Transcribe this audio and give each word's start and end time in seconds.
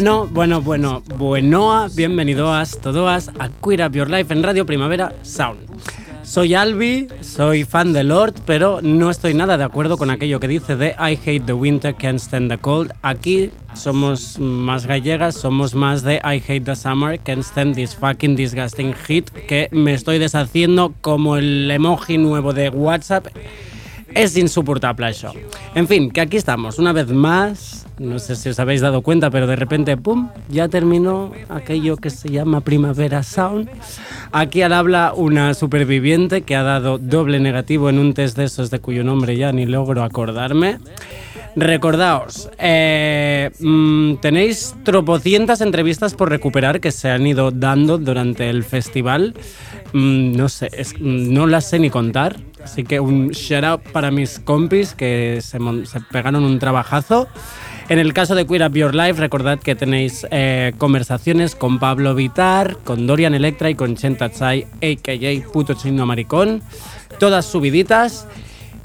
Bueno, 0.00 0.26
bueno, 0.32 0.62
bueno, 0.62 1.02
buenoa, 1.18 1.88
bienvenidos 1.94 2.78
todas 2.80 3.28
a 3.38 3.50
Queer 3.62 3.86
Up 3.86 3.92
Your 3.92 4.08
Life 4.08 4.32
en 4.32 4.42
Radio 4.42 4.64
Primavera 4.64 5.12
Sound. 5.20 5.58
Soy 6.22 6.54
Albi, 6.54 7.06
soy 7.20 7.64
fan 7.64 7.92
de 7.92 8.02
Lord, 8.02 8.32
pero 8.46 8.80
no 8.80 9.10
estoy 9.10 9.34
nada 9.34 9.58
de 9.58 9.64
acuerdo 9.64 9.98
con 9.98 10.08
aquello 10.08 10.40
que 10.40 10.48
dice 10.48 10.76
de 10.76 10.92
I 10.98 11.18
hate 11.22 11.44
the 11.44 11.52
winter, 11.52 11.94
can't 11.94 12.18
stand 12.18 12.50
the 12.50 12.56
cold. 12.56 12.92
Aquí 13.02 13.50
somos 13.74 14.38
más 14.38 14.86
gallegas, 14.86 15.34
somos 15.34 15.74
más 15.74 16.02
de 16.02 16.14
I 16.24 16.42
hate 16.48 16.64
the 16.64 16.76
summer, 16.76 17.18
can't 17.18 17.44
stand 17.44 17.74
this 17.74 17.94
fucking 17.94 18.36
disgusting 18.36 18.94
heat, 19.06 19.28
que 19.30 19.68
me 19.70 19.92
estoy 19.92 20.18
deshaciendo 20.18 20.94
como 21.02 21.36
el 21.36 21.70
emoji 21.70 22.16
nuevo 22.16 22.54
de 22.54 22.70
WhatsApp. 22.70 23.26
Es 24.14 24.36
insoportable 24.36 25.08
eso. 25.08 25.32
En 25.74 25.86
fin, 25.86 26.10
que 26.10 26.20
aquí 26.20 26.36
estamos, 26.36 26.78
una 26.78 26.92
vez 26.92 27.08
más, 27.08 27.86
no 27.98 28.18
sé 28.18 28.34
si 28.36 28.48
os 28.48 28.58
habéis 28.58 28.80
dado 28.80 29.02
cuenta, 29.02 29.30
pero 29.30 29.46
de 29.46 29.56
repente, 29.56 29.96
¡pum!, 29.96 30.28
ya 30.48 30.68
terminó 30.68 31.32
aquello 31.48 31.96
que 31.96 32.10
se 32.10 32.28
llama 32.28 32.60
Primavera 32.60 33.22
Sound. 33.22 33.68
Aquí 34.32 34.62
al 34.62 34.72
habla 34.72 35.12
una 35.14 35.54
superviviente 35.54 36.42
que 36.42 36.56
ha 36.56 36.62
dado 36.62 36.98
doble 36.98 37.40
negativo 37.40 37.88
en 37.88 37.98
un 37.98 38.14
test 38.14 38.36
de 38.36 38.44
esos 38.44 38.70
de 38.70 38.80
cuyo 38.80 39.04
nombre 39.04 39.36
ya 39.36 39.52
ni 39.52 39.66
logro 39.66 40.02
acordarme. 40.02 40.78
Recordaos, 41.56 42.48
eh, 42.58 43.50
mm, 43.58 44.16
tenéis 44.16 44.74
tropocientas 44.84 45.60
entrevistas 45.60 46.14
por 46.14 46.28
recuperar 46.30 46.80
que 46.80 46.92
se 46.92 47.10
han 47.10 47.26
ido 47.26 47.50
dando 47.50 47.98
durante 47.98 48.48
el 48.50 48.64
festival. 48.64 49.34
Mm, 49.92 50.36
no 50.36 50.48
sé, 50.48 50.70
mm, 51.00 51.32
no 51.32 51.46
las 51.46 51.68
sé 51.68 51.78
ni 51.78 51.90
contar. 51.90 52.36
Así 52.62 52.84
que 52.84 53.00
un 53.00 53.30
shout 53.30 53.64
out 53.64 53.82
para 53.92 54.10
mis 54.10 54.38
compis 54.38 54.94
que 54.94 55.40
se, 55.40 55.58
se 55.86 56.00
pegaron 56.12 56.44
un 56.44 56.58
trabajazo. 56.58 57.26
En 57.90 57.98
el 57.98 58.12
caso 58.12 58.36
de 58.36 58.46
Queer 58.46 58.68
Up 58.68 58.74
Your 58.74 58.94
Life, 58.94 59.14
recordad 59.14 59.58
que 59.58 59.74
tenéis 59.74 60.24
eh, 60.30 60.72
conversaciones 60.78 61.56
con 61.56 61.80
Pablo 61.80 62.14
Vitar, 62.14 62.76
con 62.84 63.04
Dorian 63.08 63.34
Electra 63.34 63.68
y 63.68 63.74
con 63.74 63.96
Chenta 63.96 64.28
Tsai, 64.28 64.68
a.k.a. 64.80 65.52
Puto 65.52 65.74
Chino 65.74 66.06
Maricón. 66.06 66.62
Todas 67.18 67.46
subiditas. 67.46 68.28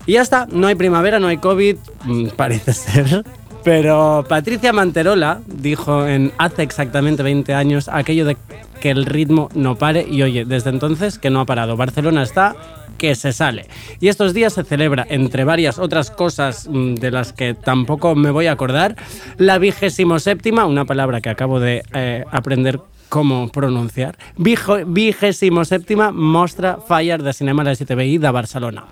Y 0.06 0.14
ya 0.14 0.22
está, 0.22 0.48
no 0.52 0.67
hay 0.67 0.75
primavera, 0.75 1.20
no 1.20 1.28
hay 1.28 1.38
COVID, 1.38 1.78
mm, 2.06 2.28
parece 2.36 2.73
ser. 2.73 3.23
Pero 3.64 4.23
Patricia 4.30 4.72
Manterola 4.73 5.42
dijo 5.47 6.06
en 6.06 6.31
hace 6.38 6.62
exactamente 6.62 7.23
20 7.23 7.56
años 7.56 7.89
aquello 7.92 8.23
de 8.25 8.38
que 8.80 8.92
el 8.92 9.08
ritmo 9.08 9.50
no 9.56 9.75
pare 9.75 10.06
y 10.08 10.22
oye, 10.22 10.45
desde 10.45 10.70
entonces 10.70 11.17
que 11.17 11.31
no 11.31 11.39
ha 11.39 11.45
parado. 11.45 11.75
Barcelona 11.75 12.22
está 12.22 12.56
que 13.00 13.16
se 13.16 13.34
sale. 13.34 13.67
Y 14.00 14.08
estos 14.08 14.36
días 14.36 14.53
se 14.53 14.64
celebra, 14.64 15.06
entre 15.09 15.44
varias 15.44 15.80
otras 15.80 16.12
cosas 16.12 16.67
mm, 16.69 16.95
de 16.95 17.12
las 17.12 17.34
que 17.34 17.56
tampoco 17.56 18.14
me 18.14 18.30
voy 18.30 18.45
a 18.45 18.52
acordar, 18.52 18.95
la 19.38 19.58
vigésimo 19.58 20.19
séptima, 20.19 20.66
una 20.66 20.86
palabra 20.86 21.19
que 21.19 21.30
acabo 21.30 21.59
de 21.59 21.84
eh, 21.94 22.24
aprender 22.31 22.79
cómo 23.09 23.50
pronunciar, 23.50 24.18
vigésimo 24.38 25.66
séptima 25.66 26.12
Mostra 26.12 26.78
Fire 26.88 27.24
de 27.24 27.34
Cinema 27.34 27.63
de 27.63 27.75
STBI 27.75 28.18
de 28.18 28.29
Barcelona. 28.29 28.85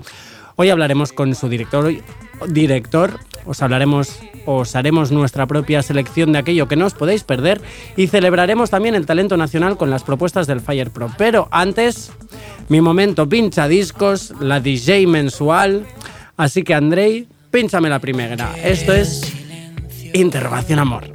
Hoy 0.56 0.70
hablaremos 0.70 1.14
con 1.14 1.34
su 1.36 1.50
director, 1.50 1.94
director, 2.48 3.20
os 3.46 3.62
hablaremos, 3.62 4.20
os 4.46 4.76
haremos 4.76 5.12
nuestra 5.12 5.48
propia 5.48 5.82
selección 5.82 6.32
de 6.32 6.40
aquello 6.40 6.68
que 6.68 6.76
no 6.76 6.86
os 6.86 6.94
podéis 6.94 7.24
perder 7.24 7.62
y 7.98 8.08
celebraremos 8.08 8.70
también 8.70 8.96
el 8.96 9.06
talento 9.06 9.36
nacional 9.36 9.78
con 9.78 9.90
las 9.90 10.04
propuestas 10.04 10.46
del 10.46 10.62
Fire 10.62 10.92
Pro. 10.92 11.10
Pero 11.18 11.48
antes, 11.52 12.12
mi 12.70 12.82
momento 12.82 13.28
pincha 13.28 13.68
discos, 13.68 14.34
la 14.40 14.60
DJ 14.60 15.08
mensual. 15.08 15.86
Así 16.38 16.64
que 16.64 16.74
Andrei, 16.74 17.28
pínchame 17.50 17.90
la 17.90 18.00
primera. 18.00 18.56
Esto 18.64 18.94
es 18.94 19.34
Interrogación 20.14 20.80
Amor. 20.80 21.10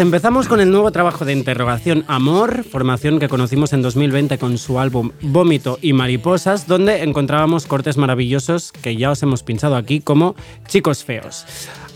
Empezamos 0.00 0.48
con 0.48 0.60
el 0.60 0.70
nuevo 0.70 0.90
trabajo 0.90 1.24
de 1.24 1.32
interrogación 1.32 2.04
Amor, 2.08 2.64
formación 2.64 3.18
que 3.18 3.28
conocimos 3.28 3.72
en 3.72 3.82
2020 3.82 4.38
con 4.38 4.58
su 4.58 4.80
álbum 4.80 5.10
Vómito 5.20 5.78
y 5.82 5.92
Mariposas, 5.92 6.66
donde 6.66 7.02
encontrábamos 7.02 7.66
cortes 7.66 7.96
maravillosos 7.96 8.72
que 8.72 8.96
ya 8.96 9.10
os 9.10 9.22
hemos 9.22 9.42
pinchado 9.42 9.76
aquí 9.76 10.00
como 10.00 10.34
Chicos 10.66 11.04
Feos. 11.04 11.44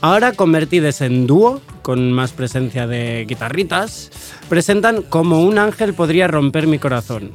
Ahora 0.01 0.33
convertidos 0.33 1.01
en 1.01 1.27
dúo, 1.27 1.63
con 1.83 2.13
más 2.13 2.33
presencia 2.33 2.87
de 2.87 3.25
guitarritas, 3.27 4.11
presentan 4.49 5.03
Como 5.03 5.43
un 5.43 5.59
ángel 5.59 5.95
podría 5.95 6.29
romper 6.29 6.67
mi 6.67 6.79
corazón. 6.79 7.33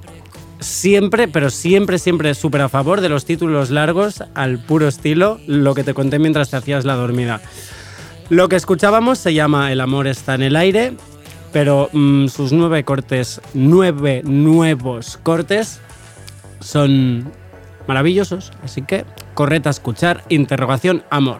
Siempre, 0.59 1.27
pero 1.27 1.49
siempre, 1.49 1.99
siempre 1.99 2.35
súper 2.35 2.61
a 2.61 2.69
favor 2.69 3.01
de 3.01 3.09
los 3.09 3.25
títulos 3.25 3.69
largos 3.71 4.23
al 4.35 4.59
puro 4.59 4.87
estilo, 4.87 5.39
lo 5.47 5.73
que 5.73 5.83
te 5.83 5.93
conté 5.93 6.19
mientras 6.19 6.49
te 6.49 6.57
hacías 6.57 6.85
la 6.85 6.95
dormida. 6.95 7.41
Lo 8.29 8.47
que 8.47 8.55
escuchábamos 8.55 9.17
se 9.17 9.33
llama 9.33 9.71
El 9.71 9.81
amor 9.81 10.05
está 10.05 10.35
en 10.35 10.43
el 10.43 10.55
aire, 10.55 10.93
pero 11.51 11.89
mm, 11.91 12.27
sus 12.27 12.51
nueve 12.53 12.83
cortes, 12.83 13.41
nueve 13.55 14.21
nuevos 14.23 15.17
cortes, 15.17 15.81
son 16.59 17.31
maravillosos, 17.87 18.51
así 18.63 18.83
que 18.83 19.03
correcta 19.33 19.69
a 19.69 19.71
escuchar, 19.71 20.23
interrogación, 20.29 21.03
amor. 21.09 21.39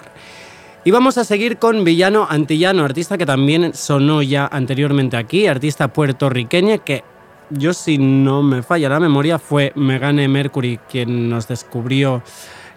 Y 0.83 0.89
vamos 0.89 1.19
a 1.19 1.25
seguir 1.25 1.59
con 1.59 1.83
Villano 1.83 2.25
Antillano, 2.27 2.83
artista 2.83 3.19
que 3.19 3.27
también 3.27 3.75
sonó 3.75 4.23
ya 4.23 4.47
anteriormente 4.51 5.15
aquí, 5.15 5.45
artista 5.45 5.89
puertorriqueña 5.89 6.79
que 6.79 7.03
yo 7.51 7.73
si 7.73 7.99
no 7.99 8.41
me 8.41 8.63
falla 8.63 8.89
la 8.89 8.99
memoria 8.99 9.37
fue 9.37 9.73
Megane 9.75 10.27
Mercury 10.27 10.79
quien 10.89 11.29
nos 11.29 11.47
descubrió 11.47 12.23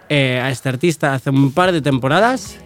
eh, 0.07 0.39
a 0.39 0.51
este 0.51 0.69
artista 0.69 1.15
hace 1.15 1.31
un 1.31 1.51
par 1.51 1.71
de 1.71 1.81
temporadas. 1.81 2.59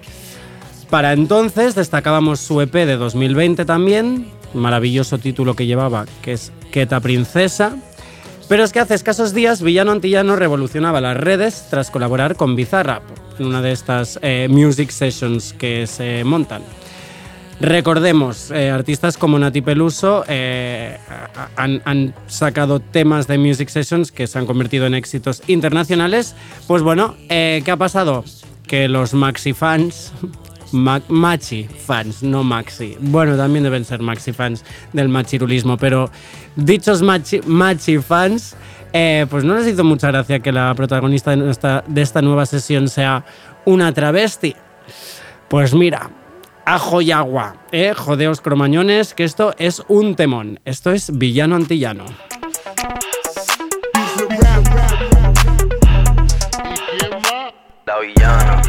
Para 0.89 1.11
entonces 1.11 1.75
destacábamos 1.75 2.39
su 2.39 2.61
EP 2.61 2.73
de 2.73 2.95
2020 2.95 3.65
también, 3.65 4.27
maravilloso 4.53 5.17
título 5.17 5.53
que 5.53 5.65
llevaba, 5.65 6.05
que 6.21 6.31
es 6.31 6.53
Queta 6.71 7.01
Princesa. 7.01 7.75
Pero 8.47 8.63
es 8.63 8.71
que 8.71 8.79
hace 8.79 8.93
escasos 8.93 9.33
días 9.33 9.61
Villano 9.61 9.91
Antillano 9.91 10.37
revolucionaba 10.37 11.01
las 11.01 11.17
redes 11.17 11.67
tras 11.69 11.91
colaborar 11.91 12.37
con 12.37 12.55
Bizarrap 12.55 13.03
en 13.37 13.47
una 13.47 13.61
de 13.61 13.73
estas 13.73 14.17
eh, 14.21 14.47
music 14.49 14.89
sessions 14.91 15.51
que 15.51 15.85
se 15.87 16.23
montan. 16.23 16.61
Recordemos, 17.59 18.51
eh, 18.51 18.69
artistas 18.69 19.17
como 19.17 19.37
Nati 19.37 19.61
Peluso 19.61 20.23
eh, 20.29 20.97
han, 21.57 22.13
sacado 22.27 22.79
temas 22.79 23.27
de 23.27 23.37
music 23.37 23.67
sessions 23.67 24.13
que 24.13 24.27
se 24.27 24.39
han 24.39 24.45
convertido 24.45 24.85
en 24.85 24.93
éxitos 24.93 25.41
internacionales. 25.47 26.33
Pues 26.67 26.81
bueno, 26.81 27.15
¿qué 27.27 27.69
ha 27.69 27.77
pasado? 27.77 28.23
Que 28.65 28.87
los 28.87 29.13
maxi 29.13 29.51
fans 29.51 30.13
Ma- 30.71 31.01
Machi 31.07 31.63
fans, 31.65 32.23
no 32.23 32.43
Maxi. 32.43 32.97
Bueno, 32.99 33.35
también 33.37 33.63
deben 33.63 33.85
ser 33.85 34.01
Maxi 34.01 34.33
fans 34.33 34.63
del 34.93 35.09
machirulismo, 35.09 35.77
pero 35.77 36.09
dichos 36.55 37.01
Machi, 37.01 37.41
fans, 37.99 38.55
eh, 38.93 39.25
pues 39.29 39.43
no 39.43 39.55
les 39.55 39.67
hizo 39.67 39.83
mucha 39.83 40.07
gracia 40.11 40.39
que 40.39 40.51
la 40.51 40.73
protagonista 40.75 41.35
de 41.35 42.01
esta 42.01 42.21
nueva 42.21 42.45
sesión 42.45 42.87
sea 42.89 43.25
una 43.65 43.91
travesti. 43.93 44.55
Pues 45.49 45.73
mira, 45.73 46.09
ajo 46.65 47.01
y 47.01 47.11
agua, 47.11 47.55
¿eh? 47.71 47.93
Jodeos 47.95 48.41
cromañones, 48.41 49.13
que 49.13 49.23
esto 49.23 49.53
es 49.57 49.83
un 49.87 50.15
temón. 50.15 50.59
Esto 50.65 50.91
es 50.91 51.17
villano 51.17 51.55
antillano. 51.55 52.05
La 57.85 57.99
villana. 57.99 58.61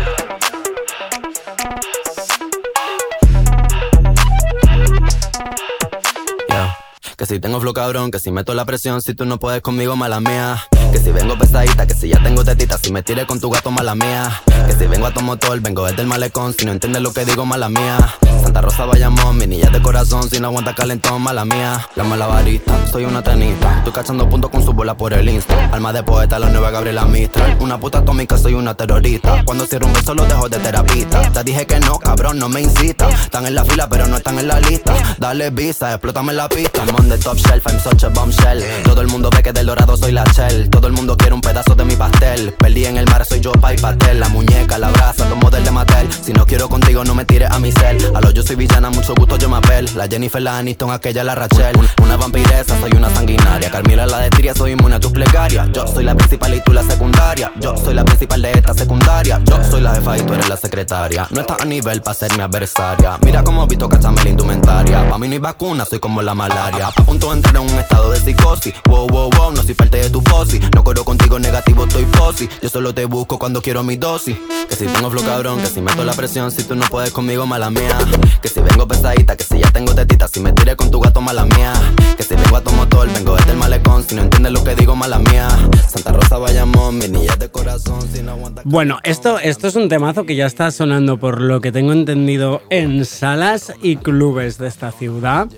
Que 7.18 7.26
si 7.26 7.40
tengo 7.40 7.60
flow 7.60 7.74
cabrón, 7.74 8.12
que 8.12 8.20
si 8.20 8.30
meto 8.30 8.54
la 8.54 8.64
presión, 8.64 9.02
si 9.02 9.12
tú 9.12 9.24
no 9.24 9.40
puedes 9.40 9.60
conmigo, 9.60 9.96
mala 9.96 10.20
mía. 10.20 10.62
Que 10.92 10.98
si 10.98 11.10
vengo 11.10 11.36
pesadita, 11.38 11.86
que 11.86 11.94
si 11.94 12.08
ya 12.08 12.22
tengo 12.22 12.44
tetita, 12.44 12.78
si 12.78 12.92
me 12.92 13.02
tire 13.02 13.26
con 13.26 13.40
tu 13.40 13.50
gato, 13.50 13.70
mala 13.70 13.94
mía. 13.94 14.42
Que 14.66 14.72
si 14.72 14.86
vengo 14.86 15.06
a 15.06 15.12
tu 15.12 15.20
motor, 15.20 15.60
vengo 15.60 15.86
desde 15.86 16.02
el 16.02 16.08
malecón, 16.08 16.54
si 16.54 16.64
no 16.64 16.72
entiendes 16.72 17.02
lo 17.02 17.12
que 17.12 17.24
digo, 17.24 17.44
mala 17.44 17.68
mía. 17.68 17.98
Santa 18.42 18.60
Rosa 18.60 18.86
Bayamón, 18.86 19.36
mi 19.36 19.46
niña 19.46 19.70
de 19.70 19.82
corazón, 19.82 20.28
si 20.30 20.40
no 20.40 20.48
aguanta 20.48 20.74
calentón, 20.74 21.20
mala 21.22 21.44
mía. 21.44 21.86
La 21.96 22.04
malabarista, 22.04 22.72
soy 22.90 23.04
una 23.04 23.22
tenista, 23.22 23.78
estoy 23.78 23.92
cachando 23.92 24.28
puntos 24.28 24.50
con 24.50 24.64
su 24.64 24.72
bola 24.72 24.96
por 24.96 25.12
el 25.12 25.28
insta. 25.28 25.68
Alma 25.72 25.92
de 25.92 26.02
poeta, 26.02 26.38
la 26.38 26.48
nueva 26.48 26.70
Gabriela 26.70 27.04
Mistral. 27.04 27.58
Una 27.60 27.78
puta 27.78 27.98
atómica, 27.98 28.38
soy 28.38 28.54
una 28.54 28.74
terrorista. 28.74 29.44
Cuando 29.44 29.66
cierro 29.66 29.86
un 29.86 29.92
beso, 29.92 30.14
lo 30.14 30.24
dejo 30.24 30.48
de 30.48 30.58
terapista. 30.58 31.20
Te 31.32 31.44
dije 31.44 31.66
que 31.66 31.80
no, 31.80 31.98
cabrón, 31.98 32.38
no 32.38 32.48
me 32.48 32.62
incita. 32.62 33.08
Están 33.10 33.46
en 33.46 33.54
la 33.54 33.64
fila, 33.64 33.88
pero 33.88 34.06
no 34.06 34.16
están 34.16 34.38
en 34.38 34.48
la 34.48 34.60
lista. 34.60 34.94
Dale 35.18 35.50
visa, 35.50 35.92
explótame 35.92 36.32
la 36.32 36.48
pista. 36.48 36.84
I'm 36.86 36.94
on 36.94 37.08
the 37.08 37.18
top 37.18 37.36
shelf, 37.36 37.66
I'm 37.66 37.78
such 37.80 38.04
a 38.04 38.08
bombshell. 38.08 38.62
Todo 38.84 39.02
el 39.02 39.08
mundo 39.08 39.30
ve 39.30 39.42
que 39.42 39.52
del 39.52 39.66
dorado 39.66 39.96
soy 39.96 40.12
la 40.12 40.24
shell. 40.24 40.70
Todo 40.78 40.86
el 40.86 40.92
mundo 40.92 41.16
quiere 41.16 41.34
un 41.34 41.40
pedazo 41.40 41.74
de 41.74 41.84
mi 41.84 41.96
pastel. 41.96 42.54
Perdí 42.56 42.84
en 42.84 42.96
el 42.98 43.04
mar, 43.06 43.24
soy 43.26 43.40
yo, 43.40 43.50
pa' 43.50 43.74
y 43.74 43.78
pastel. 43.78 44.20
La 44.20 44.28
muñeca, 44.28 44.78
la 44.78 44.90
brasa, 44.90 45.28
los 45.28 45.36
model 45.38 45.64
de 45.64 45.72
Mattel. 45.72 46.08
Si 46.12 46.32
no 46.32 46.46
quiero 46.46 46.68
contigo, 46.68 47.02
no 47.02 47.16
me 47.16 47.24
tires 47.24 47.50
a 47.50 47.58
mi 47.58 47.72
cel. 47.72 47.98
A 48.14 48.20
lo 48.20 48.30
yo 48.30 48.44
soy 48.44 48.54
villana, 48.54 48.88
mucho 48.88 49.12
gusto 49.16 49.36
yo 49.38 49.48
me 49.48 49.56
apel. 49.56 49.90
La 49.96 50.06
Jennifer, 50.06 50.40
la 50.40 50.56
Aniston, 50.56 50.92
aquella, 50.92 51.24
la 51.24 51.34
Rachel. 51.34 51.76
Un- 51.76 51.88
Una 52.04 52.16
vampiresa, 52.16 52.78
soy 52.78 52.92
una 52.96 53.12
sanguinaria. 53.12 53.72
Carmila, 53.72 54.06
la 54.06 54.20
de 54.20 54.30
Tiria, 54.30 54.54
soy 54.54 54.70
inmune 54.72 54.94
a 54.94 55.00
tus 55.00 55.10
plegarias. 55.10 55.68
Yo 55.72 55.84
soy 55.88 56.04
la 56.04 56.14
principal 56.14 56.54
y 56.54 56.60
tú 56.60 56.72
la 56.72 56.84
secundaria. 56.84 57.50
Yo 57.60 57.76
soy 57.76 57.94
la 57.94 58.04
principal 58.04 58.40
de 58.40 58.52
esta 58.52 58.72
secundaria. 58.72 59.40
Yo 59.44 59.58
soy 59.68 59.80
la 59.80 59.96
jefa 59.96 60.16
y 60.16 60.22
tú 60.22 60.32
eres 60.34 60.48
la 60.48 60.56
secretaria. 60.56 61.26
No 61.30 61.40
estás 61.40 61.60
a 61.60 61.64
nivel 61.64 62.02
para 62.02 62.14
ser 62.14 62.32
mi 62.36 62.42
adversaria. 62.44 63.18
Mira 63.24 63.42
cómo 63.42 63.66
visto 63.66 63.88
cachame 63.88 64.22
la 64.22 64.30
indumentaria. 64.30 65.08
Pa' 65.10 65.18
mí 65.18 65.26
no 65.26 65.32
hay 65.34 65.40
vacuna, 65.40 65.84
soy 65.84 65.98
como 65.98 66.22
la 66.22 66.34
malaria. 66.36 66.86
A 66.86 66.92
punto 67.04 67.30
de 67.30 67.38
entrar 67.38 67.56
en 67.56 67.62
un 67.62 67.78
estado 67.80 68.10
de 68.12 68.20
psicosis. 68.20 68.74
Wow, 68.88 69.08
wow, 69.08 69.28
wow, 69.36 69.50
no 69.52 69.62
soy 69.64 69.74
parte 69.74 69.98
de 69.98 70.08
tu 70.10 70.22
posi. 70.22 70.60
No 70.74 70.84
corro 70.84 71.04
contigo 71.04 71.38
negativo, 71.38 71.84
estoy 71.84 72.04
posi. 72.04 72.48
Yo 72.62 72.68
solo 72.68 72.94
te 72.94 73.04
busco 73.04 73.38
cuando 73.38 73.62
quiero 73.62 73.82
mi 73.82 73.96
dosis. 73.96 74.36
Que 74.68 74.76
si 74.76 74.86
tengo 74.86 75.10
flow 75.10 75.24
cabrón, 75.24 75.60
que 75.60 75.66
si 75.66 75.80
meto 75.80 76.04
la 76.04 76.12
presión, 76.12 76.50
si 76.50 76.64
tú 76.64 76.74
no 76.74 76.84
puedes 76.86 77.10
conmigo, 77.10 77.46
mala 77.46 77.70
mía. 77.70 77.98
Que 78.42 78.48
si 78.48 78.60
vengo 78.60 78.86
pesadita, 78.86 79.36
que 79.36 79.44
si 79.44 79.58
ya 79.58 79.70
tengo 79.70 79.94
tetita, 79.94 80.28
si 80.28 80.40
me 80.40 80.52
tiré 80.52 80.76
con 80.76 80.90
tu 80.90 81.00
gato, 81.00 81.20
mala 81.20 81.44
mía. 81.44 81.72
Que 82.16 82.22
si 82.22 82.34
vengo 82.34 82.56
a 82.56 82.60
tu 82.60 82.70
motor, 82.72 83.08
vengo 83.12 83.36
desde 83.36 83.52
el 83.52 83.58
malecón, 83.58 84.02
si 84.02 84.14
no 84.14 84.22
entiendes 84.22 84.52
lo 84.52 84.64
que 84.64 84.74
digo, 84.74 84.94
mala 84.94 85.18
mía. 85.18 85.48
Santa 85.88 86.12
Rosa 86.12 86.38
Bayamón, 86.38 86.98
mi 86.98 87.08
niña 87.08 87.36
de 87.36 87.48
corazón, 87.50 88.00
si 88.12 88.22
no 88.22 88.32
aguanta. 88.32 88.62
Bueno, 88.64 88.98
esto, 89.02 89.38
esto 89.38 89.68
es 89.68 89.76
un 89.76 89.88
temazo 89.88 90.24
que 90.24 90.36
ya 90.36 90.46
está 90.46 90.70
sonando 90.70 91.18
por 91.18 91.40
lo 91.40 91.60
que 91.60 91.72
tengo 91.72 91.92
entendido 91.92 92.62
en 92.70 93.04
salas 93.04 93.72
y 93.82 93.96
clubes 93.96 94.58
de 94.58 94.68
esta 94.68 94.92
ciudad. 94.92 95.48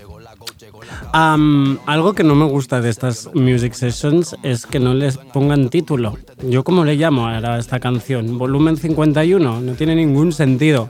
Algo 1.13 2.13
que 2.13 2.23
no 2.23 2.35
me 2.35 2.45
gusta 2.45 2.81
de 2.81 2.89
estas 2.89 3.29
music 3.33 3.73
sessions 3.73 4.35
es 4.43 4.65
que 4.65 4.79
no 4.79 4.93
les 4.93 5.17
pongan 5.17 5.69
título. 5.69 6.17
Yo 6.47 6.63
como 6.63 6.85
le 6.85 6.95
llamo 6.95 7.27
a 7.27 7.57
esta 7.57 7.79
canción, 7.79 8.37
volumen 8.37 8.77
51, 8.77 9.61
no 9.61 9.73
tiene 9.73 9.95
ningún 9.95 10.31
sentido. 10.31 10.89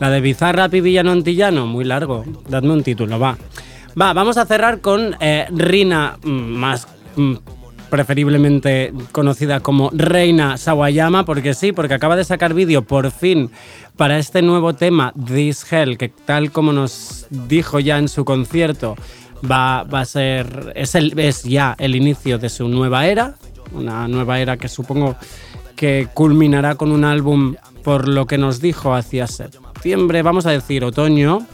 La 0.00 0.10
de 0.10 0.20
Bizarra 0.20 0.68
y 0.72 0.80
Villano 0.80 1.12
Antillano, 1.12 1.66
muy 1.66 1.84
largo. 1.84 2.24
Dadme 2.48 2.72
un 2.72 2.82
título, 2.82 3.18
va. 3.18 3.38
Va, 4.00 4.12
vamos 4.12 4.36
a 4.36 4.44
cerrar 4.44 4.80
con 4.80 5.16
eh, 5.20 5.46
Rina, 5.50 6.18
mm, 6.22 6.28
más 6.28 6.88
mm, 7.14 7.34
preferiblemente 7.90 8.92
conocida 9.12 9.60
como 9.60 9.90
Reina 9.92 10.56
Sawayama, 10.56 11.24
porque 11.24 11.54
sí, 11.54 11.70
porque 11.70 11.94
acaba 11.94 12.16
de 12.16 12.24
sacar 12.24 12.52
vídeo 12.52 12.82
por 12.82 13.12
fin 13.12 13.50
para 13.96 14.18
este 14.18 14.42
nuevo 14.42 14.74
tema, 14.74 15.12
This 15.26 15.64
Hell, 15.70 15.96
que 15.96 16.08
tal 16.08 16.50
como 16.50 16.72
nos 16.72 17.28
dijo 17.30 17.78
ya 17.78 17.98
en 17.98 18.08
su 18.08 18.24
concierto, 18.24 18.96
va, 19.50 19.84
va 19.84 20.00
a 20.00 20.04
ser, 20.04 20.72
es, 20.74 20.94
el, 20.94 21.18
es 21.18 21.42
ya 21.42 21.74
el 21.78 21.96
inicio 21.96 22.38
de 22.38 22.48
su 22.48 22.68
nueva 22.68 23.06
era, 23.06 23.34
una 23.72 24.08
nueva 24.08 24.40
era 24.40 24.56
que 24.56 24.68
supongo 24.68 25.16
que 25.76 26.08
culminará 26.14 26.76
con 26.76 26.92
un 26.92 27.04
álbum, 27.04 27.56
por 27.82 28.08
lo 28.08 28.26
que 28.26 28.38
nos 28.38 28.60
dijo 28.60 28.94
hacia 28.94 29.26
septiembre, 29.26 30.22
vamos 30.22 30.46
a 30.46 30.50
decir 30.50 30.84
otoño, 30.84 31.46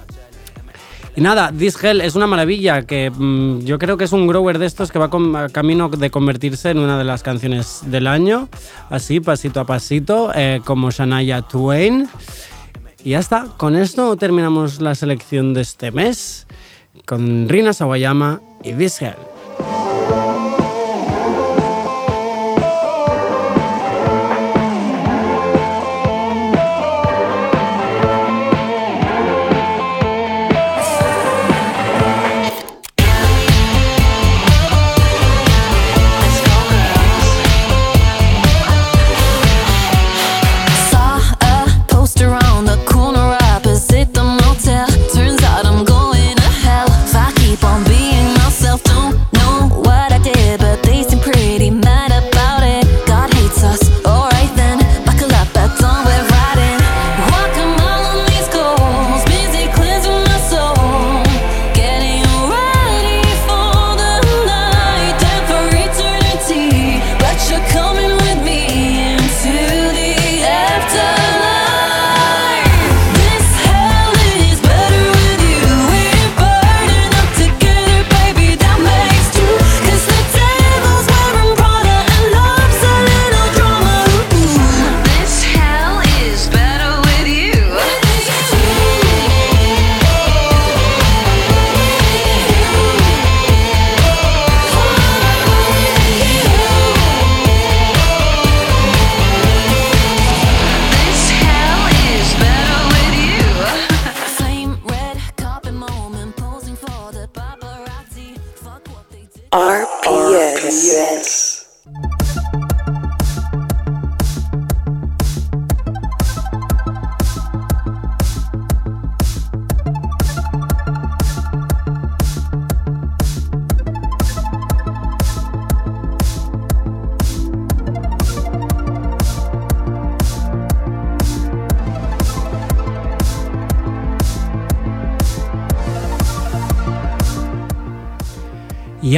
y 1.17 1.23
nada, 1.23 1.53
This 1.57 1.83
Hell 1.83 2.01
es 2.01 2.15
una 2.15 2.27
maravilla 2.27 2.83
que 2.83 3.11
mm, 3.11 3.61
yo 3.61 3.79
creo 3.79 3.97
que 3.97 4.05
es 4.05 4.13
un 4.13 4.29
grower 4.29 4.59
de 4.59 4.67
estos 4.67 4.93
que 4.93 4.99
va 4.99 5.07
a 5.07 5.49
camino 5.49 5.89
de 5.89 6.11
convertirse 6.11 6.71
en 6.71 6.79
una 6.79 6.97
de 6.99 7.05
las 7.05 7.23
canciones 7.23 7.81
del 7.87 8.07
año, 8.07 8.49
así 8.91 9.19
pasito 9.21 9.61
a 9.61 9.67
pasito, 9.67 10.31
eh, 10.35 10.61
como 10.65 10.91
Shania 10.91 11.43
Twain. 11.43 12.09
Y 13.03 13.11
ya 13.11 13.19
está, 13.19 13.47
con 13.57 13.77
esto 13.77 14.17
terminamos 14.17 14.81
la 14.81 14.95
selección 14.95 15.53
de 15.53 15.63
este 15.63 15.91
mes 15.91 16.47
con 17.07 17.49
Rina 17.49 17.73
Sawayama 17.73 18.41
y 18.63 18.73
This 18.73 19.01
Hell. 19.03 19.30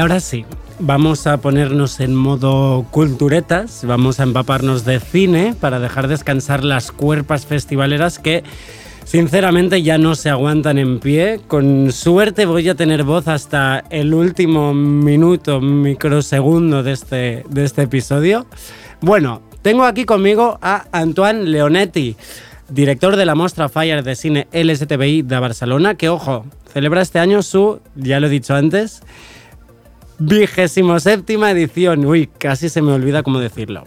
Ahora 0.03 0.19
sí, 0.19 0.45
vamos 0.81 1.29
a 1.29 1.37
ponernos 1.37 2.01
en 2.01 2.17
modo 2.17 2.85
culturetas, 2.91 3.85
vamos 3.85 4.19
a 4.19 4.25
empaparnos 4.25 4.85
de 4.85 4.99
cine 4.99 5.55
para 5.61 5.79
dejar 5.79 6.09
descansar 6.09 6.65
las 6.65 6.91
cuerpas 6.91 7.47
festivaleras 7.47 8.19
que 8.19 8.43
sinceramente 9.05 9.81
ya 9.85 9.99
no 9.99 10.17
se 10.17 10.29
aguantan 10.29 10.79
en 10.79 10.99
pie. 10.99 11.39
Con 11.47 11.93
suerte 11.93 12.47
voy 12.47 12.69
a 12.69 12.75
tener 12.75 13.05
voz 13.05 13.29
hasta 13.29 13.85
el 13.91 14.13
último 14.13 14.75
minuto, 14.75 15.61
microsegundo 15.61 16.83
de 16.83 16.93
este, 16.93 17.45
de 17.49 17.63
este 17.63 17.83
episodio. 17.83 18.47
Bueno, 19.01 19.41
tengo 19.63 19.85
aquí 19.85 20.05
conmigo 20.05 20.59
a 20.63 20.85
Antoine 20.91 21.45
Leonetti, 21.45 22.17
director 22.69 23.15
de 23.15 23.25
la 23.25 23.37
Mostra 23.37 23.69
Fire 23.69 24.03
de 24.03 24.17
Cine 24.17 24.49
LSTBI 24.53 25.23
de 25.23 25.39
Barcelona, 25.39 25.95
que 25.95 26.09
ojo, 26.09 26.45
celebra 26.73 27.03
este 27.03 27.21
año 27.21 27.41
su, 27.43 27.79
ya 27.95 28.19
lo 28.19 28.27
he 28.27 28.31
dicho 28.31 28.57
antes, 28.57 29.01
vigésimo 30.26 30.99
séptima 31.00 31.50
edición. 31.50 32.05
Uy, 32.05 32.29
casi 32.38 32.69
se 32.69 32.83
me 32.83 32.93
olvida 32.93 33.23
cómo 33.23 33.38
decirlo. 33.38 33.85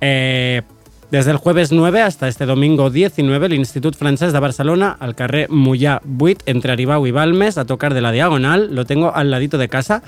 Eh, 0.00 0.62
desde 1.10 1.30
el 1.30 1.36
jueves 1.36 1.70
9 1.70 2.02
hasta 2.02 2.26
este 2.26 2.46
domingo 2.46 2.90
19, 2.90 3.46
el 3.46 3.54
Institut 3.54 3.94
Francés 3.94 4.32
de 4.32 4.40
Barcelona, 4.40 4.96
al 4.98 5.14
carrer 5.14 5.48
Mollà 5.48 6.00
8, 6.18 6.38
entre 6.46 6.72
Aribau 6.72 7.06
y 7.06 7.12
Balmes, 7.12 7.58
a 7.58 7.64
tocar 7.64 7.94
de 7.94 8.00
la 8.00 8.10
diagonal, 8.10 8.74
lo 8.74 8.84
tengo 8.86 9.14
al 9.14 9.30
ladito 9.30 9.56
de 9.56 9.68
casa, 9.68 10.02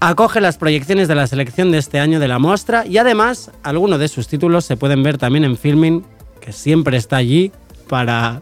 acoge 0.00 0.40
las 0.40 0.56
proyecciones 0.56 1.08
de 1.08 1.14
la 1.14 1.26
selección 1.26 1.70
de 1.70 1.78
este 1.78 2.00
año 2.00 2.20
de 2.20 2.28
la 2.28 2.38
muestra 2.38 2.86
y 2.86 2.96
además 2.96 3.50
algunos 3.62 4.00
de 4.00 4.08
sus 4.08 4.28
títulos 4.28 4.64
se 4.64 4.78
pueden 4.78 5.02
ver 5.02 5.18
también 5.18 5.44
en 5.44 5.58
Filming, 5.58 6.04
que 6.40 6.52
siempre 6.52 6.96
está 6.96 7.16
allí 7.16 7.52
para, 7.86 8.40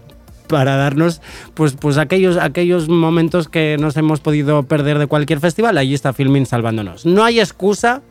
para 0.49 0.76
darnos 0.76 1.21
pues, 1.55 1.75
pues 1.75 1.99
aquellos, 1.99 2.37
aquellos 2.37 2.88
momentos 2.88 3.49
que 3.49 3.76
nos 3.78 3.97
hemos 3.97 4.21
podido 4.21 4.64
perder 4.64 4.99
de 4.99 5.07
cualquier 5.07 5.38
festival. 5.38 5.78
Allí 5.78 5.95
está 5.95 6.12
Filming 6.12 6.47
salvándonos. 6.47 7.07
No 7.07 7.23
hay 7.23 7.38
excusa 7.38 8.02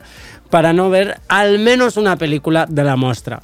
para 0.49 0.71
no 0.71 0.89
ver 0.89 1.19
al 1.27 1.59
menos 1.59 1.97
una 1.97 2.15
película 2.15 2.65
de 2.69 2.83
la 2.83 2.95
muestra. 2.95 3.41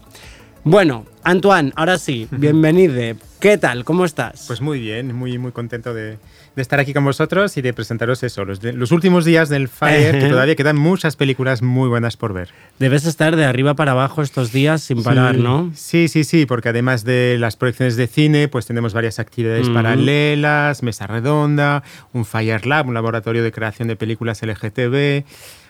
Bueno, 0.63 1.05
Antoine, 1.23 1.73
ahora 1.75 1.97
sí, 1.97 2.27
bienvenido. 2.31 3.17
¿Qué 3.41 3.57
tal? 3.57 3.83
¿Cómo 3.83 4.05
estás? 4.05 4.45
Pues 4.47 4.61
muy 4.61 4.79
bien, 4.79 5.13
muy, 5.13 5.37
muy 5.37 5.51
contento 5.51 5.93
de, 5.93 6.17
de 6.55 6.61
estar 6.61 6.79
aquí 6.79 6.93
con 6.93 7.03
vosotros 7.03 7.57
y 7.57 7.61
de 7.61 7.73
presentaros 7.73 8.21
eso, 8.23 8.45
los, 8.45 8.61
de- 8.61 8.73
los 8.73 8.91
últimos 8.91 9.25
días 9.25 9.49
del 9.49 9.67
Fire, 9.67 10.19
que 10.19 10.27
todavía 10.29 10.55
quedan 10.55 10.77
muchas 10.77 11.15
películas 11.15 11.61
muy 11.61 11.89
buenas 11.89 12.15
por 12.15 12.33
ver. 12.33 12.49
Debes 12.79 13.05
estar 13.05 13.35
de 13.35 13.45
arriba 13.45 13.73
para 13.75 13.91
abajo 13.93 14.21
estos 14.21 14.51
días 14.51 14.81
sin 14.83 15.01
parar, 15.03 15.35
Sí. 15.35 15.41
¿no? 15.41 15.71
Sí, 15.75 16.07
sí, 16.07 16.23
sí, 16.23 16.45
porque 16.45 16.69
además 16.69 17.03
de 17.03 17.37
las 17.39 17.55
proyecciones 17.55 17.95
de 17.95 18.07
cine, 18.07 18.47
pues 18.49 18.65
tenemos 18.67 18.93
varias 18.93 19.17
actividades 19.19 19.67
paralelas, 19.69 20.83
mesa 20.83 21.07
redonda, 21.07 21.83
un 22.13 22.25
Fire 22.25 22.65
Lab, 22.67 22.87
un 22.87 22.93
laboratorio 22.93 23.43
de 23.43 23.51
creación 23.51 23.87
de 23.87 23.95
películas 23.95 24.41
LGTB. 24.41 25.23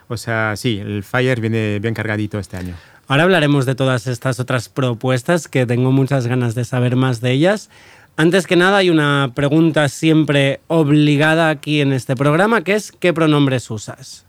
O 0.09 0.17
sea, 0.17 0.55
sí, 0.57 0.79
el 0.79 1.03
Fire 1.03 1.39
viene 1.39 1.79
bien 1.79 1.93
cargadito 1.93 2.39
este 2.39 2.57
año. 2.57 2.75
Ahora 3.07 3.23
hablaremos 3.23 3.65
de 3.65 3.75
todas 3.75 4.07
estas 4.07 4.39
otras 4.39 4.69
propuestas 4.69 5.47
que 5.47 5.65
tengo 5.65 5.91
muchas 5.91 6.27
ganas 6.27 6.55
de 6.55 6.63
saber 6.65 6.95
más 6.95 7.19
de 7.21 7.31
ellas. 7.31 7.69
Antes 8.15 8.45
que 8.45 8.55
nada 8.55 8.77
hay 8.77 8.89
una 8.89 9.31
pregunta 9.33 9.89
siempre 9.89 10.59
obligada 10.67 11.49
aquí 11.49 11.81
en 11.81 11.93
este 11.93 12.15
programa 12.15 12.63
que 12.63 12.75
es 12.75 12.91
¿qué 12.91 13.11
pronombres 13.13 13.69
usas? 13.71 14.25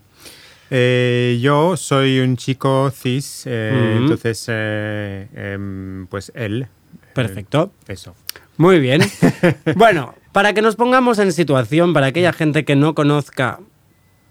Eh, 0.70 1.38
yo 1.42 1.76
soy 1.76 2.20
un 2.20 2.36
chico 2.38 2.90
cis, 2.90 3.44
eh, 3.46 3.96
entonces, 3.98 4.46
eh, 4.48 5.28
em, 5.34 6.06
pues 6.06 6.32
él. 6.34 6.66
Perfecto. 7.12 7.72
eso. 7.86 8.14
Muy 8.56 8.80
bien. 8.80 9.02
bueno, 9.76 10.14
para 10.32 10.54
que 10.54 10.62
nos 10.62 10.76
pongamos 10.76 11.18
en 11.18 11.32
situación, 11.32 11.92
para 11.92 12.06
aquella 12.06 12.32
gente 12.32 12.64
que 12.64 12.76
no 12.76 12.94
conozca, 12.94 13.60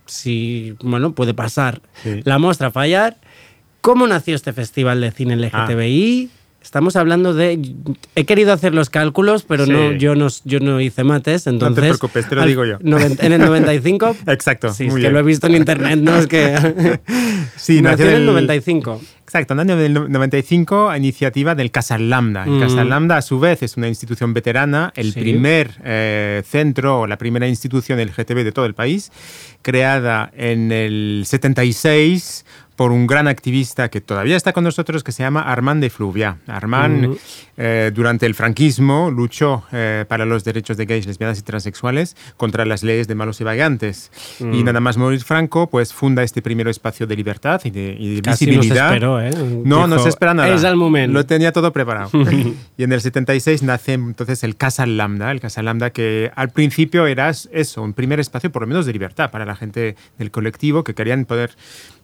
si, 0.07 0.75
bueno, 0.81 1.13
puede 1.13 1.33
pasar, 1.33 1.81
Sí. 2.01 2.21
la 2.25 2.39
muestra 2.39 2.71
fallar, 2.71 3.17
¿cómo 3.81 4.07
nació 4.07 4.35
este 4.35 4.51
festival 4.51 4.99
de 4.99 5.11
cine 5.11 5.35
LGTBI? 5.35 6.29
Estamos 6.63 6.95
hablando 6.95 7.33
de... 7.33 7.59
He 8.15 8.25
querido 8.25 8.53
hacer 8.53 8.73
los 8.73 8.89
cálculos, 8.89 9.43
pero 9.43 9.65
no, 9.67 9.91
yo, 9.91 10.15
no, 10.15 10.27
yo 10.45 10.59
no 10.61 10.79
hice 10.79 11.03
mates, 11.03 11.45
entonces... 11.45 11.83
preocupes, 11.83 12.27
te 12.29 12.35
lo 12.35 12.41
al- 12.41 12.47
digo 12.47 12.65
yo. 12.65 12.79
noven- 12.79 13.17
En 13.21 13.33
el 13.33 13.41
95... 13.41 14.15
Exacto, 14.27 14.73
Sí, 14.73 14.85
es 14.87 14.93
que 14.95 15.09
lo 15.09 15.19
he 15.19 15.23
visto 15.23 15.47
en 15.47 15.55
internet, 15.55 15.99
¿no? 15.99 16.17
Es 16.17 16.27
que... 16.27 16.53
Sí, 17.57 17.81
nació 17.81 18.05
nació 18.05 18.05
en 18.07 18.11
el 18.13 18.17
del- 18.19 18.25
95. 18.27 19.01
Exacto, 19.23 19.53
en 19.53 19.59
el 19.59 19.69
año 19.71 19.77
del 19.81 19.93
no- 19.93 20.07
95 20.07 20.89
a 20.89 20.97
iniciativa 20.97 21.53
del 21.55 21.69
Casa 21.71 21.97
Lambda. 21.97 22.43
El 22.45 22.51
Mm. 22.51 22.59
Casa 22.61 22.83
Lambda, 22.83 23.17
a 23.17 23.21
su 23.21 23.39
vez, 23.39 23.61
es 23.63 23.77
una 23.77 23.87
institución 23.87 24.33
veterana, 24.33 24.91
el 24.95 25.13
Sí. 25.13 25.19
primer 25.19 25.71
eh, 25.83 26.43
centro 26.45 27.01
o 27.01 27.07
la 27.07 27.17
primera 27.17 27.47
institución 27.47 27.99
LGTB 28.01 28.43
de 28.43 28.51
todo 28.51 28.65
el 28.65 28.73
país, 28.73 29.11
creada 29.61 30.31
en 30.35 30.71
el 30.71 31.23
76 31.25 32.45
por 32.75 32.91
un 32.91 33.05
gran 33.07 33.27
activista 33.27 33.89
que 33.89 34.01
todavía 34.01 34.35
está 34.35 34.51
con 34.53 34.63
nosotros, 34.63 35.03
que 35.03 35.11
se 35.11 35.23
llama 35.23 35.41
Armand 35.41 35.81
de 35.81 35.89
Fluvia. 35.89 36.37
Armand, 36.47 37.05
Ujú. 37.05 37.17
eh, 37.57 37.91
durante 37.93 38.25
el 38.25 38.33
franquismo, 38.35 39.11
luchó 39.11 39.63
eh, 39.71 40.05
para 40.07 40.25
los 40.25 40.43
derechos 40.43 40.77
de 40.77 40.85
gays, 40.85 41.05
lesbianas 41.05 41.37
y 41.39 41.43
transexuales 41.43 42.15
contra 42.37 42.65
las 42.65 42.83
leyes 42.83 43.07
de 43.07 43.15
malos 43.15 43.39
y 43.41 43.43
vagantes. 43.43 44.11
Mm. 44.39 44.53
Y 44.53 44.63
nada 44.63 44.79
más 44.79 44.97
morir 44.97 45.23
Franco, 45.23 45.69
pues 45.69 45.93
funda 45.93 46.23
este 46.23 46.41
primer 46.41 46.67
espacio 46.67 47.05
de 47.05 47.15
libertad 47.15 47.61
y 47.63 47.69
de, 47.69 47.95
y 47.99 48.15
de 48.15 48.21
Casi 48.21 48.45
visibilidad. 48.45 48.87
esperó, 48.93 49.21
¿eh? 49.21 49.31
No, 49.63 49.87
no 49.87 49.95
Dijo, 49.95 50.03
se 50.03 50.09
espera 50.09 50.33
nada. 50.33 50.53
Es 50.53 50.63
el 50.63 50.75
momento. 50.75 51.13
Lo 51.13 51.25
tenía 51.25 51.51
todo 51.51 51.71
preparado. 51.71 52.09
y 52.77 52.83
en 52.83 52.91
el 52.91 53.01
76 53.01 53.63
nace 53.63 53.93
entonces 53.93 54.43
el 54.43 54.55
Casa 54.55 54.85
Lambda, 54.85 55.31
el 55.31 55.39
Casa 55.39 55.61
Lambda 55.61 55.91
que 55.91 56.31
al 56.35 56.49
principio 56.49 57.05
era 57.07 57.29
eso, 57.29 57.81
un 57.81 57.93
primer 57.93 58.19
espacio 58.19 58.51
por 58.51 58.63
lo 58.63 58.67
menos 58.67 58.85
de 58.85 58.93
libertad 58.93 59.29
para 59.31 59.45
la 59.45 59.55
gente 59.55 59.95
del 60.17 60.31
colectivo 60.31 60.83
que 60.83 60.93
querían 60.95 61.25
poder, 61.25 61.51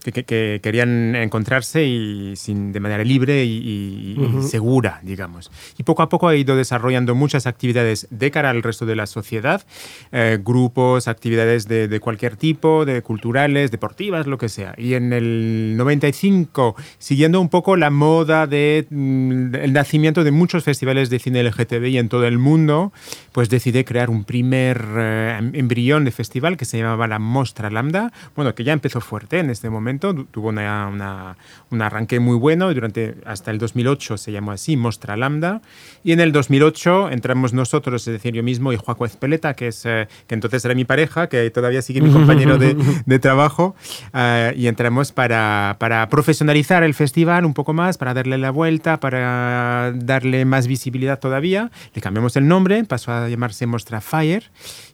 que, 0.04 0.12
que- 0.12 0.24
que 0.24 0.60
querían 0.64 1.16
encontrarse 1.16 1.86
y 1.86 2.36
sin, 2.36 2.72
de 2.72 2.80
manera 2.80 3.04
libre 3.04 3.44
y, 3.46 3.58
y- 3.58 4.14
y 4.18 4.20
Ujú. 4.20 4.44
segura, 4.44 5.00
digamos. 5.04 5.52
Y 5.78 5.84
poco 5.84 6.02
a 6.04 6.10
poco 6.10 6.28
ha 6.28 6.36
ido 6.36 6.56
desarrollando 6.56 7.16
muchas 7.16 7.48
actividades 7.48 8.08
de 8.10 8.32
cara 8.32 8.50
al 8.50 8.64
resto 8.64 8.86
de 8.86 8.96
la 8.96 9.06
sociedad, 9.08 9.66
eh, 10.12 10.40
grupos, 10.44 11.08
actividades 11.08 11.68
de, 11.68 11.88
de 11.88 12.00
cualquier 12.00 12.36
tipo, 12.36 12.86
de 12.86 13.02
culturales, 13.02 13.72
deportivas, 13.72 14.28
lo 14.28 14.38
que 14.38 14.50
sea. 14.50 14.74
Y 14.78 14.94
en 14.94 15.14
el 15.14 15.74
95, 15.78 16.76
siguiendo 16.98 17.42
un 17.42 17.50
poco 17.50 17.76
la 17.76 17.90
moda 17.90 18.48
de 18.48 18.86
mm, 18.90 19.56
el 19.56 19.74
nacimiento 19.74 20.24
de 20.24 20.32
muchos 20.32 20.64
festivales 20.64 21.10
de 21.10 21.20
cine 21.20 21.44
LGTBI 21.44 21.98
en 21.98 22.10
todo 22.10 22.26
el 22.26 22.38
mundo, 22.38 22.94
pues 23.32 23.50
decidí 23.50 23.84
crear 23.84 24.10
un 24.10 24.24
primer 24.24 24.84
eh, 24.98 25.36
em- 25.40 25.52
embrión 25.56 26.06
de 26.06 26.12
festival 26.12 26.58
que 26.58 26.66
se 26.66 26.78
llamaba 26.78 27.08
la 27.08 27.20
Mostra 27.20 27.70
Lambda, 27.70 28.12
bueno, 28.36 28.56
que 28.56 28.64
ya 28.64 28.74
empezó 28.74 29.02
fuerte 29.02 29.40
en 29.40 29.50
este 29.50 29.70
momento, 29.70 29.89
tu- 29.98 30.26
tuvo 30.26 30.50
una- 30.50 30.88
una- 30.88 31.38
un 31.72 31.82
arranque 31.82 32.20
muy 32.20 32.36
bueno 32.38 32.70
y 32.70 32.76
durante 32.76 33.16
hasta 33.26 33.50
el 33.50 33.58
2008 33.58 34.18
se 34.18 34.32
llamó 34.32 34.52
así, 34.52 34.78
Mostra 34.78 35.18
Lambda, 35.18 35.62
y 36.04 36.12
en 36.12 36.20
el 36.20 36.32
2008 36.32 37.10
entramos 37.10 37.54
nosotros, 37.54 38.08
es 38.08 38.14
decir, 38.14 38.34
yo 38.34 38.44
mismo 38.44 38.72
y 38.74 38.78
Joaco 38.78 39.06
Ezpeleta, 39.06 39.54
que, 39.56 39.70
es, 39.70 39.84
eh, 39.86 40.08
que 40.28 40.36
entonces 40.36 40.64
era 40.66 40.76
mi 40.76 40.86
pareja, 40.86 41.28
que 41.30 41.50
todavía 41.50 41.82
sigue 41.82 42.02
mi 42.02 42.12
compañero 42.12 42.58
de, 42.60 42.76
de 43.06 43.20
trabajo, 43.20 43.76
eh, 44.14 44.54
y 44.56 44.68
entramos 44.68 45.12
para, 45.12 45.78
para 45.80 46.08
profesionalizar 46.10 46.84
el 46.84 46.94
festival 46.94 47.46
un 47.46 47.54
poco 47.54 47.74
más, 47.74 47.98
para 47.98 48.14
darle 48.14 48.38
la 48.38 48.52
vuelta, 48.52 49.00
para 49.00 49.94
darle 49.96 50.44
más 50.46 50.68
visibilidad 50.68 51.20
todavía. 51.20 51.72
Le 51.94 52.02
cambiamos 52.02 52.36
el 52.36 52.48
nombre, 52.48 52.84
pasó 52.84 53.12
a 53.14 53.30
llamarse 53.30 53.66
Mostra 53.66 54.02
Fire, 54.02 54.44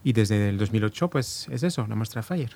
y 0.04 0.14
desde 0.14 0.50
el 0.50 0.58
2008 0.60 1.10
pues 1.10 1.48
es 1.50 1.64
eso, 1.64 1.86
la 1.90 1.96
Mostra 1.96 2.22
Fire. 2.22 2.52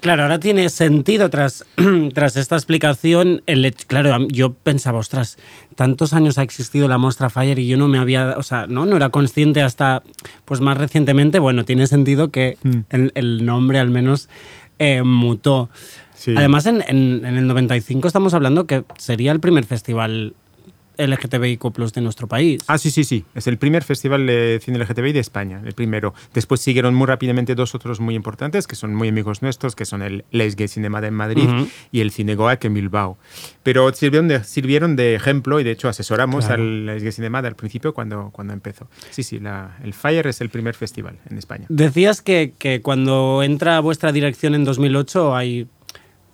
Claro, 0.00 0.22
ahora 0.22 0.38
tiene 0.38 0.68
sentido 0.68 1.30
tras, 1.30 1.64
tras 2.14 2.36
esta 2.36 2.54
explicación. 2.54 3.42
El, 3.46 3.74
claro, 3.86 4.26
yo 4.28 4.52
pensaba, 4.52 4.98
ostras, 4.98 5.38
tantos 5.74 6.12
años 6.12 6.38
ha 6.38 6.42
existido 6.42 6.86
la 6.86 6.98
muestra 6.98 7.30
Fire 7.30 7.58
y 7.58 7.66
yo 7.66 7.76
no 7.76 7.88
me 7.88 7.98
había, 7.98 8.34
o 8.36 8.42
sea, 8.42 8.66
no, 8.66 8.86
no 8.86 8.96
era 8.96 9.08
consciente 9.08 9.62
hasta, 9.62 10.02
pues 10.44 10.60
más 10.60 10.76
recientemente. 10.78 11.38
Bueno, 11.38 11.64
tiene 11.64 11.86
sentido 11.86 12.30
que 12.30 12.56
Mm. 12.62 12.70
el, 12.90 13.12
el 13.14 13.46
nombre 13.46 13.78
al 13.78 13.90
menos 13.90 14.28
eh, 14.78 15.02
mutó. 15.02 15.70
Sí. 16.14 16.34
Además, 16.36 16.66
en, 16.66 16.82
en- 16.86 17.24
en 17.24 17.36
el 17.36 17.46
95 17.46 18.06
estamos 18.06 18.34
hablando 18.34 18.66
que 18.66 18.84
sería 18.98 19.32
el 19.32 19.40
primer 19.40 19.64
festival 19.64 20.34
LGTBIQ 20.98 21.92
de 21.94 22.00
nuestro 22.00 22.26
país. 22.26 22.62
Ah, 22.66 22.78
sí, 22.78 22.90
sí, 22.90 23.04
sí. 23.04 23.24
Es 23.34 23.46
el 23.46 23.58
primer 23.58 23.84
festival 23.84 24.26
de 24.26 24.60
cine 24.62 24.78
LGTBI 24.78 25.12
de 25.12 25.20
España, 25.20 25.60
el 25.64 25.72
primero. 25.74 26.14
Después 26.34 26.60
siguieron 26.60 26.94
muy 26.94 27.06
rápidamente 27.06 27.54
dos 27.54 27.74
otros 27.74 28.00
muy 28.00 28.14
importantes, 28.14 28.66
que 28.66 28.76
son 28.76 28.94
muy 28.94 29.08
amigos 29.08 29.42
nuestros, 29.42 29.74
que 29.76 29.84
son 29.84 30.02
el 30.02 30.24
Les 30.30 30.56
Gay 30.56 30.68
Cinema 30.68 31.00
en 31.06 31.14
Madrid 31.14 31.48
y 31.92 32.00
el 32.00 32.10
Cinegoac 32.10 32.64
en 32.64 32.74
Bilbao. 32.74 33.18
Pero 33.62 33.92
sirvieron 33.92 34.28
de, 34.28 34.42
sirvieron 34.44 34.96
de 34.96 35.14
ejemplo 35.14 35.60
y 35.60 35.64
de 35.64 35.70
hecho 35.72 35.88
asesoramos 35.88 36.46
Claro. 36.46 36.62
al 36.62 36.86
Les 36.86 37.02
Gay 37.02 37.12
Cinema 37.12 37.38
al 37.38 37.56
principio 37.56 37.92
cuando, 37.94 38.30
cuando 38.32 38.52
empezó. 38.52 38.88
Sí, 39.10 39.22
sí, 39.22 39.38
la- 39.38 39.76
el 39.84 39.92
Fire 39.94 40.26
es 40.26 40.40
el 40.40 40.48
primer 40.50 40.74
festival 40.74 41.18
en 41.30 41.38
España. 41.38 41.66
Decías 41.68 42.22
que, 42.22 42.54
que 42.58 42.80
cuando 42.82 43.42
entra 43.42 43.76
a 43.76 43.80
vuestra 43.80 44.12
dirección 44.12 44.54
en 44.54 44.64
2008 44.64 45.34
hay 45.36 45.68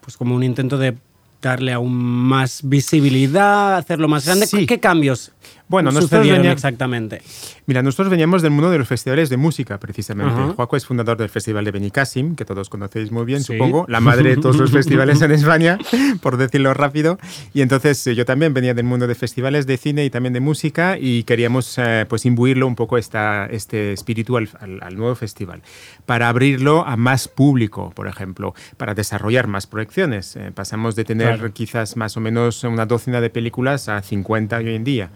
pues 0.01 0.17
como 0.17 0.35
un 0.35 0.43
intento 0.43 0.79
de 0.79 0.97
darle 1.43 1.73
aún 1.73 1.95
más 1.95 2.61
visibilidad, 2.63 3.77
hacerlo 3.77 4.09
más 4.09 4.25
grande. 4.25 4.47
Sí. 4.47 4.65
¿Qué 4.65 4.81
cambios 4.81 5.33
Bueno, 5.73 5.91
nosotros 5.91 6.11
sucedieron 6.11 6.39
venía- 6.43 6.53
exactamente? 6.53 7.23
Mira, 7.67 7.83
nosotros 7.83 8.09
veníamos 8.11 8.43
del 8.43 8.51
mundo 8.53 8.71
de 8.71 8.79
los 8.79 8.87
festivales 8.87 9.29
de 9.29 9.37
música, 9.37 9.79
precisamente. 9.81 10.33
Ajá. 10.33 10.53
Juaco 10.55 10.77
es 10.77 10.87
fundador 10.87 11.17
del 11.17 11.29
Festival 11.29 11.65
de 11.65 11.71
Benicassim, 11.73 12.37
que 12.37 12.45
todos 12.45 12.69
conocéis 12.69 13.11
muy 13.11 13.25
bien, 13.25 13.41
Sí. 13.43 13.53
supongo, 13.55 13.85
la 13.89 14.01
madre 14.01 14.31
de 14.31 14.37
todos 14.37 14.57
los 14.57 14.71
festivales 14.73 15.21
en 15.23 15.33
España, 15.33 15.79
por 16.21 16.37
decirlo 16.37 16.73
rápido. 16.75 17.19
Y 17.55 17.63
entonces 17.63 18.07
eh, 18.07 18.15
yo 18.15 18.25
también 18.25 18.55
venía 18.55 18.75
del 18.75 18.85
mundo 18.85 19.07
de 19.07 19.15
festivales 19.15 19.67
de 19.67 19.77
cine 19.77 20.05
y 20.05 20.11
también 20.11 20.33
de 20.33 20.41
música 20.41 20.97
y 20.99 21.25
queríamos 21.25 21.77
eh, 21.79 22.07
pues 22.09 22.25
imbuirlo 22.27 22.67
un 22.67 22.77
poco 22.77 22.99
esta, 22.99 23.47
este 23.47 23.93
espíritu 23.93 24.37
al, 24.37 24.49
al- 24.61 24.81
al 24.83 24.97
nuevo 24.97 25.15
festival, 25.15 25.63
para 26.07 26.29
abrirlo 26.29 26.87
a 26.87 26.97
más 26.97 27.29
público, 27.29 27.93
por 27.95 28.09
ejemplo, 28.09 28.55
para 28.77 28.95
desarrollar 28.95 29.47
más 29.47 29.67
proyecciones. 29.67 30.37
Eh, 30.37 30.51
pasamos 30.55 30.95
de 30.97 31.05
tener 31.05 31.37
Claro. 31.39 31.53
quizás 31.53 31.97
más 31.97 32.17
o 32.17 32.21
menos 32.21 32.63
una 32.65 32.85
docena 32.85 33.21
de 33.21 33.31
películas 33.31 33.89
a 33.89 34.03
50 34.03 34.57
hoy 34.59 34.75
en 34.75 34.85
día. 34.85 35.11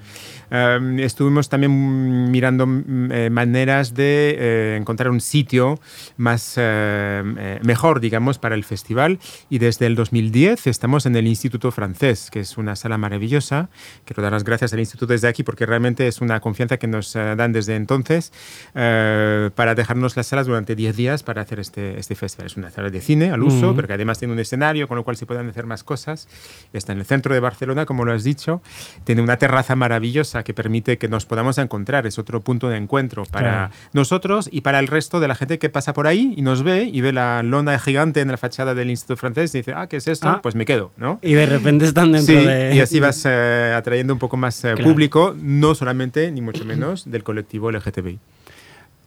Um, 0.51 0.99
estuvimos 1.01 1.49
también 1.49 2.31
mirando 2.31 2.67
mm, 2.67 3.13
eh, 3.13 3.31
maneras 3.31 3.95
de 3.95 4.37
eh, 4.39 4.77
encontrar 4.79 5.11
un 5.11 5.21
sitio 5.21 5.81
más 6.17 6.55
eh, 6.57 7.23
eh, 7.39 7.61
mejor, 7.63 8.01
digamos, 8.01 8.39
para 8.39 8.55
el 8.55 8.65
festival. 8.65 9.19
Y 9.51 9.59
desde 9.59 9.87
el 9.87 9.95
2010 9.95 10.67
estamos 10.67 11.07
en 11.07 11.17
el 11.17 11.27
Instituto 11.27 11.71
Francés, 11.71 12.31
que 12.31 12.41
es 12.41 12.57
una 12.57 12.77
sala 12.77 12.99
maravillosa. 12.99 13.69
Quiero 14.05 14.23
dar 14.23 14.33
las 14.33 14.45
gracias 14.45 14.73
al 14.73 14.81
Instituto 14.81 15.13
desde 15.13 15.29
aquí 15.29 15.43
porque 15.43 15.67
realmente 15.67 16.07
es 16.07 16.21
una 16.21 16.41
confianza 16.41 16.77
que 16.77 16.87
nos 16.87 17.15
eh, 17.17 17.35
dan 17.37 17.53
desde 17.53 17.77
entonces 17.77 18.33
eh, 18.75 19.51
para 19.55 19.75
dejarnos 19.75 20.17
las 20.17 20.27
salas 20.27 20.47
durante 20.47 20.75
10 20.75 20.97
días 20.97 21.23
para 21.23 21.43
hacer 21.43 21.61
este, 21.61 21.99
este 21.99 22.15
festival. 22.15 22.47
Es 22.47 22.57
una 22.57 22.71
sala 22.71 22.91
de 22.91 23.01
cine 23.01 23.31
al 23.31 23.43
uso, 23.43 23.75
pero 23.75 23.89
que 23.89 23.95
además 23.95 24.19
tiene 24.19 24.35
un 24.35 24.41
escenario 24.41 24.89
con 24.89 24.97
lo 24.97 25.05
cual 25.05 25.17
se 25.17 25.27
pueden 25.27 25.49
hacer 25.49 25.67
más 25.67 25.85
cosas. 25.85 26.29
Está 26.73 26.93
en 26.93 26.99
el 26.99 27.05
centro 27.05 27.35
de 27.35 27.41
Barcelona, 27.41 27.87
como 27.87 28.05
lo 28.05 28.13
has 28.13 28.25
dicho. 28.25 28.63
Tiene 29.05 29.23
una 29.23 29.37
terraza 29.37 29.77
maravillosa 29.77 30.36
que 30.43 30.55
permite 30.55 30.99
que 30.99 31.09
nos 31.09 31.27
podamos 31.27 31.59
encontrar. 31.59 32.07
Es 32.07 32.19
otro 32.19 32.41
punto 32.41 32.69
de 32.69 32.77
encuentro 32.77 33.25
para 33.25 33.51
Claro. 33.69 33.73
nosotros 33.93 34.49
y 34.53 34.61
para 34.63 34.79
el 34.79 34.87
resto 34.87 35.21
de 35.21 35.29
la 35.29 35.35
gente 35.35 35.59
que 35.59 35.69
pasa 35.69 35.93
por 35.93 36.07
ahí 36.07 36.35
y 36.37 36.43
nos 36.43 36.63
ve 36.63 36.85
y 36.93 37.01
ve 37.01 37.13
la 37.13 37.43
lona 37.43 37.79
gigante 37.79 38.21
en 38.21 38.29
la 38.31 38.37
fachada 38.37 38.75
del 38.75 38.91
Instituto 38.91 39.17
Francés 39.19 39.55
y 39.55 39.59
dice, 39.59 39.73
ah, 39.77 39.87
¿qué 39.89 39.97
es 39.97 40.07
esto? 40.09 40.29
Ah. 40.29 40.41
Pues 40.43 40.55
me 40.55 40.65
quedo, 40.65 40.93
¿no? 40.97 41.19
Y 41.23 41.35
de 41.35 41.47
repente 41.47 41.85
están 41.87 42.13
dentro 42.13 42.35
Sí, 42.39 42.45
de... 42.47 42.75
y 42.77 42.81
así 42.81 43.01
vas 43.01 43.23
eh, 43.27 43.73
atrayendo 43.77 44.13
un 44.13 44.19
poco 44.19 44.37
más 44.37 44.59
eh, 44.65 44.75
Claro. 44.75 44.85
público, 44.91 45.35
no 45.41 45.75
solamente, 45.75 46.31
ni 46.33 46.41
mucho 46.41 46.65
menos, 46.65 47.11
del 47.11 47.23
colectivo 47.23 47.71
LGTBI. 47.71 48.19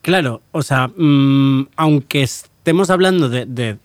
Claro, 0.02 0.42
o 0.52 0.62
sea, 0.62 0.88
mm, 0.96 1.68
aunque 1.76 2.24
estemos 2.24 2.90
hablando 2.90 3.28
de, 3.30 3.46
de- 3.46 3.78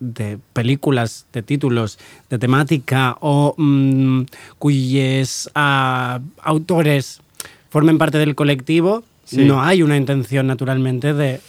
de 0.00 0.38
películas, 0.52 1.26
de 1.32 1.42
títulos, 1.42 1.98
de 2.28 2.38
temática 2.38 3.16
o 3.20 3.54
mm, 3.56 4.22
cuyos 4.58 5.50
ah, 5.54 6.20
autores 6.42 7.20
formen 7.68 7.98
parte 7.98 8.18
del 8.18 8.34
colectivo, 8.34 9.04
Sí. 9.24 9.44
no 9.44 9.62
hay 9.62 9.84
una 9.84 9.96
intención 9.96 10.48
naturalmente 10.48 11.14
de... 11.14 11.40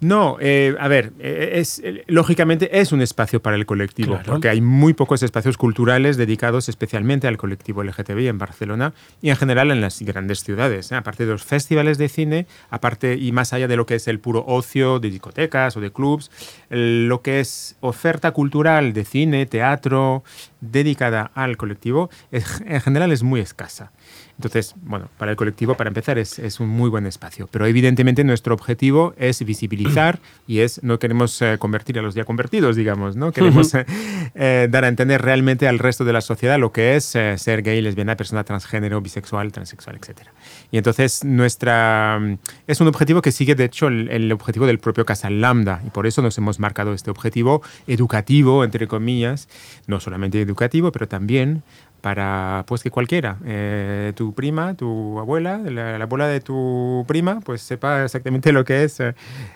No, 0.00 0.36
eh, 0.40 0.74
a 0.78 0.88
ver, 0.88 1.12
eh, 1.18 1.52
es, 1.54 1.80
eh, 1.82 2.04
lógicamente 2.08 2.80
es 2.80 2.92
un 2.92 3.00
espacio 3.00 3.40
para 3.40 3.56
el 3.56 3.64
colectivo, 3.64 4.14
Claro. 4.14 4.32
porque 4.32 4.48
hay 4.50 4.60
muy 4.60 4.92
pocos 4.92 5.22
espacios 5.22 5.56
culturales 5.56 6.16
dedicados 6.18 6.68
especialmente 6.68 7.26
al 7.26 7.38
colectivo 7.38 7.82
LGTBI 7.82 8.28
en 8.28 8.36
Barcelona 8.36 8.92
y 9.22 9.30
en 9.30 9.36
general 9.36 9.70
en 9.70 9.80
las 9.80 10.02
grandes 10.02 10.42
ciudades. 10.42 10.92
¿eh? 10.92 10.96
Aparte 10.96 11.24
de 11.24 11.32
los 11.32 11.44
festivales 11.44 11.96
de 11.96 12.08
cine, 12.10 12.46
aparte 12.70 13.14
y 13.14 13.32
más 13.32 13.52
allá 13.54 13.66
de 13.66 13.76
lo 13.76 13.86
que 13.86 13.94
es 13.94 14.06
el 14.08 14.18
puro 14.20 14.44
ocio 14.46 14.98
de 14.98 15.08
discotecas 15.10 15.76
o 15.76 15.80
de 15.80 15.90
clubs, 15.92 16.30
lo 16.68 17.22
que 17.22 17.40
es 17.40 17.76
oferta 17.80 18.32
cultural 18.32 18.92
de 18.92 19.04
cine, 19.04 19.46
teatro, 19.46 20.22
dedicada 20.60 21.30
al 21.34 21.56
colectivo, 21.56 22.10
es- 22.30 22.62
en 22.66 22.80
general 22.80 23.12
es 23.12 23.22
muy 23.22 23.40
escasa. 23.40 23.92
Entonces, 24.36 24.74
bueno, 24.82 25.08
para 25.18 25.30
el 25.30 25.36
colectivo, 25.36 25.76
para 25.76 25.88
empezar, 25.88 26.18
es, 26.18 26.38
es 26.38 26.60
un 26.60 26.68
muy 26.68 26.90
buen 26.90 27.06
espacio. 27.06 27.48
Pero 27.50 27.66
evidentemente 27.66 28.24
nuestro 28.24 28.54
objetivo 28.54 29.14
es 29.16 29.44
visibilizar 29.44 30.18
y 30.46 30.60
es, 30.60 30.82
no 30.82 30.98
queremos 30.98 31.40
eh, 31.42 31.56
convertir 31.58 31.98
a 31.98 32.02
los 32.02 32.14
ya 32.14 32.24
convertidos, 32.24 32.76
digamos, 32.76 33.16
¿no? 33.16 33.32
Queremos 33.32 33.74
eh, 33.74 33.86
eh, 34.34 34.68
dar 34.70 34.84
a 34.84 34.88
entender 34.88 35.22
realmente 35.22 35.68
al 35.68 35.78
resto 35.78 36.04
de 36.04 36.12
la 36.12 36.20
sociedad 36.20 36.58
lo 36.58 36.72
que 36.72 36.96
es 36.96 37.14
eh, 37.14 37.38
ser 37.38 37.62
gay, 37.62 37.80
lesbiana, 37.80 38.16
persona 38.16 38.44
transgénero, 38.44 39.00
bisexual, 39.00 39.52
transexual, 39.52 39.96
etc. 39.96 40.28
Y 40.70 40.78
entonces 40.78 41.24
nuestra... 41.24 42.18
mm, 42.20 42.38
Es 42.66 42.80
un 42.80 42.88
objetivo 42.88 43.22
que 43.22 43.32
sigue, 43.32 43.54
de 43.54 43.64
hecho, 43.64 43.86
el, 43.88 44.08
el 44.10 44.32
objetivo 44.32 44.66
del 44.66 44.78
propio 44.78 45.04
Casal 45.04 45.40
Lambda 45.40 45.80
y 45.86 45.90
por 45.90 46.06
eso 46.06 46.22
nos 46.22 46.36
hemos 46.38 46.58
marcado 46.58 46.92
este 46.92 47.10
objetivo 47.10 47.62
educativo, 47.86 48.64
entre 48.64 48.88
comillas, 48.88 49.48
no 49.86 50.00
solamente 50.00 50.40
educativo, 50.40 50.90
pero 50.92 51.06
también 51.08 51.62
para 52.04 52.64
pues 52.66 52.82
que 52.82 52.90
cualquiera, 52.90 53.38
eh, 53.46 54.12
tu 54.14 54.34
prima, 54.34 54.74
tu 54.74 55.18
abuela, 55.18 55.56
la, 55.56 55.96
la 55.96 56.04
abuela 56.04 56.28
de 56.28 56.42
tu 56.42 57.02
prima, 57.08 57.40
pues 57.40 57.62
sepa 57.62 58.04
exactamente 58.04 58.52
lo 58.52 58.62
que 58.66 58.84
es 58.84 59.00
eh, 59.00 59.14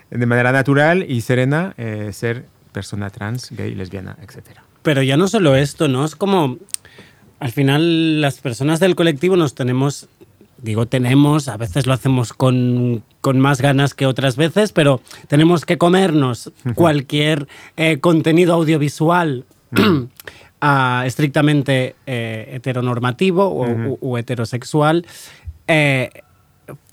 de 0.09 0.25
manera 0.25 0.51
natural 0.51 1.05
y 1.07 1.21
serena 1.21 1.75
eh, 1.77 2.09
ser 2.11 2.45
persona 2.71 3.11
trans, 3.11 3.51
gay, 3.51 3.75
lesbiana, 3.75 4.17
etcétera. 4.23 4.63
Pero 4.81 5.03
ya 5.03 5.15
no 5.15 5.27
solo 5.27 5.55
esto, 5.55 5.87
¿no? 5.87 6.03
Es 6.03 6.15
como, 6.15 6.57
al 7.39 7.51
final 7.51 8.19
las 8.19 8.39
personas 8.39 8.79
del 8.79 8.95
colectivo 8.95 9.35
nos 9.35 9.53
tenemos, 9.53 10.09
digo 10.57 10.87
tenemos, 10.87 11.49
a 11.49 11.57
veces 11.57 11.85
lo 11.85 11.93
hacemos 11.93 12.33
con, 12.33 13.03
con 13.21 13.39
más 13.39 13.61
ganas 13.61 13.93
que 13.93 14.07
otras 14.07 14.37
veces, 14.37 14.71
pero 14.71 15.01
tenemos 15.27 15.65
que 15.65 15.77
comernos 15.77 16.51
cualquier 16.73 17.47
eh, 17.77 17.99
contenido 17.99 18.55
audiovisual 18.55 19.45
estrictamente 21.05 21.95
eh, 22.05 22.49
heteronormativo 22.53 23.45
o, 23.45 23.69
u- 23.69 23.97
u 24.01 24.17
heterosexual, 24.17 25.05
eh, 25.67 26.09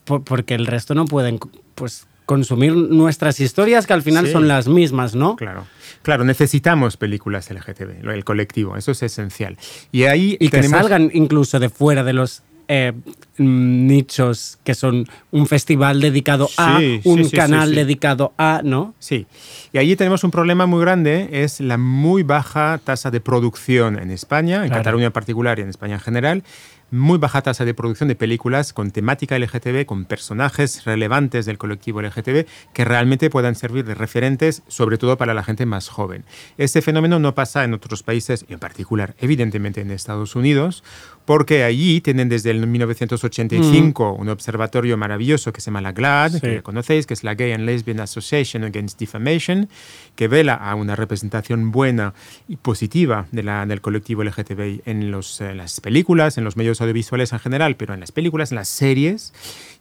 por- 0.04 0.22
porque 0.24 0.54
el 0.54 0.66
resto 0.66 0.94
no 0.94 1.04
pueden 1.04 1.38
pues, 1.74 2.06
consumir 2.26 2.74
nuestras 2.74 3.38
historias 3.40 3.86
que 3.86 3.92
al 3.92 4.02
final 4.02 4.26
Sí. 4.26 4.32
son 4.32 4.48
las 4.48 4.66
mismas, 4.68 5.14
¿no? 5.14 5.36
Claro, 5.36 5.64
claro, 6.02 6.24
necesitamos 6.24 6.96
películas 6.96 7.50
LGTB, 7.50 8.08
el 8.12 8.24
colectivo, 8.24 8.76
eso 8.76 8.90
es 8.92 9.02
esencial. 9.02 9.56
Y 9.92 10.04
ahí 10.04 10.36
y 10.40 10.48
que 10.48 10.58
tenemos- 10.58 10.80
salgan 10.80 11.10
incluso 11.14 11.58
de 11.60 11.68
fuera 11.68 12.02
de 12.02 12.12
los 12.12 12.42
eh, 12.68 12.92
nichos 13.38 14.58
que 14.64 14.74
son 14.74 15.06
un 15.30 15.46
festival 15.46 16.00
dedicado 16.00 16.48
a, 16.56 16.78
Sí, 16.78 17.00
un 17.04 17.18
sí, 17.24 17.30
sí, 17.30 17.36
canal 17.36 17.74
dedicado 17.74 18.32
a, 18.38 18.60
¿no? 18.64 18.94
Sí, 18.98 19.26
y 19.72 19.78
allí 19.78 19.96
tenemos 19.96 20.24
un 20.24 20.30
problema 20.30 20.66
muy 20.66 20.80
grande, 20.80 21.28
es 21.32 21.60
la 21.60 21.78
muy 21.78 22.22
baja 22.22 22.80
tasa 22.82 23.10
de 23.10 23.20
producción 23.20 23.98
en 23.98 24.10
España, 24.10 24.62
en 24.62 24.68
Claro. 24.68 24.80
Cataluña 24.82 25.06
en 25.06 25.12
particular 25.12 25.58
y 25.58 25.62
en 25.62 25.68
España 25.68 25.94
en 25.94 26.00
general, 26.00 26.44
muy 26.92 27.18
baja 27.18 27.42
tasa 27.42 27.64
de 27.64 27.74
producción 27.74 28.08
de 28.08 28.14
películas 28.14 28.72
con 28.72 28.92
temática 28.92 29.36
LGTB, 29.36 29.86
con 29.86 30.04
personajes 30.04 30.84
relevantes 30.84 31.44
del 31.44 31.58
colectivo 31.58 32.00
LGTB 32.00 32.46
que 32.72 32.84
realmente 32.84 33.28
puedan 33.28 33.56
servir 33.56 33.84
de 33.84 33.94
referentes, 33.96 34.62
sobre 34.68 34.96
todo 34.96 35.16
para 35.16 35.34
la 35.34 35.42
gente 35.42 35.66
más 35.66 35.88
joven. 35.88 36.24
Este 36.58 36.82
fenómeno 36.82 37.18
no 37.18 37.34
pasa 37.34 37.64
en 37.64 37.74
otros 37.74 38.04
países, 38.04 38.46
y 38.48 38.52
en 38.52 38.60
particular, 38.60 39.16
evidentemente, 39.18 39.80
en 39.80 39.90
Estados 39.90 40.36
Unidos, 40.36 40.84
porque 41.26 41.64
allí 41.64 42.00
tienen 42.00 42.28
desde 42.30 42.50
el 42.52 42.66
1985 42.66 44.12
un 44.12 44.28
observatorio 44.28 44.96
maravilloso 44.96 45.52
que 45.52 45.60
se 45.60 45.66
llama 45.66 45.80
la 45.80 45.92
GLAD, 45.92 46.32
Sí. 46.32 46.40
que 46.40 46.54
ya 46.54 46.62
conocéis, 46.62 47.06
que 47.06 47.14
es 47.14 47.24
la 47.24 47.34
Gay 47.34 47.52
and 47.52 47.64
Lesbian 47.66 48.00
Association 48.00 48.64
Against 48.64 48.98
Defamation, 48.98 49.68
que 50.14 50.28
vela 50.28 50.54
a 50.54 50.74
una 50.74 50.96
representación 50.96 51.72
buena 51.72 52.14
y 52.48 52.56
positiva 52.56 53.26
de 53.32 53.42
la, 53.42 53.66
del 53.66 53.80
colectivo 53.80 54.22
LGTBI 54.24 54.82
en, 54.86 55.10
los, 55.10 55.40
en 55.40 55.56
las 55.58 55.80
películas, 55.80 56.38
en 56.38 56.44
los 56.44 56.56
medios 56.56 56.80
audiovisuales 56.80 57.32
en 57.32 57.40
general, 57.40 57.76
pero 57.76 57.92
en 57.94 58.00
las 58.00 58.12
películas, 58.12 58.52
en 58.52 58.56
las 58.56 58.68
series. 58.68 59.32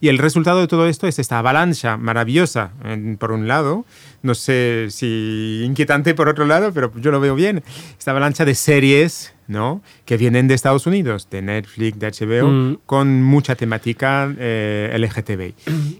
Y 0.01 0.09
el 0.09 0.17
resultado 0.17 0.59
de 0.61 0.67
todo 0.67 0.87
esto 0.87 1.07
es 1.07 1.19
esta 1.19 1.39
avalancha 1.39 1.97
maravillosa, 1.97 2.71
en- 2.83 3.17
por 3.17 3.31
un 3.31 3.47
lado, 3.47 3.85
no 4.25 4.35
sé 4.35 4.87
si 4.89 5.61
inquietante 5.63 6.13
por 6.15 6.27
otro 6.27 6.45
lado, 6.45 6.71
pero 6.73 6.91
yo 6.99 7.11
lo 7.11 7.19
veo 7.19 7.35
bien, 7.35 7.63
esta 7.97 8.11
avalancha 8.11 8.43
de 8.45 8.55
series 8.55 9.33
¿no? 9.47 9.81
que 10.05 10.17
vienen 10.17 10.47
de 10.47 10.55
Estados 10.55 10.87
Unidos, 10.87 11.27
de 11.29 11.41
Netflix, 11.41 11.99
de 11.99 12.07
HBO, 12.11 12.47
Mm. 12.47 12.77
con 12.85 13.21
mucha 13.23 13.55
temática 13.55 14.33
eh, 14.37 14.95
LGTBI. 14.97 15.53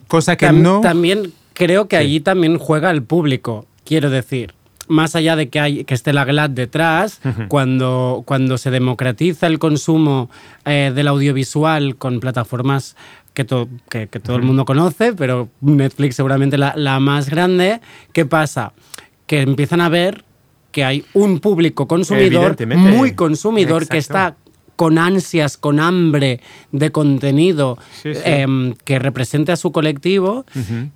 Cosa 0.08 0.36
que 0.36 0.48
Tam- 0.48 0.62
no... 0.62 0.82
También 0.82 1.32
creo 1.54 1.88
que 1.88 1.96
allí 1.98 2.20
también 2.20 2.58
juega 2.58 2.90
el 2.92 3.04
público, 3.04 3.66
quiero 3.86 4.10
decir. 4.10 4.54
Más 4.88 5.16
allá 5.16 5.36
de 5.36 5.50
que, 5.50 5.60
hay, 5.60 5.84
que 5.84 5.96
esté 5.96 6.14
la 6.14 6.26
GLAD 6.26 6.52
detrás, 6.52 7.20
cuando, 7.48 8.22
cuando 8.26 8.58
se 8.60 8.70
democratiza 8.70 9.48
el 9.48 9.58
consumo 9.58 10.30
eh, 10.66 10.92
del 10.94 11.08
audiovisual 11.08 11.96
con 11.96 12.20
plataformas 12.20 12.96
que, 13.36 13.44
to- 13.46 13.70
que, 13.90 14.08
que 14.08 14.20
todo 14.20 14.38
el 14.38 14.42
mundo 14.42 14.66
conoce, 14.66 15.14
pero 15.14 15.50
Netflix 15.62 16.16
seguramente 16.16 16.58
la, 16.58 16.74
la 16.76 17.00
más 17.00 17.30
grande, 17.30 17.80
¿qué 18.14 18.26
pasa? 18.26 18.74
Que 19.28 19.42
empiezan 19.42 19.82
a 19.82 19.90
ver 19.90 20.24
que 20.72 20.84
hay 20.84 21.06
un 21.14 21.40
público 21.40 21.88
consumidor, 21.88 22.58
muy 22.68 23.14
consumidor, 23.14 23.88
que 23.88 23.98
está 23.98 24.36
con 24.76 24.98
ansias, 24.98 25.56
con 25.58 25.80
hambre 25.80 26.42
de 26.74 26.92
contenido 26.92 27.78
Sí, 28.04 28.14
sí. 28.14 28.22
em, 28.26 28.74
que 28.84 29.00
represente 29.00 29.52
a 29.54 29.56
su 29.56 29.72
colectivo 29.72 30.46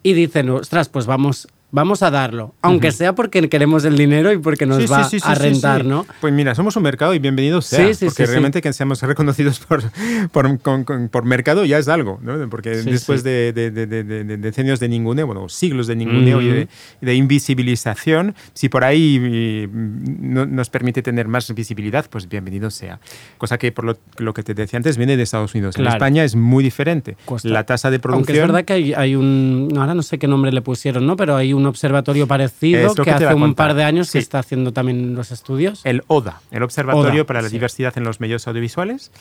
y 0.04 0.14
dicen, 0.14 0.50
ostras, 0.50 0.90
pues 0.90 1.06
vamos 1.06 1.48
vamos 1.72 2.02
a 2.04 2.10
darlo, 2.12 2.56
aunque 2.62 2.92
sea 2.92 3.14
porque 3.14 3.48
queremos 3.50 3.86
el 3.86 3.96
dinero 3.98 4.32
y 4.34 4.38
porque 4.40 4.66
nos 4.66 4.78
Sí, 4.80 4.86
va 4.88 5.04
sí, 5.04 5.20
sí, 5.20 5.26
a 5.28 5.36
rentar. 5.36 5.86
¿no? 5.86 6.06
Pues 6.22 6.34
mira, 6.34 6.56
somos 6.56 6.76
un 6.76 6.84
mercado 6.84 7.14
y 7.14 7.20
bienvenido 7.20 7.62
sea, 7.62 7.88
porque 8.04 8.26
realmente 8.26 8.62
que 8.62 8.74
seamos 8.74 9.02
reconocidos 9.02 9.60
por, 9.68 9.84
por, 10.32 10.60
con- 10.60 10.84
con- 10.84 11.10
por 11.10 11.26
mercado 11.26 11.66
ya 11.66 11.78
es 11.78 11.88
algo, 11.88 12.20
¿no? 12.24 12.50
Porque 12.50 12.70
después. 12.72 13.24
De, 13.24 13.54
de- 13.54 13.70
de- 13.72 13.86
de- 13.86 14.04
de- 14.04 14.24
de 14.24 14.38
decenios 14.38 14.80
de 14.80 14.90
ninguneo, 14.90 15.26
bueno, 15.28 15.48
siglos 15.50 15.88
de 15.88 15.96
ninguneo 15.96 16.42
y 16.42 16.48
de, 16.48 16.62
Ujú. 16.64 16.70
y 17.02 17.06
de 17.06 17.16
invisibilización, 17.16 18.36
si 18.54 18.70
por 18.70 18.84
ahí 18.84 19.20
eh, 19.22 19.68
no- 19.72 20.46
nos 20.46 20.70
permite 20.70 21.02
tener 21.02 21.28
más 21.28 21.54
visibilidad, 21.54 22.06
pues 22.10 22.28
bienvenido 22.30 22.70
sea. 22.72 23.00
Cosa 23.38 23.58
que, 23.58 23.72
por 23.72 23.86
lo, 23.86 23.98
lo 24.18 24.34
que 24.34 24.44
te 24.44 24.54
decía 24.54 24.78
antes, 24.78 24.98
viene 24.98 25.18
de 25.18 25.24
Estados 25.24 25.54
Unidos. 25.54 25.76
Claro. 25.76 25.90
En 25.90 25.96
España 25.96 26.24
es 26.24 26.36
muy 26.36 26.64
diferente. 26.64 27.18
Cuesta. 27.26 27.50
La 27.50 27.66
tasa 27.66 27.90
de 27.90 27.96
Aunque 27.98 28.02
producción... 28.10 28.38
es 28.38 28.42
verdad 28.48 28.66
que 28.66 28.74
hay, 28.74 28.94
hay 28.94 29.16
un, 29.16 29.70
ahora 29.78 29.94
no 29.94 30.02
sé 30.04 30.18
qué 30.18 30.28
nombre 30.28 30.52
le 30.52 30.62
pusieron, 30.62 31.06
¿no? 31.06 31.16
Pero 31.16 31.36
hay 31.36 31.54
un 31.54 31.59
observatorio 31.66 32.28
parecido 32.28 32.94
que 32.96 33.04
que 33.04 33.12
hace 33.12 33.34
un 33.34 33.56
par 33.56 33.74
de 33.74 33.84
años 33.84 34.08
que 34.12 34.20
Sí. 34.20 34.24
está 34.24 34.40
haciendo 34.40 34.72
también 34.74 35.16
los 35.16 35.32
estudios. 35.32 35.82
El 35.86 36.04
ODA, 36.08 36.42
el 36.52 36.64
Observatorio 36.64 37.22
ODA, 37.22 37.28
para 37.28 37.42
la 37.42 37.50
sí. 37.50 37.54
Diversidad 37.54 37.94
en 37.98 38.04
los 38.04 38.20
Medios 38.20 38.48
Audiovisuales. 38.48 39.12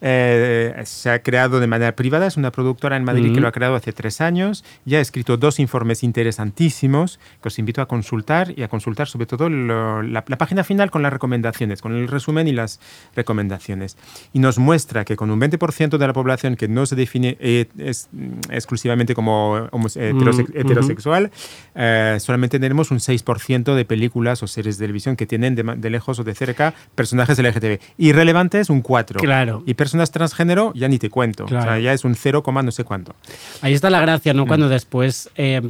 Eh, 0.00 0.74
se 0.84 1.10
ha 1.10 1.22
creado 1.22 1.58
de 1.60 1.66
manera 1.66 1.92
privada, 1.96 2.26
es 2.26 2.36
una 2.36 2.52
productora 2.52 2.96
en 2.96 3.04
Madrid 3.04 3.24
que 3.26 3.30
Ujú. 3.32 3.40
lo 3.40 3.48
ha 3.48 3.52
creado 3.52 3.74
hace 3.74 3.92
tres 3.92 4.20
años. 4.20 4.64
Ya 4.84 4.98
ha 4.98 5.00
escrito 5.00 5.36
dos 5.36 5.58
informes 5.58 6.02
interesantísimos 6.04 7.18
que 7.42 7.48
os 7.48 7.58
invito 7.58 7.82
a 7.82 7.86
consultar 7.88 8.52
y 8.56 8.62
a 8.62 8.68
consultar 8.68 9.08
sobre 9.08 9.26
todo 9.26 9.48
lo- 9.48 10.02
la, 10.02 10.24
la 10.26 10.38
página 10.38 10.62
final 10.64 10.90
con 10.90 11.02
las 11.02 11.12
recomendaciones, 11.12 11.82
con 11.82 11.94
el 11.94 12.08
resumen 12.08 12.46
y 12.48 12.52
las 12.52 12.80
recomendaciones. 13.16 13.96
Y 14.32 14.38
nos 14.38 14.58
muestra 14.58 15.04
que 15.04 15.16
con 15.16 15.30
un 15.30 15.40
20% 15.40 15.98
de 15.98 16.06
la 16.06 16.12
población 16.12 16.56
que 16.56 16.68
no 16.68 16.86
se 16.86 16.94
define 16.96 17.36
eh, 17.40 17.66
es- 17.78 18.08
mm, 18.12 18.50
exclusivamente 18.52 19.14
como 19.14 19.68
homose- 19.72 20.12
heterose- 20.12 20.46
Mm, 20.46 20.50
ujú. 20.50 20.58
heterosexual, 20.60 21.30
eh, 21.74 21.87
solamente 22.20 22.58
tenemos 22.58 22.90
un 22.90 22.98
6% 22.98 23.74
de 23.74 23.84
películas 23.84 24.42
o 24.42 24.46
series 24.46 24.78
de 24.78 24.84
televisión 24.84 25.16
que 25.16 25.26
tienen 25.26 25.54
de, 25.54 25.90
lejos 25.90 26.18
o 26.18 26.24
de 26.24 26.34
cerca 26.34 26.74
personajes 26.94 27.38
LGTB. 27.38 27.78
Irrelevantes, 27.98 28.70
un 28.70 28.80
4. 28.82 29.20
Claro. 29.20 29.62
Y 29.66 29.74
personas 29.74 30.10
transgénero, 30.10 30.72
ya 30.74 30.88
ni 30.88 30.98
te 30.98 31.10
cuento. 31.10 31.44
O 31.44 31.48
sea, 31.48 31.62
Claro. 31.62 31.80
ya 31.80 31.92
es 31.92 32.04
un 32.04 32.14
0, 32.14 32.42
no 32.62 32.70
sé 32.72 32.84
cuánto. 32.84 33.14
Ahí 33.62 33.74
está 33.74 33.90
la 33.90 34.00
gracia, 34.00 34.32
Mm. 34.32 34.36
¿no? 34.36 34.46
Cuando 34.46 34.68
después 34.68 35.30
eh, 35.36 35.60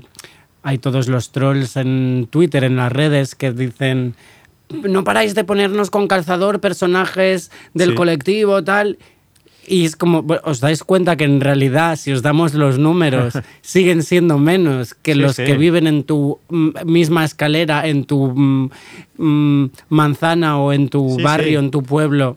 hay 0.63 0.79
todos 0.79 1.09
los 1.09 1.31
trolls 1.33 1.77
en 1.77 2.27
Twitter, 2.31 2.65
en 2.65 2.77
las 2.77 2.93
redes, 2.93 3.35
que 3.35 3.53
dicen, 3.53 4.15
no 4.71 5.03
paráis 5.05 5.35
de 5.35 5.45
ponernos 5.45 5.91
con 5.91 6.09
calzador 6.09 6.61
personajes 6.61 7.51
del 7.75 7.91
Sí. 7.91 7.95
colectivo, 7.95 8.63
tal. 8.65 8.99
Y 9.69 9.85
es 9.85 9.97
como, 9.97 10.25
os 10.45 10.61
dais 10.61 10.83
cuenta 10.83 11.17
que 11.17 11.25
en 11.25 11.41
realidad, 11.41 11.97
si 11.97 12.11
os 12.13 12.23
damos 12.23 12.55
los 12.55 12.79
números, 12.79 13.35
siguen 13.61 14.03
siendo 14.03 14.39
menos 14.39 14.95
que 14.95 15.13
Sí, 15.13 15.19
los 15.21 15.37
sí. 15.37 15.45
que 15.45 15.57
viven 15.57 15.87
en 15.87 16.05
tu 16.05 16.39
mm, 16.49 16.69
misma 16.87 17.25
escalera, 17.25 17.87
en 17.87 18.05
tu 18.05 18.29
mm, 18.35 18.71
mm, 19.19 19.71
manzana 19.91 20.59
o 20.59 20.73
en 20.73 20.89
tu 20.89 21.17
Sí, 21.17 21.23
barrio, 21.23 21.59
en 21.61 21.71
tu 21.71 21.83
pueblo. 21.83 22.37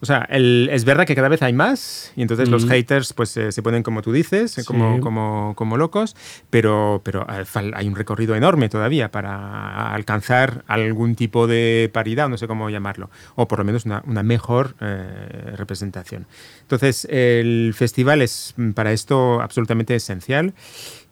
O 0.00 0.06
sea, 0.06 0.26
el- 0.30 0.68
es 0.72 0.84
verdad 0.84 1.06
que 1.06 1.14
cada 1.14 1.28
vez 1.28 1.42
hay 1.42 1.52
más 1.52 2.12
y 2.16 2.22
entonces 2.22 2.48
los 2.48 2.64
haters 2.68 3.12
pues 3.12 3.36
eh, 3.36 3.52
se 3.52 3.62
ponen 3.62 3.82
como 3.82 4.02
tú 4.02 4.12
dices, 4.12 4.56
como, 4.64 5.00
como, 5.00 5.52
como 5.56 5.76
locos, 5.76 6.16
pero, 6.50 7.00
pero 7.04 7.26
hay 7.28 7.88
un 7.88 7.96
recorrido 7.96 8.34
enorme 8.34 8.68
todavía 8.68 9.10
para 9.10 9.92
alcanzar 9.94 10.64
algún 10.66 11.14
tipo 11.14 11.46
de 11.46 11.90
paridad, 11.92 12.28
no 12.28 12.36
sé 12.38 12.46
cómo 12.46 12.70
llamarlo, 12.70 13.10
o 13.34 13.48
por 13.48 13.58
lo 13.58 13.64
menos 13.64 13.84
una, 13.84 14.02
una 14.06 14.22
mejor 14.22 14.74
eh, 14.80 15.52
representación. 15.56 16.26
Entonces, 16.62 17.06
el 17.10 17.72
festival 17.76 18.22
es 18.22 18.54
para 18.74 18.92
esto 18.92 19.40
absolutamente 19.40 19.94
esencial. 19.94 20.54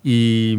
Y, 0.08 0.56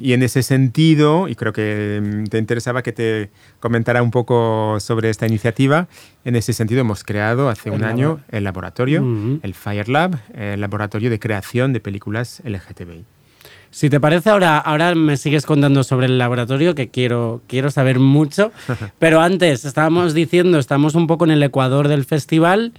y 0.00 0.14
en 0.14 0.22
ese 0.22 0.42
sentido, 0.42 1.28
y 1.28 1.34
creo 1.34 1.52
que 1.52 2.00
mm, 2.02 2.24
te 2.28 2.38
interesaba 2.38 2.80
que 2.82 2.92
te 2.92 3.30
comentara 3.60 4.02
un 4.02 4.10
poco 4.10 4.78
sobre 4.80 5.10
esta 5.10 5.26
iniciativa, 5.26 5.86
en 6.24 6.34
ese 6.34 6.54
sentido 6.54 6.80
hemos 6.80 7.04
creado 7.04 7.50
hace 7.50 7.68
un 7.70 7.76
El 7.80 7.84
año 7.84 8.08
labo. 8.08 8.20
el 8.30 8.44
laboratorio, 8.44 9.02
Ujú. 9.02 9.40
el 9.42 9.52
Fire 9.52 9.90
Lab, 9.90 10.16
el 10.34 10.62
laboratorio 10.62 11.10
de 11.10 11.18
creación 11.18 11.74
de 11.74 11.80
películas 11.80 12.40
LGTBI. 12.46 13.04
Si 13.70 13.90
te 13.90 14.00
parece, 14.00 14.30
ahora, 14.30 14.56
ahora 14.56 14.94
me 14.94 15.18
sigues 15.18 15.44
contando 15.44 15.84
sobre 15.84 16.06
el 16.06 16.16
laboratorio, 16.16 16.74
que 16.74 16.88
quiero, 16.88 17.42
quiero 17.48 17.70
saber 17.70 17.98
mucho. 17.98 18.50
Pero 18.98 19.20
antes, 19.20 19.66
estábamos 19.66 20.14
diciendo, 20.14 20.58
estamos 20.58 20.94
un 20.94 21.06
poco 21.06 21.26
en 21.26 21.32
el 21.32 21.42
ecuador 21.42 21.88
del 21.88 22.06
festival. 22.06 22.72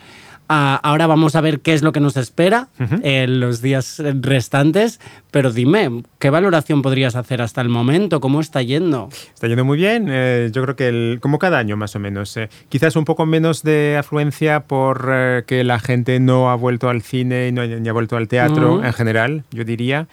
Ah, 0.50 0.80
ahora 0.82 1.08
vamos 1.08 1.36
a 1.36 1.42
ver 1.42 1.60
qué 1.60 1.74
es 1.74 1.82
lo 1.82 1.92
que 1.92 2.00
nos 2.00 2.16
espera 2.18 2.70
en 3.04 3.40
los 3.42 3.62
días 3.62 4.02
restantes. 4.22 5.00
Pero 5.32 5.52
dime, 5.52 6.04
¿qué 6.20 6.30
valoración 6.30 6.82
podrías 6.82 7.16
hacer 7.16 7.42
hasta 7.42 7.60
el 7.62 7.70
momento? 7.70 8.22
¿Cómo 8.22 8.40
está 8.40 8.62
yendo? 8.62 9.10
Está 9.34 9.48
yendo 9.48 9.66
muy 9.66 9.78
bien, 9.78 10.08
eh, 10.10 10.50
yo 10.54 10.64
creo 10.64 10.76
que 10.76 10.88
el- 10.88 11.20
como 11.22 11.38
cada 11.38 11.58
año 11.60 11.76
más 11.76 11.96
o 11.96 12.00
menos. 12.00 12.36
eh, 12.38 12.50
quizás 12.70 12.96
un 12.96 13.04
poco 13.06 13.26
menos 13.26 13.62
de 13.64 13.98
afluencia 14.00 14.62
por 14.62 15.10
eh, 15.12 15.44
que 15.46 15.64
la 15.64 15.80
gente 15.80 16.20
no 16.20 16.50
ha 16.50 16.56
vuelto 16.56 16.90
al 16.90 17.02
cine 17.02 17.50
y 17.50 17.52
no, 17.52 17.66
ni 17.66 17.88
ha 17.90 17.94
vuelto 17.94 18.16
al 18.16 18.28
teatro 18.28 18.76
Ujú. 18.76 18.86
en 18.86 18.94
general, 18.94 19.44
yo 19.52 19.64
diría. 19.66 20.08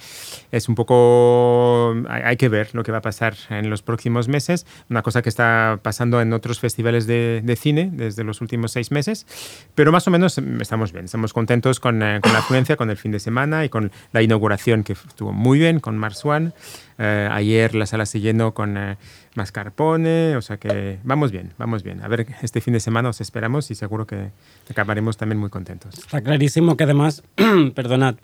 Es 0.51 0.69
un 0.69 0.75
poco... 0.75 1.95
Hay, 2.09 2.23
hay 2.23 2.37
que 2.37 2.49
ver 2.49 2.71
lo 2.73 2.83
que 2.83 2.93
va 2.93 2.99
a 2.99 3.03
pasar 3.03 3.35
en 3.51 3.71
los 3.71 3.83
próximos 3.83 4.29
meses. 4.29 4.67
Una 4.91 5.03
cosa 5.03 5.23
que 5.23 5.29
está 5.29 5.79
pasando 5.83 6.21
en 6.21 6.33
otros 6.33 6.61
festivales 6.61 7.07
de, 7.07 7.41
de 7.45 7.57
cine 7.57 7.91
desde 7.93 8.25
los 8.25 8.41
últimos 8.41 8.73
seis 8.73 8.91
meses. 8.91 9.27
Pero 9.75 9.93
más 9.93 10.07
o 10.07 10.11
menos 10.11 10.24
estamos 10.27 10.93
bien, 10.93 11.05
estamos 11.07 11.33
contentos 11.33 11.81
con, 11.81 12.03
eh, 12.03 12.21
con 12.23 12.33
la 12.33 12.39
afluencia, 12.41 12.77
con 12.77 12.91
el 12.91 12.97
fin 12.97 13.13
de 13.13 13.21
semana 13.21 13.65
y 13.65 13.69
con 13.69 13.91
la 14.13 14.23
inauguración 14.23 14.83
que 14.85 14.93
estuvo 14.95 15.33
muy 15.33 15.59
bien 15.59 15.81
con 15.81 15.97
Mars 15.99 16.25
One. 16.25 16.53
Eh, 16.99 17.29
ayer 17.31 17.75
la 17.75 17.87
sala 17.87 18.07
se 18.07 18.21
llenó 18.21 18.55
con 18.55 18.77
eh, 18.77 18.97
mascarpone, 19.35 20.37
o 20.37 20.43
sea 20.43 20.57
que 20.57 20.99
vamos 21.05 21.31
bien, 21.31 21.53
vamos 21.59 21.83
bien. 21.83 22.03
A 22.03 22.09
ver, 22.09 22.27
este 22.43 22.61
fin 22.61 22.73
de 22.75 22.81
semana 22.81 23.09
os 23.09 23.21
esperamos 23.21 23.71
y 23.71 23.75
seguro 23.75 24.07
que 24.07 24.31
acabaremos 24.71 25.17
también 25.17 25.39
muy 25.39 25.51
contentos. 25.51 25.99
Está 25.99 26.21
clarísimo 26.23 26.77
que 26.77 26.85
además, 26.85 27.23
perdonad, 27.75 28.17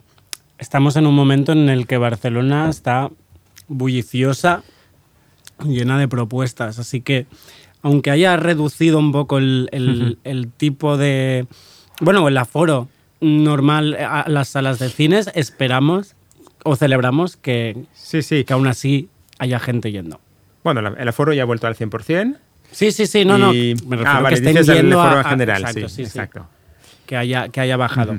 estamos 0.57 0.95
en 0.95 1.07
un 1.07 1.15
momento 1.15 1.51
en 1.51 1.69
el 1.69 1.87
que 1.87 1.97
Barcelona 1.97 2.69
está 2.69 3.09
bulliciosa, 3.67 4.63
llena 5.63 5.97
de 5.99 6.07
propuestas. 6.07 6.79
Así 6.79 7.01
que, 7.01 7.25
aunque 7.81 8.11
haya 8.11 8.37
reducido 8.37 8.99
un 8.99 9.11
poco 9.11 9.37
el, 9.37 9.69
el- 9.71 10.19
el 10.23 10.51
tipo 10.51 10.97
de. 10.97 11.47
Bueno, 12.01 12.27
el 12.27 12.37
aforo 12.37 12.89
normal 13.21 13.95
a 13.95 14.25
las 14.27 14.49
salas 14.49 14.79
de 14.79 14.89
cines, 14.89 15.29
esperamos 15.35 16.15
o 16.63 16.75
celebramos 16.75 17.37
que, 17.37 17.85
Sí, 17.93 18.21
sí. 18.21 18.43
que 18.43 18.53
aún 18.53 18.67
así 18.67 19.07
haya 19.39 19.59
gente 19.59 19.91
yendo. 19.91 20.19
Bueno, 20.63 20.81
el 20.97 21.07
aforo 21.07 21.31
ya 21.33 21.43
ha 21.43 21.45
vuelto 21.45 21.67
al 21.67 21.75
100%. 21.75 22.37
Sí, 22.71 22.91
sí, 22.91 23.05
sí, 23.07 23.23
no, 23.25 23.37
no. 23.37 23.53
y- 23.53 23.75
Me 23.87 23.97
refiero 23.97 24.09
ah, 24.11 24.17
que 24.17 24.23
vale, 24.23 24.35
estén 24.35 24.55
dices 24.55 24.69
el 24.69 24.93
a- 24.93 25.03
aforo 25.05 25.19
a- 25.19 25.23
general, 25.29 25.61
exacto, 25.61 25.89
sí, 25.89 25.95
sí, 25.95 26.01
exacto. 26.03 26.47
que 27.05 27.17
haya, 27.17 27.49
que 27.49 27.59
haya 27.61 27.77
bajado. 27.77 28.17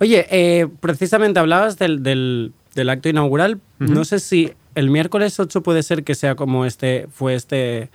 Oye, 0.00 0.26
eh, 0.30 0.66
precisamente 0.80 1.38
hablabas 1.40 1.78
del, 1.78 2.02
del- 2.02 2.52
del 2.74 2.88
acto 2.90 3.08
inaugural. 3.08 3.60
No 3.78 4.04
sé 4.04 4.18
si 4.20 4.52
el 4.74 4.90
miércoles 4.90 5.38
8 5.40 5.62
puede 5.62 5.82
ser 5.82 6.04
que 6.04 6.14
sea 6.14 6.34
como 6.34 6.64
este, 6.64 7.06
fue 7.12 7.34
este 7.34 7.90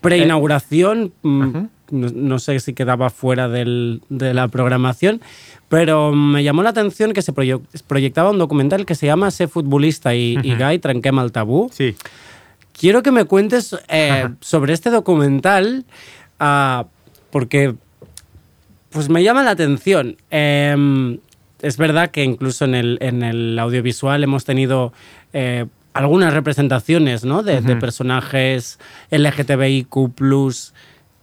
preinauguración. 0.00 1.12
mm, 1.22 1.42
Ajá. 1.42 1.68
No, 1.90 2.08
no 2.14 2.38
sé 2.38 2.58
si 2.60 2.72
quedaba 2.74 3.10
fuera 3.10 3.48
del- 3.48 4.02
de 4.08 4.34
la 4.34 4.48
programación, 4.48 5.20
pero 5.68 6.12
me 6.12 6.42
llamó 6.44 6.62
la 6.62 6.70
atención 6.70 7.12
que 7.12 7.22
se 7.22 7.32
proye- 7.34 7.60
proyectaba 7.86 8.30
un 8.30 8.38
documental 8.38 8.86
que 8.86 8.94
se 8.94 9.06
llama 9.06 9.30
Sé 9.30 9.48
futbolista 9.48 10.14
y, 10.14 10.38
y 10.42 10.54
Guy, 10.56 10.78
Trenquem 10.78 11.18
el 11.18 11.32
tabú. 11.32 11.70
Sí. 11.72 11.94
Quiero 12.72 13.02
que 13.02 13.10
me 13.10 13.24
cuentes 13.24 13.76
eh, 13.88 14.28
sobre 14.40 14.72
este 14.72 14.90
documental, 14.90 15.84
ah, 16.38 16.86
porque 17.30 17.74
pues 18.90 19.08
me 19.08 19.22
llama 19.22 19.42
la 19.42 19.50
atención. 19.50 20.16
Em, 20.30 21.18
es 21.60 21.76
verdad 21.76 22.10
que 22.10 22.22
incluso 22.24 22.64
en 22.64 22.74
el, 22.74 22.98
en 23.00 23.22
el 23.22 23.58
audiovisual 23.58 24.22
hemos 24.22 24.44
tenido 24.44 24.92
eh, 25.32 25.66
algunas 25.92 26.32
representaciones 26.32 27.24
¿no? 27.24 27.42
de, 27.42 27.60
de 27.60 27.74
personajes 27.76 28.78
LGTBIQ 29.10 30.14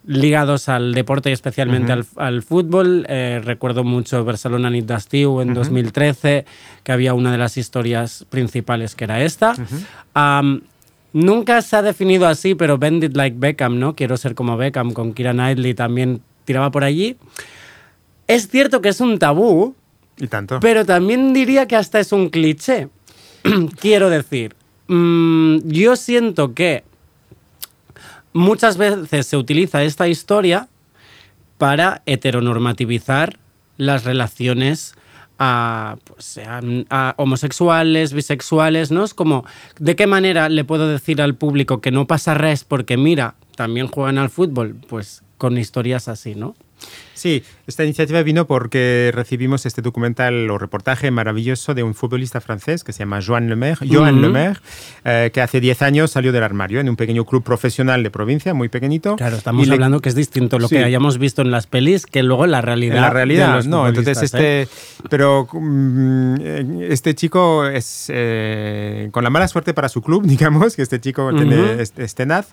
ligados 0.08 0.70
al 0.70 0.94
deporte 0.94 1.30
y 1.30 1.34
especialmente 1.34 1.92
al, 1.92 2.06
al 2.18 2.42
fútbol. 2.44 3.06
Eh, 3.10 3.42
recuerdo 3.44 3.84
mucho 3.84 4.24
Barcelona 4.24 4.70
Nit 4.70 4.86
d'Estiu 4.86 5.42
en 5.42 5.54
2013, 5.54 6.46
que 6.84 6.92
había 6.92 7.14
una 7.14 7.32
de 7.32 7.38
las 7.38 7.58
historias 7.58 8.26
principales 8.30 8.96
que 8.96 9.04
era 9.06 9.24
esta. 9.24 9.56
Nunca 11.14 11.62
se 11.62 11.78
ha 11.78 11.82
definido 11.82 12.28
así, 12.28 12.56
pero 12.56 12.78
Bend 12.78 13.04
It 13.06 13.16
Like 13.16 13.38
Beckham, 13.40 13.80
¿no? 13.80 13.96
Quiero 13.96 14.18
ser 14.18 14.36
como 14.36 14.58
Beckham, 14.58 14.92
con 14.92 15.14
Kira 15.14 15.32
Knightley 15.32 15.74
también 15.74 16.22
tiraba 16.44 16.72
por 16.72 16.84
allí. 16.84 17.16
Es 18.28 18.50
cierto 18.50 18.82
que 18.82 18.90
es 18.90 19.00
un 19.00 19.18
tabú, 19.18 19.76
Y 20.18 20.28
tanto. 20.28 20.60
pero 20.60 20.86
también 20.86 21.32
diría 21.34 21.68
que 21.68 21.78
hasta 21.78 22.02
es 22.02 22.12
un 22.12 22.30
cliché. 22.30 22.90
Quiero 23.80 24.10
decir, 24.10 24.56
mm, 24.88 25.60
yo 25.70 25.96
siento 25.96 26.54
que 26.54 26.84
muchas 28.36 28.78
veces 28.78 29.26
se 29.26 29.38
utiliza 29.38 29.82
esta 29.84 30.10
historia 30.10 30.68
para 31.58 32.04
heteronormativizar 32.06 33.40
las 33.78 34.04
relaciones 34.04 34.94
a, 35.40 35.98
pues, 36.04 36.40
homosexuales, 37.16 38.14
bisexuales, 38.14 38.92
¿no? 38.92 39.06
Es 39.06 39.14
como, 39.14 39.46
¿de 39.80 39.96
qué 39.96 40.06
manera 40.06 40.50
le 40.50 40.66
puedo 40.66 40.88
decir 40.90 41.22
al 41.22 41.36
público 41.36 41.80
que 41.80 41.92
no 41.92 42.08
pasa 42.08 42.34
res 42.34 42.66
porque 42.66 42.98
mira, 42.98 43.36
también 43.56 43.88
juegan 43.88 44.18
al 44.18 44.30
fútbol? 44.30 44.76
Pues 44.88 45.24
con 45.38 45.58
historias 45.58 46.10
así, 46.10 46.36
¿no? 46.36 46.56
Sí, 47.16 47.44
esta 47.66 47.84
iniciativa 47.84 48.22
vino 48.22 48.46
porque 48.46 49.12
recibimos 49.14 49.66
este 49.66 49.82
documental 49.82 50.50
o 50.52 50.58
reportaje 50.60 51.10
maravilloso 51.12 51.74
de 51.74 51.82
un 51.82 51.96
futbolista 51.96 52.42
francés 52.42 52.84
que 52.84 52.94
se 52.94 53.00
llama 53.00 53.20
Joan 53.26 53.50
Lemaire, 53.50 53.78
Joan 53.90 54.16
Ujú. 54.16 54.22
Lemaire, 54.24 54.60
eh, 55.04 55.32
que 55.34 55.42
hace 55.42 55.60
10 55.60 55.82
años 55.82 56.12
salió 56.12 56.32
del 56.32 56.44
armario 56.44 56.80
en 56.80 56.90
un 56.90 56.96
pequeño 56.96 57.26
club 57.26 57.42
profesional 57.44 58.04
de 58.04 58.12
provincia, 58.12 58.54
muy 58.54 58.70
pequeñito. 58.70 59.16
Claro, 59.16 59.38
estamos 59.38 59.64
Y 59.66 59.70
le- 59.70 59.74
hablando 59.74 60.02
que 60.02 60.10
es 60.10 60.16
distinto 60.16 60.60
lo 60.60 60.68
Sí. 60.68 60.76
que 60.76 60.84
hayamos 60.84 61.18
visto 61.18 61.42
en 61.42 61.52
las 61.52 61.66
pelis 61.68 62.06
que 62.06 62.22
luego 62.22 62.46
en 62.46 62.52
la 62.52 62.62
realidad. 62.62 62.96
En 62.98 63.02
la 63.02 63.08
de 63.08 63.14
realidad, 63.14 63.56
los 63.56 63.68
no. 63.68 63.88
Entonces, 63.88 64.22
¿eh? 64.22 64.26
este. 64.26 64.68
Pero 65.10 65.48
mm, 65.52 66.36
eh, 66.42 66.88
este 66.90 67.16
chico 67.16 67.66
es. 67.66 68.12
eh, 68.14 69.10
con 69.12 69.24
la 69.24 69.30
mala 69.30 69.48
suerte 69.48 69.74
para 69.74 69.88
su 69.90 70.02
club, 70.02 70.24
digamos, 70.26 70.76
que 70.76 70.82
este 70.82 71.00
chico 71.00 71.32
tiene, 71.34 71.56
Ujú. 71.62 71.80
es, 71.82 71.94
es 71.96 72.16
tenaz 72.16 72.48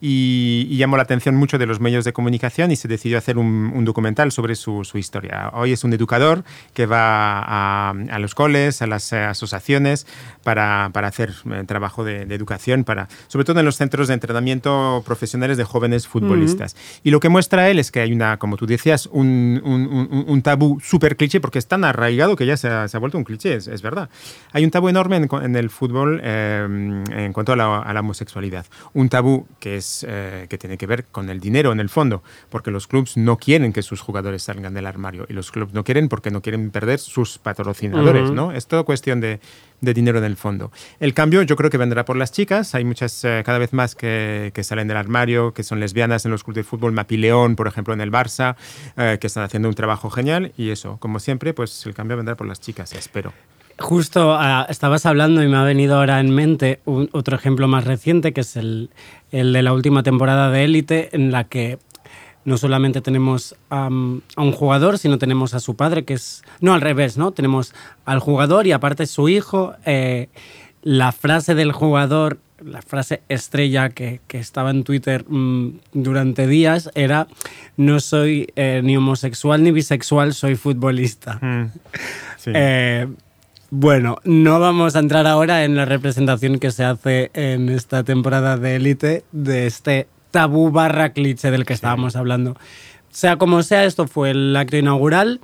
y, 0.00 0.66
y 0.70 0.76
llamó 0.76 0.96
la 0.96 1.02
atención 1.04 1.36
mucho 1.36 1.58
de 1.58 1.66
los 1.66 1.80
medios 1.80 2.04
de 2.04 2.12
comunicación 2.12 2.70
y 2.72 2.76
se 2.76 2.88
decidió 2.88 3.18
hacer 3.18 3.38
un, 3.38 3.72
un 3.74 3.84
documental 3.84 4.07
sobre 4.30 4.54
su, 4.56 4.84
su 4.84 4.96
historia. 4.98 5.50
Hoy 5.52 5.72
es 5.72 5.84
un 5.84 5.92
educador 5.92 6.42
que 6.74 6.86
va 6.86 7.40
a, 7.40 7.90
a 7.90 8.18
los 8.18 8.34
coles, 8.34 8.80
a 8.82 8.86
las 8.86 9.12
eh, 9.12 9.18
asociaciones, 9.18 10.06
para, 10.42 10.90
para 10.92 11.08
hacer 11.08 11.34
eh, 11.52 11.64
trabajo 11.66 12.04
de, 12.04 12.24
de 12.24 12.34
educación, 12.34 12.84
para, 12.84 13.08
sobre 13.28 13.44
todo 13.44 13.58
en 13.60 13.66
los 13.66 13.76
centros 13.76 14.08
de 14.08 14.14
entrenamiento 14.14 15.02
profesionales 15.04 15.56
de 15.58 15.64
jóvenes 15.64 16.08
futbolistas. 16.08 16.74
Y 17.04 17.10
lo 17.10 17.20
que 17.20 17.28
muestra 17.28 17.68
él 17.68 17.78
es 17.78 17.90
que 17.90 18.00
hay 18.00 18.12
una, 18.12 18.38
como 18.38 18.56
tú 18.56 18.66
decías, 18.66 19.06
un, 19.12 19.60
un- 19.62 19.86
un- 19.86 20.24
un 20.26 20.42
tabú 20.42 20.80
súper 20.80 21.16
cliché, 21.16 21.40
porque 21.40 21.58
es 21.58 21.66
tan 21.68 21.84
arraigado 21.84 22.34
que 22.34 22.46
ya 22.46 22.56
se 22.56 22.68
ha, 22.68 22.88
se 22.88 22.96
ha 22.96 23.00
vuelto 23.00 23.18
un 23.18 23.24
cliché, 23.24 23.54
es, 23.54 23.68
es 23.68 23.82
verdad. 23.82 24.08
Hay 24.52 24.64
un 24.64 24.70
tabú 24.70 24.88
enorme 24.88 25.16
en, 25.16 25.28
en 25.42 25.54
el 25.56 25.68
fútbol 25.70 26.20
eh, 26.24 26.66
en 27.10 27.32
cuanto 27.32 27.52
a 27.52 27.56
la, 27.56 27.78
a 27.78 27.92
la 27.92 28.00
homosexualidad. 28.00 28.66
Un 28.94 29.08
tabú 29.10 29.46
que, 29.60 29.76
es, 29.76 30.04
eh, 30.08 30.46
que 30.48 30.56
tiene 30.58 30.78
que 30.78 30.86
ver 30.86 31.04
con 31.12 31.28
el 31.28 31.40
dinero 31.40 31.72
en 31.72 31.80
el 31.80 31.88
fondo, 31.90 32.22
porque 32.48 32.70
los 32.70 32.86
clubes 32.86 33.16
no 33.16 33.36
quieren 33.36 33.72
que 33.72 33.82
sus 33.82 33.97
jugadores 34.00 34.42
salgan 34.42 34.74
del 34.74 34.86
armario 34.86 35.26
y 35.28 35.32
los 35.32 35.50
clubes 35.50 35.74
no 35.74 35.84
quieren 35.84 36.08
porque 36.08 36.30
no 36.30 36.40
quieren 36.42 36.70
perder 36.70 36.98
sus 36.98 37.38
patrocinadores. 37.38 38.30
¿no? 38.30 38.52
Es 38.52 38.66
todo 38.66 38.84
cuestión 38.84 39.20
de, 39.20 39.40
de 39.80 39.94
dinero 39.94 40.18
en 40.18 40.24
el 40.24 40.36
fondo. 40.36 40.70
El 41.00 41.14
cambio 41.14 41.42
yo 41.42 41.56
creo 41.56 41.70
que 41.70 41.78
vendrá 41.78 42.04
por 42.04 42.16
las 42.16 42.32
chicas. 42.32 42.74
Hay 42.74 42.84
muchas 42.84 43.24
eh, 43.24 43.42
cada 43.44 43.58
vez 43.58 43.72
más 43.72 43.94
que, 43.94 44.50
que 44.54 44.64
salen 44.64 44.88
del 44.88 44.96
armario, 44.96 45.52
que 45.54 45.62
son 45.62 45.80
lesbianas 45.80 46.24
en 46.24 46.30
los 46.30 46.44
clubes 46.44 46.56
de 46.56 46.64
fútbol, 46.64 46.92
Mapileón, 46.92 47.56
por 47.56 47.66
ejemplo, 47.68 47.94
en 47.94 48.00
el 48.00 48.10
Barça, 48.10 48.56
eh, 48.96 49.18
que 49.20 49.26
están 49.26 49.44
haciendo 49.44 49.68
un 49.68 49.74
trabajo 49.74 50.10
genial. 50.10 50.52
Y 50.56 50.70
eso, 50.70 50.96
como 50.98 51.20
siempre, 51.20 51.54
pues 51.54 51.84
el 51.86 51.94
cambio 51.94 52.16
vendrá 52.16 52.36
por 52.36 52.46
las 52.46 52.60
chicas, 52.60 52.92
espero. 52.94 53.32
Justo 53.80 54.34
ah, 54.36 54.66
estabas 54.68 55.06
hablando 55.06 55.40
y 55.40 55.46
me 55.46 55.56
ha 55.56 55.62
venido 55.62 55.96
ahora 55.98 56.18
en 56.18 56.34
mente 56.34 56.80
un- 56.84 57.08
otro 57.12 57.36
ejemplo 57.36 57.68
más 57.68 57.84
reciente, 57.84 58.32
que 58.32 58.40
es 58.40 58.56
el, 58.56 58.90
el 59.30 59.52
de 59.52 59.62
la 59.62 59.72
última 59.72 60.02
temporada 60.02 60.50
de 60.50 60.64
Élite, 60.64 61.10
en 61.14 61.30
la 61.30 61.44
que 61.44 61.78
no 62.48 62.56
solamente 62.56 63.00
tenemos 63.00 63.54
am, 63.70 64.22
a 64.34 64.42
un 64.42 64.52
jugador, 64.52 64.98
sino 64.98 65.18
tenemos 65.18 65.54
a 65.54 65.60
su 65.60 65.76
padre, 65.76 66.04
que 66.04 66.14
es... 66.14 66.42
No, 66.60 66.72
al 66.72 66.80
revés, 66.80 67.18
¿no? 67.18 67.32
Tenemos 67.32 67.74
al 68.04 68.20
jugador 68.20 68.66
y 68.66 68.72
aparte 68.72 69.06
su 69.06 69.28
hijo. 69.28 69.74
eh, 69.84 70.28
la 70.82 71.12
frase 71.12 71.54
del 71.54 71.72
jugador, 71.72 72.38
la 72.64 72.80
frase 72.80 73.20
estrella 73.28 73.90
que, 73.90 74.20
que 74.26 74.38
estaba 74.38 74.70
en 74.70 74.84
Twitter 74.84 75.24
mm, 75.28 75.80
durante 75.92 76.46
días 76.46 76.90
era, 76.94 77.28
no 77.76 78.00
soy 78.00 78.50
eh, 78.56 78.80
ni 78.82 78.96
homosexual 78.96 79.62
ni 79.62 79.70
bisexual, 79.70 80.32
soy 80.32 80.56
futbolista. 80.56 81.38
Sí. 82.38 82.52
Eh, 82.54 83.06
bueno, 83.70 84.16
no 84.24 84.60
vamos 84.60 84.96
a 84.96 85.00
entrar 85.00 85.26
ahora 85.26 85.64
en 85.64 85.76
la 85.76 85.84
representación 85.84 86.58
que 86.58 86.70
se 86.70 86.84
hace 86.84 87.30
en 87.34 87.68
esta 87.68 88.02
temporada 88.02 88.56
de 88.56 88.76
Élite 88.76 89.24
de 89.32 89.66
este 89.66 90.06
tabú 90.30 90.70
barra 90.70 91.12
cliché 91.12 91.50
del 91.50 91.64
que 91.64 91.72
estábamos 91.72 92.16
hablando. 92.16 92.56
Sea 93.10 93.36
como 93.36 93.62
sea, 93.62 93.84
esto 93.84 94.06
fue 94.06 94.30
el 94.30 94.54
acto 94.56 94.76
inaugural. 94.76 95.40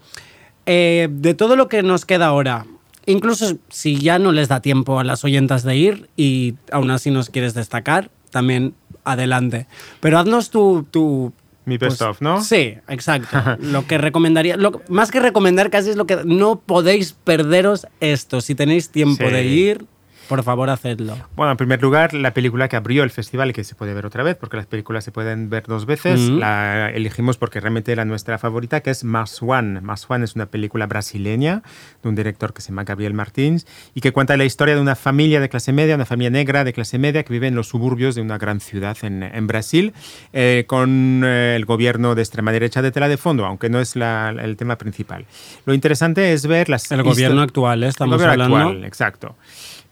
Eh, 0.67 1.09
de 1.11 1.35
todo 1.35 1.57
lo 1.57 1.69
que 1.69 1.83
nos 1.83 2.05
queda 2.07 2.27
ahora, 2.27 2.65
incluso 3.07 3.59
si 3.69 3.99
ya 3.99 4.19
no 4.19 4.33
les 4.33 4.49
da 4.49 4.61
tiempo 4.61 4.99
a 4.99 5.05
las 5.05 5.25
oyentas 5.25 5.63
de 5.63 5.77
ir 5.77 6.09
y 6.17 6.55
aún 6.73 6.91
así 6.91 7.11
nos 7.11 7.29
quieres 7.31 7.53
destacar, 7.55 8.11
también 8.31 8.75
adelante. 9.05 9.67
Pero 10.01 10.19
haznos 10.19 10.51
tu... 10.51 10.87
tu 10.91 11.33
Mi 11.67 11.77
best 11.77 12.01
of, 12.03 12.21
¿no? 12.23 12.43
Sí, 12.43 12.75
exacto. 12.89 13.37
lo 13.61 13.87
que 13.87 13.99
recomendaría, 13.99 14.57
lo- 14.57 14.81
más 14.89 15.11
que 15.11 15.21
recomendar 15.21 15.69
casi 15.71 15.91
es 15.91 15.97
lo 15.97 16.07
que 16.07 16.19
no 16.25 16.57
podéis 16.61 17.13
perderos 17.13 17.87
esto. 18.01 18.41
Si 18.41 18.55
tenéis 18.55 18.89
tiempo 18.91 19.25
Sí. 19.27 19.33
de 19.33 19.45
ir, 19.47 19.87
por 20.29 20.43
favor, 20.43 20.71
hacedlo. 20.71 21.17
Bueno, 21.37 21.53
en 21.53 21.57
primer 21.57 21.83
lugar, 21.83 22.15
la 22.15 22.33
película 22.35 22.69
que 22.69 22.77
abrió 22.77 23.03
el 23.03 23.11
festival 23.11 23.51
y 23.51 23.53
que 23.53 23.65
se 23.65 23.75
puede 23.75 23.95
ver 23.95 24.07
otra 24.07 24.23
vez, 24.23 24.37
porque 24.37 24.57
las 24.57 24.67
películas 24.67 25.05
se 25.05 25.13
pueden 25.13 25.51
ver 25.51 25.65
dos 25.67 25.87
veces, 25.87 26.21
Ujú. 26.21 26.39
la 26.39 26.91
elegimos 26.91 27.37
porque 27.37 27.61
realmente 27.61 27.93
era 27.93 28.05
nuestra 28.05 28.39
favorita, 28.39 28.81
que 28.81 28.91
es 28.91 29.05
Mars 29.05 29.41
One. 29.43 29.81
Mars 29.81 30.07
One 30.09 30.25
es 30.25 30.35
una 30.35 30.47
película 30.47 30.87
brasileña 30.87 31.63
de 32.03 32.09
un 32.09 32.15
director 32.15 32.53
que 32.53 32.63
se 32.63 32.69
llama 32.69 32.85
Gabriel 32.85 33.15
Martins 33.15 33.67
y 33.95 34.01
que 34.01 34.13
cuenta 34.13 34.37
la 34.37 34.45
historia 34.45 34.75
de 34.75 34.81
una 34.81 34.95
familia 34.95 35.41
de 35.41 35.49
clase 35.49 35.73
media, 35.73 35.95
una 35.95 36.07
familia 36.07 36.31
negra 36.31 36.65
de 36.65 36.73
clase 36.73 36.99
media 36.99 37.23
que 37.23 37.33
vive 37.33 37.47
en 37.49 37.55
los 37.55 37.69
suburbios 37.69 38.15
de 38.15 38.23
una 38.23 38.39
gran 38.39 38.61
ciudad 38.61 38.97
en, 39.03 39.23
en 39.23 39.47
Brasil, 39.47 39.93
eh, 40.33 40.65
con 40.67 41.23
eh, 41.25 41.55
el 41.57 41.65
gobierno 41.65 42.15
de 42.15 42.23
extrema 42.23 42.53
derecha 42.53 42.83
de 42.83 42.91
tela 42.93 43.09
de 43.09 43.17
fondo, 43.17 43.45
aunque 43.47 43.69
no 43.69 43.81
es 43.81 43.97
la- 43.97 44.31
el 44.31 44.57
tema 44.57 44.77
principal. 44.79 45.27
Lo 45.67 45.75
interesante 45.75 46.33
es 46.33 46.47
ver 46.47 46.69
las... 46.69 46.91
El 46.93 47.03
gobierno 47.03 47.41
actual, 47.43 47.83
¿eh? 47.85 47.89
estamos 47.89 48.15
el 48.15 48.19
gobierno 48.27 48.45
hablando. 48.45 48.69
actual, 48.71 48.85
exacto. 48.85 49.37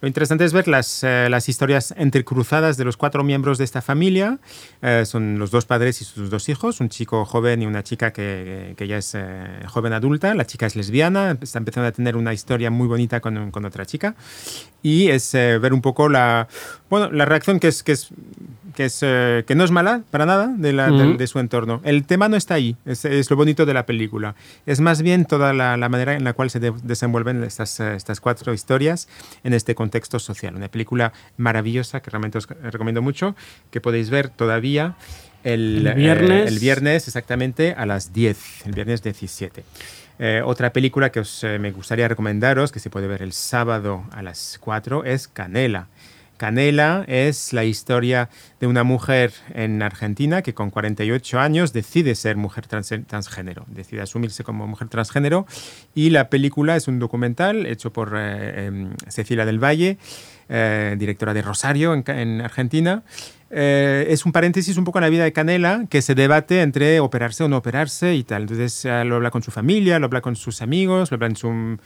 Lo 0.02 0.08
interesante 0.08 0.44
es 0.44 0.52
ver 0.52 0.66
las, 0.66 1.04
eh, 1.04 1.28
las 1.30 1.48
historias 1.48 1.94
entrecruzadas 1.96 2.76
de 2.76 2.84
los 2.84 2.96
cuatro 2.96 3.22
miembros 3.22 3.56
de 3.58 3.64
esta 3.64 3.80
familia. 3.80 4.40
Eh, 4.82 5.04
son 5.06 5.38
los 5.38 5.52
dos 5.52 5.64
padres 5.64 6.02
y 6.02 6.04
sus 6.04 6.28
dos 6.28 6.48
hijos, 6.48 6.80
un 6.80 6.88
chico 6.88 7.24
joven 7.24 7.62
y 7.62 7.66
una 7.66 7.84
chica 7.84 8.12
que, 8.12 8.74
que 8.76 8.88
ya 8.88 8.98
es 8.98 9.14
eh, 9.14 9.46
joven 9.68 9.92
adulta. 9.92 10.34
La 10.34 10.44
chica 10.44 10.66
es 10.66 10.74
lesbiana, 10.74 11.38
está 11.40 11.60
empezando 11.60 11.86
a 11.86 11.92
tener 11.92 12.16
una 12.16 12.34
historia 12.34 12.68
muy 12.68 12.88
bonita 12.88 13.20
con, 13.20 13.52
con 13.52 13.64
otra 13.64 13.86
chica. 13.86 14.16
Y 14.82 15.06
es 15.08 15.34
eh, 15.34 15.58
ver 15.58 15.72
un 15.72 15.80
poco 15.80 16.08
la, 16.08 16.48
bueno, 16.90 17.08
la 17.12 17.24
reacción 17.24 17.60
que 17.60 17.68
es, 17.68 17.84
que 17.84 17.92
es 17.92 18.08
que, 18.74 18.86
es, 18.86 18.98
eh, 19.02 19.44
que 19.46 19.54
no 19.54 19.64
es 19.64 19.70
mala 19.70 20.02
para 20.10 20.26
nada 20.26 20.52
de, 20.56 20.72
la- 20.72 20.90
de- 20.90 21.14
de 21.16 21.26
su 21.26 21.38
entorno. 21.38 21.80
El 21.84 22.04
tema 22.04 22.28
no 22.28 22.36
está 22.36 22.54
ahí, 22.54 22.76
es, 22.84 23.04
es 23.04 23.30
lo 23.30 23.36
bonito 23.36 23.66
de 23.66 23.74
la 23.74 23.86
película. 23.86 24.34
Es 24.66 24.80
más 24.80 25.02
bien 25.02 25.24
toda 25.24 25.52
la, 25.52 25.76
la 25.76 25.88
manera 25.88 26.14
en 26.14 26.24
la 26.24 26.32
cual 26.32 26.50
se 26.50 26.60
de- 26.60 26.72
desenvuelven 26.82 27.42
estas, 27.44 27.78
eh, 27.80 27.94
estas 27.94 28.20
cuatro 28.20 28.52
historias 28.52 29.08
en 29.44 29.54
este 29.54 29.74
contexto 29.74 30.18
social. 30.18 30.54
Una 30.56 30.68
película 30.68 31.12
maravillosa 31.36 32.00
que 32.00 32.10
realmente 32.10 32.38
os 32.38 32.46
recomiendo 32.48 33.02
mucho, 33.02 33.34
que 33.70 33.80
podéis 33.80 34.10
ver 34.10 34.28
todavía 34.28 34.94
el, 35.44 35.86
El 35.86 35.94
viernes. 35.94 36.44
eh, 36.44 36.48
el 36.48 36.58
viernes 36.60 37.08
exactamente 37.08 37.74
a 37.76 37.84
las 37.86 38.12
10, 38.12 38.66
el 38.66 38.72
viernes 38.72 39.02
17. 39.02 39.64
Eh, 40.18 40.40
otra 40.44 40.72
película 40.72 41.10
que 41.10 41.20
os, 41.20 41.42
eh, 41.42 41.58
me 41.58 41.72
gustaría 41.72 42.06
recomendaros, 42.06 42.70
que 42.70 42.78
se 42.78 42.90
puede 42.90 43.08
ver 43.08 43.22
el 43.22 43.32
sábado 43.32 44.04
a 44.12 44.22
las 44.22 44.58
4, 44.60 45.04
es 45.04 45.26
Canela. 45.26 45.88
Canela 46.42 47.04
es 47.06 47.52
la 47.52 47.62
historia 47.62 48.28
de 48.58 48.66
una 48.66 48.82
mujer 48.82 49.32
en 49.54 49.80
Argentina 49.80 50.42
que 50.42 50.54
con 50.54 50.70
48 50.70 51.38
años 51.38 51.72
decide 51.72 52.16
ser 52.16 52.36
mujer 52.36 52.66
trans- 52.66 52.92
transgénero, 53.06 53.64
decide 53.68 54.00
asumirse 54.00 54.42
como 54.42 54.66
mujer 54.66 54.88
transgénero 54.88 55.46
y 55.94 56.10
la 56.10 56.30
película 56.30 56.74
es 56.74 56.88
un 56.88 56.98
documental 56.98 57.64
hecho 57.66 57.92
por 57.92 58.16
eh, 58.16 58.66
em, 58.66 58.90
Cecilia 59.06 59.46
del 59.46 59.62
Valle, 59.62 59.98
eh, 60.48 60.96
directora 60.98 61.32
de 61.32 61.42
Rosario 61.42 61.94
en, 61.94 62.40
Argentina. 62.40 63.04
Eh, 63.52 64.06
es 64.08 64.26
un 64.26 64.32
paréntesis 64.32 64.76
un 64.76 64.82
poco 64.82 64.98
en 64.98 65.02
la 65.02 65.10
vida 65.10 65.22
de 65.22 65.32
Canela 65.32 65.84
que 65.88 66.02
se 66.02 66.16
debate 66.16 66.62
entre 66.62 66.98
operarse 66.98 67.44
o 67.44 67.48
no 67.48 67.58
operarse 67.58 68.16
y 68.16 68.24
tal. 68.24 68.42
Entonces 68.42 68.84
lo 68.84 69.14
habla 69.14 69.30
con 69.30 69.44
su 69.44 69.52
familia, 69.52 70.00
lo 70.00 70.06
habla 70.06 70.22
con 70.22 70.34
sus 70.34 70.60
amigos, 70.60 71.12
lo 71.12 71.14
habla 71.14 71.28
en 71.28 71.36
su 71.36 71.78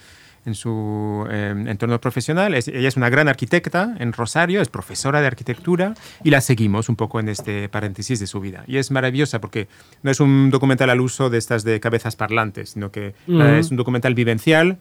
en 0.47 0.55
su 0.55 1.27
eh, 1.31 1.55
entorno 1.67 2.01
profesional. 2.01 2.55
Es- 2.55 2.69
ella 2.69 2.89
es 2.89 2.97
una 2.97 3.11
gran 3.11 3.29
arquitecta 3.29 3.95
en 3.99 4.13
Rosario, 4.15 4.63
es 4.63 4.69
profesora 4.69 5.21
de 5.21 5.27
arquitectura 5.27 5.93
y 6.25 6.31
la 6.31 6.41
seguimos 6.41 6.89
un 6.89 6.97
poco 6.97 7.21
en 7.21 7.29
este 7.29 7.69
paréntesis 7.69 8.19
de 8.21 8.27
su 8.27 8.41
vida. 8.41 8.65
Y 8.67 8.79
es 8.79 8.91
maravillosa 8.91 9.41
porque 9.41 9.69
no 10.03 10.11
es 10.11 10.21
un 10.21 10.51
documental 10.51 10.89
al 10.89 11.01
uso 11.01 11.29
de 11.29 11.39
estas 11.39 11.65
de 11.65 11.81
cabezas 11.81 12.17
parlantes, 12.17 12.71
sino 12.71 12.91
que 12.91 13.15
Ujú. 13.27 13.43
eh, 13.43 13.59
es 13.59 13.71
un 13.71 13.77
documental 13.77 14.15
vivencial 14.15 14.79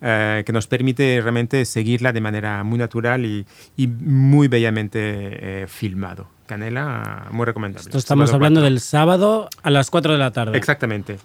eh, 0.00 0.44
que 0.46 0.52
nos 0.52 0.68
permite 0.68 1.20
realmente 1.20 1.64
seguirla 1.64 2.12
de 2.12 2.20
manera 2.20 2.62
muy 2.62 2.78
natural 2.78 3.24
y, 3.26 3.44
y 3.76 3.88
muy 3.88 4.46
bellamente 4.46 5.00
eh, 5.02 5.66
filmado. 5.66 6.28
Canela, 6.48 7.28
muy 7.30 7.46
recomendable. 7.46 7.86
Esto 7.86 7.98
estamos 7.98 8.30
Sábado 8.30 8.36
hablando 8.36 8.62
del 8.62 8.80
sábado 8.80 9.48
a 9.62 9.70
las 9.70 9.90
4 9.90 10.12
de 10.14 10.18
la 10.18 10.32
tarde. 10.32 10.58
Exactamente. 10.58 11.18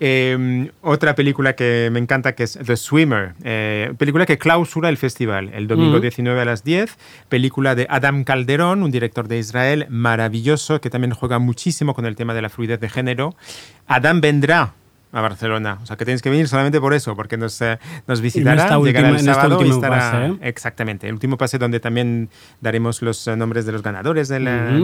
Eh, 0.00 0.70
otra 0.80 1.14
película 1.14 1.54
que 1.54 1.90
me 1.92 2.00
encanta 2.00 2.34
que 2.34 2.42
es 2.44 2.58
The 2.64 2.76
Swimmer, 2.76 3.34
eh, 3.44 3.92
película 3.98 4.24
que 4.26 4.38
clausura 4.38 4.88
el 4.88 4.96
festival 4.96 5.50
el 5.52 5.68
domingo 5.68 5.98
Mm. 5.98 6.00
19 6.00 6.40
a 6.40 6.44
las 6.46 6.64
10, 6.64 6.96
película 7.28 7.74
de 7.74 7.86
Adam 7.90 8.24
Calderón, 8.24 8.82
un 8.82 8.90
director 8.90 9.28
de 9.28 9.38
Israel 9.38 9.86
maravilloso 9.90 10.80
que 10.80 10.90
también 10.90 11.12
juega 11.12 11.38
muchísimo 11.38 11.94
con 11.94 12.06
el 12.06 12.16
tema 12.16 12.32
de 12.34 12.42
la 12.42 12.48
fluidez 12.48 12.80
de 12.80 12.88
género. 12.88 13.36
Adam 13.86 14.20
vendrá 14.22 14.72
a 15.12 15.20
Barcelona. 15.20 15.78
O 15.82 15.86
sea, 15.86 15.96
que 15.96 16.04
tienes 16.04 16.22
que 16.22 16.30
venir 16.30 16.46
solamente 16.48 16.80
por 16.80 16.94
eso, 16.94 17.16
porque 17.16 17.36
nos, 17.36 17.60
eh, 17.62 17.78
nos 18.06 18.20
visitará, 18.20 18.78
llegará 18.78 18.78
última- 18.78 19.08
el 19.18 19.24
sábado 19.24 19.64
y 19.64 19.70
estará... 19.70 19.96
pase, 20.12 20.26
¿eh? 20.26 20.38
Exactamente, 20.42 21.08
el 21.08 21.14
último 21.14 21.36
pase 21.36 21.58
donde 21.58 21.80
también 21.80 22.28
daremos 22.60 23.02
los 23.02 23.26
eh, 23.26 23.36
nombres 23.36 23.66
de 23.66 23.72
los 23.72 23.82
ganadores 23.82 24.30
Ujú. 24.30 24.34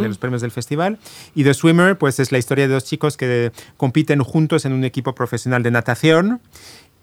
de 0.02 0.08
los 0.08 0.18
premios 0.18 0.42
del 0.42 0.50
festival. 0.50 0.98
Y 1.34 1.44
The 1.44 1.54
Swimmer, 1.54 1.96
pues 1.96 2.18
es 2.18 2.32
la 2.32 2.38
historia 2.38 2.66
de 2.66 2.74
dos 2.74 2.84
chicos 2.84 3.16
que 3.16 3.52
compiten 3.76 4.20
juntos 4.22 4.64
en 4.64 4.72
un 4.72 4.84
equipo 4.84 5.14
profesional 5.14 5.62
de 5.62 5.70
natación. 5.70 6.40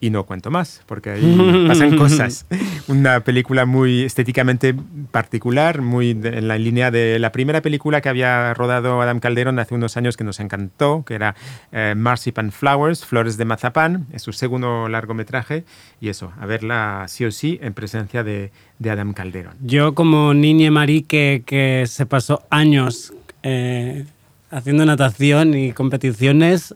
Y 0.04 0.10
no 0.10 0.26
cuento 0.26 0.52
más, 0.52 0.82
porque 0.86 1.12
ahí 1.12 1.66
pasan 1.66 1.96
cosas. 1.98 2.46
Una 2.90 3.22
película 3.22 3.66
muy 3.66 4.02
estéticamente 4.02 4.76
particular, 5.12 5.82
muy 5.82 6.10
en 6.12 6.50
la 6.50 6.58
línea 6.58 6.92
de 6.92 7.20
la 7.20 7.32
primera 7.32 7.62
película 7.62 8.02
que 8.02 8.10
había 8.10 8.54
rodado 8.54 9.02
Adam 9.02 9.22
Calderón 9.22 9.60
hace 9.60 9.76
unos 9.76 9.96
años 9.96 10.18
que 10.18 10.26
nos 10.26 10.42
encantó, 10.42 11.06
que 11.06 11.14
era 11.14 11.36
eh, 11.72 11.94
Marzipan 11.96 12.52
Flowers, 12.52 13.06
Flores 13.06 13.38
de 13.38 13.46
Mazapán, 13.46 14.08
es 14.12 14.24
su 14.24 14.34
segundo 14.34 14.90
largometraje. 14.90 15.64
Y 16.02 16.10
eso, 16.10 16.34
a 16.38 16.48
verla 16.48 17.06
sí 17.08 17.24
o 17.24 17.32
sí 17.32 17.58
en 17.62 17.74
presencia 17.74 18.26
de, 18.26 18.52
de 18.80 18.90
Adam 18.90 19.14
Calderón. 19.14 19.54
Yo 19.62 19.96
como 19.96 20.34
niña 20.34 20.70
marí 20.70 21.04
que, 21.04 21.44
que 21.46 21.86
se 21.88 22.06
pasó 22.06 22.44
años 22.50 23.14
eh, 23.42 24.04
haciendo 24.52 24.86
natación 24.86 25.54
y 25.54 25.72
competiciones, 25.72 26.76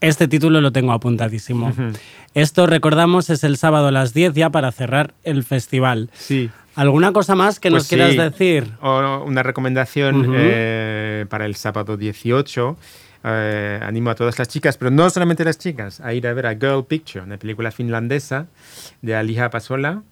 este 0.00 0.28
título 0.28 0.60
lo 0.60 0.72
tengo 0.72 0.92
apuntadísimo. 0.92 1.72
Esto, 2.34 2.66
recordamos, 2.66 3.30
es 3.30 3.44
el 3.44 3.56
sábado 3.56 3.88
a 3.88 3.92
las 3.92 4.14
10 4.14 4.34
ya 4.34 4.50
para 4.50 4.70
cerrar 4.72 5.14
el 5.24 5.44
festival. 5.44 6.10
Sí. 6.14 6.50
¿Alguna 6.76 7.12
cosa 7.12 7.34
más 7.34 7.58
que 7.60 7.68
nos 7.70 7.80
Pues 7.80 7.88
sí. 7.88 7.96
quieras 7.96 8.32
decir? 8.32 8.70
O 8.80 9.24
una 9.26 9.42
recomendación 9.42 10.32
eh, 10.36 11.26
para 11.28 11.44
el 11.46 11.56
sábado 11.56 11.96
18. 11.96 12.76
eh, 13.24 13.80
animo 13.82 14.08
a 14.10 14.14
todas 14.14 14.38
las 14.38 14.48
chicas, 14.48 14.78
pero 14.78 14.90
no 14.90 15.10
solamente 15.10 15.44
las 15.44 15.58
chicas, 15.58 16.00
a 16.00 16.14
ir 16.14 16.26
a 16.26 16.32
ver 16.32 16.46
a 16.46 16.52
Girl 16.54 16.84
Picture, 16.86 17.22
una 17.22 17.36
película 17.36 17.70
finlandesa 17.70 18.46
de 19.02 19.14
Alija 19.14 19.50
Pasola. 19.50 20.02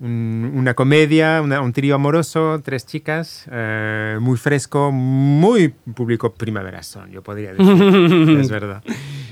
Un- 0.00 0.52
una 0.54 0.74
comedia, 0.74 1.42
una- 1.42 1.60
un 1.60 1.72
trío 1.72 1.96
amoroso, 1.96 2.60
tres 2.64 2.86
chicas, 2.86 3.46
eh, 3.50 4.16
muy 4.20 4.36
fresco, 4.38 4.92
muy 4.92 5.70
público 5.94 6.32
primavera 6.34 6.84
son, 6.84 7.10
yo 7.10 7.22
podría 7.22 7.52
decir. 7.52 7.66
es 8.40 8.48
verdad. 8.50 8.82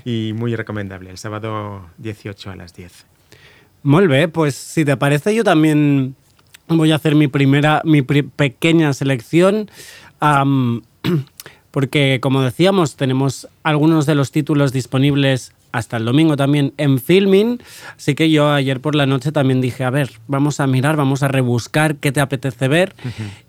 Y 0.04 0.32
muy 0.34 0.56
recomendable, 0.56 1.10
el 1.10 1.18
sábado 1.18 1.86
18 1.98 2.50
a 2.50 2.56
las 2.56 2.74
10. 2.74 3.06
Molt 3.84 4.08
bé, 4.08 4.26
pues 4.26 4.56
si 4.56 4.84
te 4.84 4.96
parece 4.96 5.34
yo 5.36 5.44
también 5.44 6.16
voy 6.66 6.90
a 6.90 6.96
hacer 6.96 7.14
mi 7.14 7.28
primera, 7.28 7.80
mi 7.84 8.02
pequeña 8.02 8.92
selección, 8.92 9.70
porque 11.70 12.18
como 12.20 12.42
decíamos 12.42 12.96
tenemos 12.96 13.48
algunos 13.62 14.06
de 14.06 14.14
los 14.14 14.32
títulos 14.32 14.72
disponibles 14.72 15.52
hasta 15.76 15.96
el 15.98 16.04
domingo 16.04 16.36
también 16.36 16.72
en 16.76 16.98
filming, 16.98 17.58
así 17.96 18.14
que 18.14 18.30
yo 18.30 18.50
ayer 18.50 18.80
por 18.80 18.94
la 18.94 19.06
noche 19.06 19.32
también 19.32 19.60
dije, 19.60 19.84
a 19.84 19.90
ver, 19.90 20.10
vamos 20.26 20.60
a 20.60 20.66
mirar, 20.66 20.96
vamos 20.96 21.22
a 21.22 21.28
rebuscar 21.28 21.96
qué 21.96 22.12
te 22.12 22.20
apetece 22.20 22.68
ver. 22.68 22.94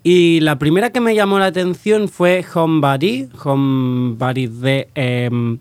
Y 0.04 0.40
la 0.42 0.60
primera 0.60 0.92
que 0.92 1.00
me 1.02 1.16
llamó 1.16 1.40
la 1.40 1.46
atención 1.48 2.10
fue 2.10 2.44
Homebody, 2.54 3.30
Homebody 3.44 4.48
de... 4.48 4.90
em, 4.96 5.58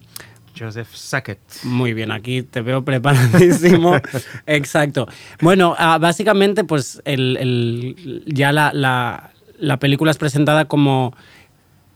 Joseph 0.59 0.89
Sackett. 0.95 1.39
muy 1.65 1.93
bien, 1.93 2.11
aquí 2.11 2.43
te 2.43 2.63
veo 2.63 2.83
preparadísimo. 2.83 3.95
Exacto. 4.47 5.07
Bueno, 5.43 5.75
ah, 5.79 5.99
básicamente, 5.99 6.65
pues 6.65 7.03
el, 7.05 7.37
el- 7.37 8.23
ya 8.27 8.53
la, 8.53 8.73
la- 8.73 9.33
la 9.59 9.79
película 9.79 10.11
es 10.11 10.17
presentada 10.17 10.65
como 10.65 11.15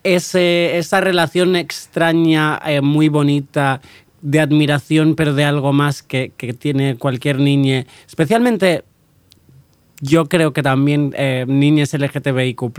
ese, 0.03 0.79
esa 0.79 1.01
relación 1.01 1.57
extraña, 1.57 2.61
eh, 2.67 2.81
muy 2.81 3.09
bonita, 3.09 3.81
de 4.23 4.41
admiración, 4.41 5.15
pero 5.15 5.35
de 5.35 5.45
algo 5.45 5.73
más 5.73 6.03
que, 6.03 6.33
que 6.37 6.53
tiene 6.53 6.97
cualquier 6.97 7.39
niña, 7.39 7.87
especialmente 8.07 8.85
yo 10.01 10.29
creo 10.29 10.53
que 10.53 10.63
también 10.63 11.13
eh, 11.17 11.45
niñas 11.47 11.93
LGTBIQ+, 11.93 12.73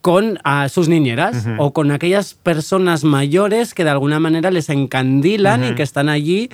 con 0.00 0.38
ah, 0.44 0.68
sus 0.68 0.88
niñeras 0.88 1.46
o 1.58 1.72
con 1.72 1.90
aquellas 1.90 2.34
personas 2.34 3.02
mayores 3.02 3.74
que 3.74 3.82
de 3.82 3.90
alguna 3.90 4.20
manera 4.20 4.50
les 4.50 4.68
encandilan 4.68 5.64
y 5.64 5.74
que 5.74 5.82
están 5.82 6.08
allí. 6.08 6.50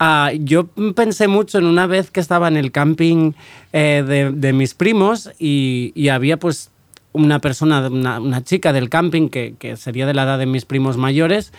Ah, 0.00 0.32
yo 0.36 0.66
pensé 0.66 1.28
mucho 1.28 1.58
en 1.58 1.66
una 1.66 1.86
vez 1.86 2.10
que 2.10 2.18
estaba 2.18 2.48
en 2.48 2.56
el 2.56 2.72
camping 2.72 3.32
eh, 3.72 4.02
de, 4.06 4.32
de 4.32 4.52
mis 4.52 4.74
primos 4.74 5.30
y, 5.38 5.92
y 5.94 6.08
había 6.08 6.38
pues 6.38 6.70
una 7.12 7.38
persona, 7.38 7.86
una, 7.86 8.18
una 8.18 8.42
chica 8.42 8.72
del 8.72 8.88
camping 8.88 9.28
que, 9.28 9.54
que 9.58 9.76
sería 9.76 10.06
de 10.06 10.14
la 10.14 10.24
edad 10.24 10.38
de 10.38 10.46
mis 10.46 10.64
primos 10.64 10.96
mayores, 10.96 11.52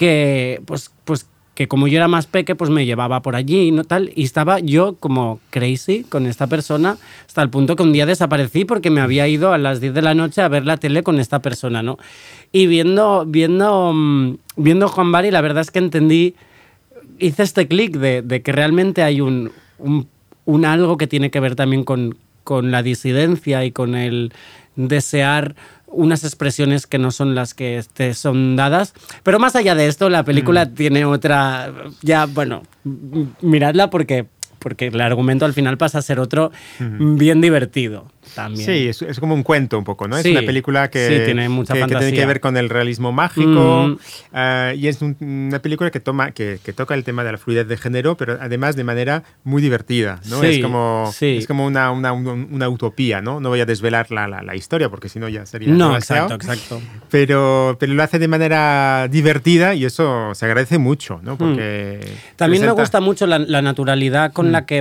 que 0.00 0.62
pues, 0.64 0.90
pues 1.04 1.26
que 1.54 1.68
como 1.68 1.86
yo 1.86 1.98
era 1.98 2.08
más 2.08 2.26
peque, 2.26 2.54
pues 2.54 2.70
me 2.70 2.86
llevaba 2.86 3.20
por 3.20 3.36
allí 3.36 3.70
no 3.70 3.84
tal, 3.84 4.10
y 4.16 4.24
estaba 4.24 4.60
yo 4.60 4.96
como 4.98 5.40
crazy 5.50 6.04
con 6.04 6.26
esta 6.26 6.46
persona, 6.46 6.96
hasta 7.26 7.42
el 7.42 7.50
punto 7.50 7.76
que 7.76 7.82
un 7.82 7.92
día 7.92 8.06
desaparecí 8.06 8.64
porque 8.64 8.88
me 8.88 9.02
había 9.02 9.28
ido 9.28 9.52
a 9.52 9.58
las 9.58 9.82
10 9.82 9.92
de 9.92 10.00
la 10.00 10.14
noche 10.14 10.40
a 10.40 10.48
ver 10.48 10.64
la 10.64 10.78
tele 10.78 11.02
con 11.02 11.20
esta 11.20 11.42
persona, 11.42 11.82
¿no? 11.82 11.98
Y 12.50 12.66
viendo, 12.66 13.26
viendo, 13.26 13.92
mm, 13.92 14.36
viendo 14.56 14.88
Juan 14.88 15.12
Bari, 15.12 15.30
la 15.30 15.42
verdad 15.42 15.60
es 15.60 15.70
que 15.70 15.80
entendí, 15.80 16.34
hice 17.18 17.42
este 17.42 17.68
clic 17.68 17.98
de, 17.98 18.22
de 18.22 18.40
que 18.40 18.52
realmente 18.52 19.02
hay 19.02 19.20
un, 19.20 19.52
un, 19.76 20.08
un 20.46 20.64
algo 20.64 20.96
que 20.96 21.08
tiene 21.08 21.30
que 21.30 21.40
ver 21.40 21.56
también 21.56 21.84
con, 21.84 22.16
con 22.42 22.70
la 22.70 22.82
disidencia 22.82 23.66
y 23.66 23.70
con 23.70 23.94
el 23.94 24.32
desear 24.76 25.56
unas 25.90 26.24
expresiones 26.24 26.86
que 26.86 26.98
no 26.98 27.10
son 27.10 27.34
las 27.34 27.54
que 27.54 27.82
te 27.92 28.14
son 28.14 28.56
dadas. 28.56 28.94
Pero 29.22 29.38
más 29.38 29.56
allá 29.56 29.74
de 29.74 29.86
esto, 29.86 30.08
la 30.08 30.24
película 30.24 30.72
tiene 30.72 31.04
otra... 31.04 31.72
Ya, 32.02 32.26
bueno, 32.26 32.62
miradla 33.40 33.90
porque, 33.90 34.26
porque 34.60 34.86
el 34.86 35.00
argumento 35.00 35.44
al 35.44 35.52
final 35.54 35.76
pasa 35.76 35.98
a 35.98 36.02
ser 36.02 36.20
otro 36.20 36.52
bien 36.78 37.40
divertido 37.40 38.06
también. 38.34 38.64
Sí, 38.64 38.86
es, 38.88 39.02
es 39.02 39.18
como 39.18 39.34
un 39.34 39.42
cuento 39.42 39.76
un 39.76 39.82
poco, 39.82 40.06
¿no? 40.06 40.16
Sí, 40.18 40.28
es 40.28 40.36
una 40.38 40.46
película 40.46 40.88
que, 40.88 41.08
sí, 41.08 41.24
tiene 41.24 41.48
mucha 41.48 41.74
que, 41.74 41.80
que 41.80 41.86
tiene 41.96 42.12
que 42.12 42.26
ver 42.26 42.38
con 42.40 42.56
el 42.56 42.68
realismo 42.68 43.10
mágico 43.10 43.88
Mm. 43.88 43.96
eh, 44.34 44.74
y 44.78 44.86
es 44.86 45.02
un- 45.02 45.16
una 45.20 45.58
película 45.60 45.90
que, 45.90 45.98
toma, 45.98 46.30
que, 46.30 46.60
que 46.64 46.72
toca 46.72 46.94
el 46.94 47.02
tema 47.02 47.24
de 47.24 47.32
la 47.32 47.38
fluidez 47.38 47.66
de 47.66 47.76
género, 47.76 48.16
pero 48.16 48.38
además 48.40 48.76
de 48.76 48.84
manera 48.84 49.24
muy 49.42 49.60
divertida, 49.62 50.20
¿no? 50.28 50.40
Sí, 50.40 50.46
es 50.46 50.58
como, 50.62 51.10
es 51.20 51.46
como 51.48 51.66
una, 51.66 51.90
una, 51.90 52.12
una- 52.12 52.68
utopía, 52.68 53.20
¿no? 53.20 53.40
No 53.40 53.48
voy 53.48 53.60
a 53.60 53.66
desvelar 53.66 54.12
la, 54.12 54.28
la, 54.28 54.42
la 54.42 54.54
historia 54.54 54.88
porque 54.90 55.08
si 55.08 55.18
no 55.18 55.28
ya 55.28 55.44
sería 55.46 55.72
No, 55.72 55.86
demasiado. 55.88 56.26
exacto, 56.34 56.52
exacto. 56.52 56.80
Pero, 57.10 57.76
pero 57.80 57.94
lo 57.94 58.02
hace 58.02 58.18
de 58.20 58.28
manera 58.28 59.08
divertida 59.10 59.74
y 59.74 59.84
eso 59.86 60.34
se 60.34 60.44
agradece 60.44 60.78
mucho, 60.78 61.20
¿no? 61.24 61.36
Porque 61.36 61.70
Mm. 62.00 62.36
También 62.36 62.62
me 62.62 62.68
presenta- 62.68 62.82
gusta 62.82 63.00
mucho 63.00 63.26
la, 63.26 63.38
la 63.38 63.62
naturalidad 63.62 64.32
con 64.32 64.49
la 64.50 64.66
que 64.66 64.78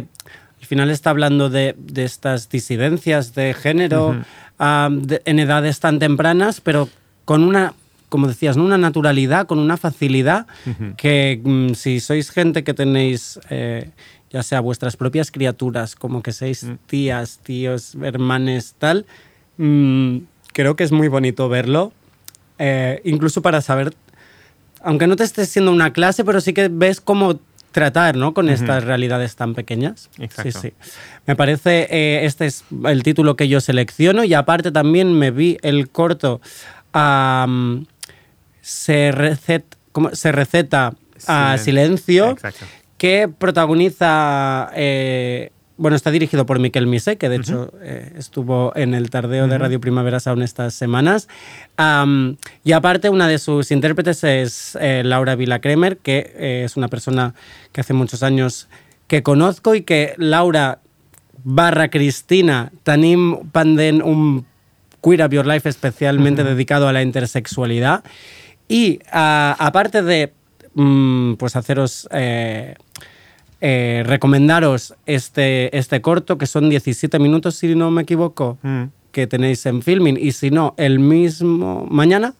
al 0.60 0.66
final 0.66 0.90
está 0.92 1.10
hablando 1.12 1.50
de, 1.50 1.76
de 1.78 2.04
estas 2.04 2.50
disidencias 2.50 3.34
de 3.36 3.54
género 3.54 4.16
de- 4.92 5.22
en 5.26 5.40
edades 5.40 5.80
tan 5.80 6.00
tempranas, 6.00 6.60
pero 6.62 6.90
con 7.26 7.44
una, 7.44 7.74
como 8.10 8.28
decías, 8.28 8.58
¿no? 8.58 8.66
una 8.66 8.78
naturalidad, 8.78 9.48
con 9.48 9.60
una 9.60 9.78
facilidad 9.78 10.48
que 10.98 11.40
mm, 11.44 11.74
si 11.76 12.00
sois 12.00 12.30
gente 12.32 12.64
que 12.64 12.74
tenéis... 12.74 13.40
eh, 13.50 13.90
ya 14.32 14.44
sea 14.44 14.60
vuestras 14.60 14.96
propias 14.96 15.32
criaturas, 15.32 15.96
como 15.96 16.22
que 16.22 16.32
seis 16.34 16.64
tías, 16.86 17.40
tíos, 17.42 17.96
hermanes, 18.00 18.76
tal, 18.78 19.08
mm, 19.58 20.18
creo 20.54 20.76
que 20.76 20.84
es 20.84 20.92
muy 20.92 21.08
bonito 21.08 21.50
verlo, 21.50 21.92
eh, 22.60 23.02
incluso 23.06 23.42
para 23.42 23.62
saber 23.62 23.94
aunque 24.84 25.08
no 25.08 25.16
te 25.16 25.24
estés 25.24 25.50
siendo 25.50 25.72
una 25.72 25.92
clase, 25.94 26.24
pero 26.24 26.42
sí 26.42 26.54
que 26.54 26.70
ves 26.72 27.02
cómo 27.02 27.40
tratar 27.72 28.16
¿no? 28.16 28.34
con 28.34 28.50
estas 28.50 28.84
realidades 28.84 29.36
tan 29.36 29.54
pequeñas. 29.54 30.10
Exacto. 30.18 30.60
Sí, 30.62 30.70
sí. 30.70 30.74
Me 31.28 31.36
parece, 31.36 31.88
eh, 31.92 32.26
este 32.26 32.46
es 32.48 32.64
el 32.86 33.04
título 33.04 33.36
que 33.36 33.48
yo 33.48 33.62
selecciono 33.62 34.24
y 34.24 34.34
aparte 34.34 34.72
también 34.72 35.14
me 35.14 35.32
vi 35.32 35.58
el 35.62 35.90
corto 35.90 36.42
se, 38.62 39.12
recet- 39.14 39.64
¿cómo? 39.92 40.14
se 40.16 40.32
receta 40.32 40.94
a 41.28 41.56
Silen- 41.56 41.58
silencio 41.60 42.32
Exacto. 42.32 42.66
que 42.98 43.30
protagoniza, 43.38 44.70
eh, 44.76 45.52
bueno, 45.78 45.96
está 45.96 46.12
dirigido 46.12 46.46
por 46.46 46.60
Miquel 46.60 46.88
Mise, 46.88 47.18
que 47.18 47.30
de 47.30 47.38
hecho 47.38 47.74
eh, 47.82 48.14
estuvo 48.18 48.74
en 48.76 48.94
el 48.94 49.10
tardeo 49.10 49.48
de 49.48 49.58
Radio 49.58 49.80
Primavera 49.80 50.20
Sound 50.20 50.44
estas 50.44 50.74
semanas. 50.74 51.28
Y 52.64 52.72
aparte, 52.74 53.10
una 53.10 53.28
de 53.28 53.40
sus 53.40 53.72
intérpretes 53.72 54.24
es 54.24 54.78
eh, 54.80 55.02
Laura 55.04 55.36
Villacremer, 55.36 55.98
que 55.98 56.34
eh, 56.36 56.64
es 56.66 56.78
una 56.78 56.88
persona 56.88 57.34
que 57.72 57.82
hace 57.82 57.94
muchos 57.94 58.24
años 58.24 58.68
que 59.08 59.24
conozco 59.24 59.76
y 59.76 59.82
que 59.82 60.14
Laura 60.18 60.80
barra 61.44 61.90
Cristina 61.90 62.72
tenim 62.84 63.50
pendent 63.52 64.04
un 64.04 64.46
Queer 65.02 65.26
Up 65.26 65.32
Your 65.32 65.48
Life 65.48 65.68
especialmente 65.70 66.44
dedicado 66.44 66.88
a 66.88 66.94
la 66.94 67.02
intersexualidad. 67.02 68.04
Y 68.68 69.00
aparte 69.12 70.04
de 70.04 70.34
mm, 70.76 71.36
pues 71.36 71.56
haceros 71.56 72.08
eh, 72.12 72.76
eh, 73.62 74.04
recomendaros 74.06 74.94
este, 75.06 75.76
este 75.78 76.02
corto, 76.02 76.38
que 76.38 76.46
son 76.46 76.70
17 76.70 77.18
minutos, 77.20 77.56
si 77.56 77.76
no 77.76 77.92
me 77.92 78.04
equivoco, 78.04 78.58
Mm. 78.62 78.84
que 79.12 79.26
tenéis 79.26 79.66
en 79.66 79.82
filming. 79.82 80.18
Y 80.20 80.34
si 80.34 80.52
no, 80.52 80.76
el 80.78 81.00
mismo 81.00 81.88
mañana. 81.90 82.36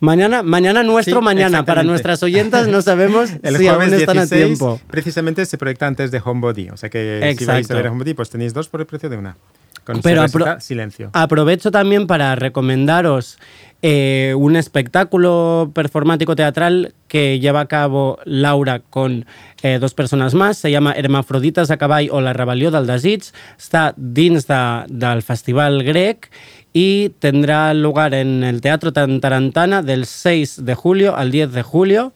Mañana, 0.00 0.42
mañana 0.44 0.82
nuestro 0.84 1.18
Sí, 1.18 1.24
mañana. 1.24 1.64
Para 1.64 1.82
nuestras 1.82 2.22
oyentas 2.22 2.68
no 2.68 2.82
sabemos 2.82 3.30
El 3.42 3.56
si 3.56 3.66
aún 3.66 3.82
están 3.92 4.16
16 4.16 4.32
a 4.32 4.34
tiempo. 4.46 4.80
precisamente 4.88 5.44
se 5.44 5.58
proyecta 5.58 5.86
antes 5.86 6.10
de 6.10 6.20
Homebody. 6.24 6.70
O 6.70 6.76
sea 6.76 6.88
que 6.88 7.34
si 7.38 7.44
vais 7.44 7.68
a 7.70 7.74
ver 7.74 7.88
Homebody, 7.88 8.14
pues 8.14 8.30
tenéis 8.30 8.54
dos 8.54 8.68
por 8.68 8.80
el 8.80 8.86
precio 8.86 9.08
de 9.08 9.16
una. 9.16 9.36
Con 9.84 10.00
Pero 10.02 10.22
apro- 10.22 10.60
silencio. 10.60 11.10
Aprovecho 11.14 11.70
también 11.70 12.06
para 12.06 12.34
recomendaros 12.36 13.38
eh, 13.82 14.34
un 14.36 14.56
espectáculo 14.56 15.70
performático 15.74 16.34
teatral 16.34 16.94
que 17.06 17.38
lleva 17.38 17.60
a 17.60 17.66
cabo 17.66 18.18
Laura 18.24 18.80
con 18.80 19.24
eh, 19.62 19.78
dos 19.80 19.94
persones 19.94 20.34
más. 20.34 20.58
Se 20.58 20.70
llama 20.70 20.92
Hermafrodites 20.92 21.70
a 21.70 21.76
cavall 21.76 22.10
o 22.10 22.20
la 22.20 22.34
rebel·lió 22.34 22.72
del 22.74 22.90
desig. 22.90 23.30
Està 23.58 23.94
dins 23.96 24.48
de, 24.50 24.60
del 24.90 25.22
Festival 25.22 25.84
Grec 25.86 26.30
y 26.72 27.10
tendrá 27.20 27.72
lugar 27.74 28.14
en 28.14 28.44
el 28.44 28.60
Teatro 28.60 28.92
Tarantana 28.92 29.82
del 29.82 30.06
6 30.06 30.64
de 30.64 30.74
julio 30.74 31.16
al 31.16 31.30
10 31.30 31.52
de 31.52 31.62
julio. 31.62 32.12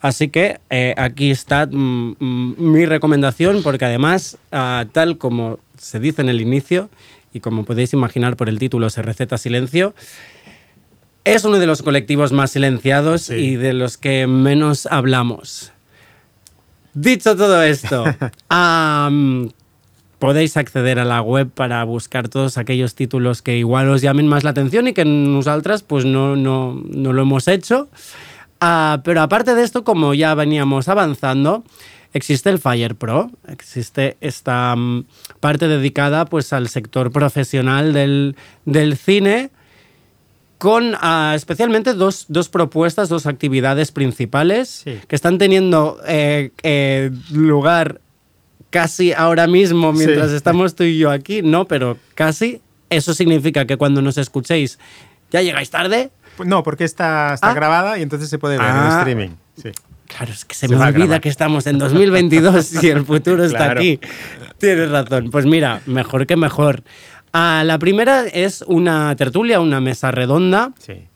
Así 0.00 0.28
que 0.28 0.60
eh, 0.70 0.94
aquí 0.96 1.30
está 1.30 1.66
mm, 1.66 2.16
mm, 2.18 2.54
mi 2.58 2.86
recomendación, 2.86 3.62
porque 3.62 3.84
además, 3.84 4.38
ah, 4.52 4.84
tal 4.92 5.18
como 5.18 5.58
se 5.78 6.00
dice 6.00 6.22
en 6.22 6.28
el 6.28 6.40
inicio, 6.40 6.90
y 7.32 7.40
como 7.40 7.64
podéis 7.64 7.92
imaginar 7.92 8.36
por 8.36 8.48
el 8.48 8.58
título, 8.58 8.88
se 8.88 9.02
receta 9.02 9.36
silencio, 9.36 9.94
es 11.26 11.44
uno 11.44 11.58
de 11.58 11.66
los 11.66 11.82
colectivos 11.82 12.32
más 12.32 12.52
silenciados 12.52 13.22
Sí. 13.22 13.34
y 13.34 13.56
de 13.56 13.72
los 13.72 13.96
que 13.98 14.26
menos 14.26 14.86
hablamos. 14.86 15.72
Dicho 16.94 17.36
todo 17.36 17.62
esto, 17.62 18.04
podéis 20.18 20.56
acceder 20.56 20.98
a 20.98 21.04
la 21.04 21.20
web 21.20 21.50
para 21.50 21.84
buscar 21.84 22.28
todos 22.28 22.56
aquellos 22.56 22.94
títulos 22.94 23.42
que 23.42 23.58
igual 23.58 23.88
os 23.90 24.00
llamen 24.00 24.28
más 24.28 24.44
la 24.44 24.50
atención 24.50 24.88
y 24.88 24.94
que 24.94 25.04
nosotras 25.04 25.82
pues 25.82 26.04
no, 26.04 26.36
no, 26.36 26.80
no 26.88 27.12
lo 27.12 27.22
hemos 27.22 27.48
hecho. 27.48 27.88
Ah, 28.60 29.02
pero 29.04 29.20
aparte 29.20 29.54
de 29.54 29.62
esto, 29.62 29.84
como 29.84 30.14
ya 30.14 30.34
veníamos 30.34 30.88
avanzando, 30.88 31.64
existe 32.14 32.48
el 32.48 32.58
Fire 32.58 32.94
Pro, 32.94 33.30
existe 33.48 34.16
esta 34.22 34.74
mm, 34.74 35.04
parte 35.40 35.68
dedicada 35.68 36.24
pues 36.24 36.54
al 36.54 36.68
sector 36.68 37.12
profesional 37.12 37.92
del, 37.92 38.36
del 38.64 38.96
cine 38.96 39.50
con 40.58 40.94
ah, 41.00 41.32
especialmente 41.36 41.92
dos, 41.94 42.24
dos 42.28 42.48
propuestas, 42.48 43.08
dos 43.08 43.26
actividades 43.26 43.92
principales 43.92 44.68
Sí. 44.84 44.98
que 45.06 45.14
están 45.16 45.38
teniendo 45.38 46.00
eh, 46.06 46.50
eh, 46.62 47.10
lugar 47.32 48.00
casi 48.70 49.12
ahora 49.12 49.46
mismo 49.46 49.92
mientras 49.92 50.30
Sí. 50.30 50.36
estamos 50.36 50.74
tú 50.74 50.84
y 50.84 50.98
yo 50.98 51.10
aquí, 51.10 51.42
no, 51.42 51.66
pero 51.66 51.98
casi. 52.14 52.60
Eso 52.88 53.14
significa 53.14 53.64
que 53.66 53.76
cuando 53.76 54.00
nos 54.00 54.16
escuchéis 54.16 54.78
ya 55.32 55.42
llegáis 55.42 55.70
tarde. 55.70 56.10
No, 56.44 56.62
porque 56.62 56.84
está, 56.84 57.34
está 57.34 57.50
Ah. 57.50 57.54
grabada 57.54 57.98
y 57.98 58.02
entonces 58.02 58.28
se 58.30 58.38
puede 58.38 58.58
ver 58.58 58.66
en 58.68 58.72
Ah. 58.76 58.96
streaming. 59.00 59.30
Sí. 59.60 59.70
Claro, 60.06 60.32
es 60.32 60.44
que 60.44 60.54
se, 60.54 60.68
Se 60.68 60.76
me 60.76 60.84
olvida 60.84 61.18
que 61.20 61.28
estamos 61.28 61.66
en 61.66 61.78
2022 61.78 62.80
y 62.84 62.88
el 62.90 63.04
futuro 63.04 63.42
está 63.44 63.58
Claro. 63.58 63.80
aquí. 63.80 63.98
Tienes 64.58 64.88
razón. 64.90 65.30
Pues 65.32 65.46
mira, 65.46 65.80
mejor 65.86 66.26
que 66.26 66.36
mejor. 66.36 66.84
Ah, 67.38 67.64
la 67.64 67.78
primera 67.78 68.24
es 68.24 68.64
una 68.66 69.14
tertulia, 69.14 69.60
una 69.60 69.78
mesa 69.78 70.10
redonda 70.10 70.72
sí. 70.78 71.06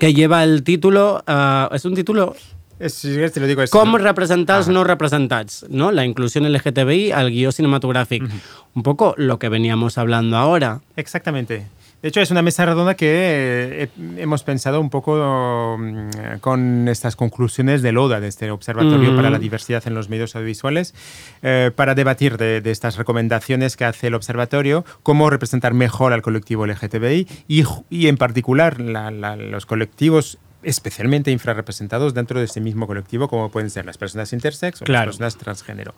que 0.00 0.14
lleva 0.14 0.42
el 0.42 0.62
título, 0.62 1.22
ah, 1.26 1.68
es 1.70 1.84
un 1.84 1.94
título 1.94 2.34
Es, 2.78 3.02
te 3.02 3.40
lo 3.40 3.46
digo. 3.46 3.60
Es, 3.62 3.70
Com 3.70 3.94
representats 3.96 4.68
no 4.68 4.84
representats, 4.84 5.66
¿no? 5.68 5.92
La 5.92 6.06
inclusión 6.06 6.50
LGTBI 6.50 7.12
al 7.12 7.30
guió 7.30 7.52
cinematográfico. 7.52 8.26
Un 8.74 8.82
poco 8.82 9.14
lo 9.18 9.38
que 9.38 9.50
veníamos 9.50 9.98
hablando 9.98 10.38
ahora. 10.38 10.80
Exactamente. 10.96 11.66
De 12.02 12.10
hecho, 12.10 12.20
es 12.20 12.30
una 12.30 12.42
mesa 12.42 12.64
redonda 12.66 12.94
que 12.94 13.06
eh, 13.08 13.88
he- 14.18 14.22
hemos 14.22 14.42
pensado 14.44 14.80
un 14.80 14.90
poco 14.90 15.76
mm, 15.78 16.38
con 16.40 16.86
estas 16.88 17.16
conclusiones 17.16 17.82
del 17.82 17.96
ODA, 17.98 18.20
de 18.20 18.28
este 18.28 18.50
Observatorio 18.50 19.12
Mm. 19.12 19.16
para 19.16 19.30
la 19.30 19.38
Diversidad 19.38 19.82
en 19.86 19.94
los 19.94 20.08
Medios 20.08 20.36
Audiovisuales, 20.36 20.94
eh, 21.42 21.70
para 21.74 21.94
debatir 21.94 22.36
de, 22.36 22.60
de 22.60 22.70
estas 22.70 22.96
recomendaciones 22.96 23.76
que 23.76 23.86
hace 23.86 24.08
el 24.08 24.14
observatorio, 24.14 24.84
cómo 25.02 25.30
representar 25.30 25.74
mejor 25.74 26.12
al 26.12 26.22
colectivo 26.22 26.66
LGTBI 26.66 27.26
y, 27.48 27.64
y 27.90 28.06
en 28.08 28.16
particular 28.18 28.80
la- 28.80 29.10
la- 29.10 29.36
los 29.36 29.66
colectivos 29.66 30.38
especialmente 30.62 31.30
infrarrepresentados 31.30 32.12
dentro 32.12 32.40
de 32.40 32.46
ese 32.46 32.60
mismo 32.60 32.86
colectivo, 32.88 33.28
como 33.28 33.50
pueden 33.50 33.70
ser 33.70 33.86
las 33.86 33.98
personas 33.98 34.32
intersex 34.32 34.82
o 34.82 34.84
Claro. 34.84 35.06
las 35.06 35.16
personas 35.16 35.36
transgénero. 35.38 35.94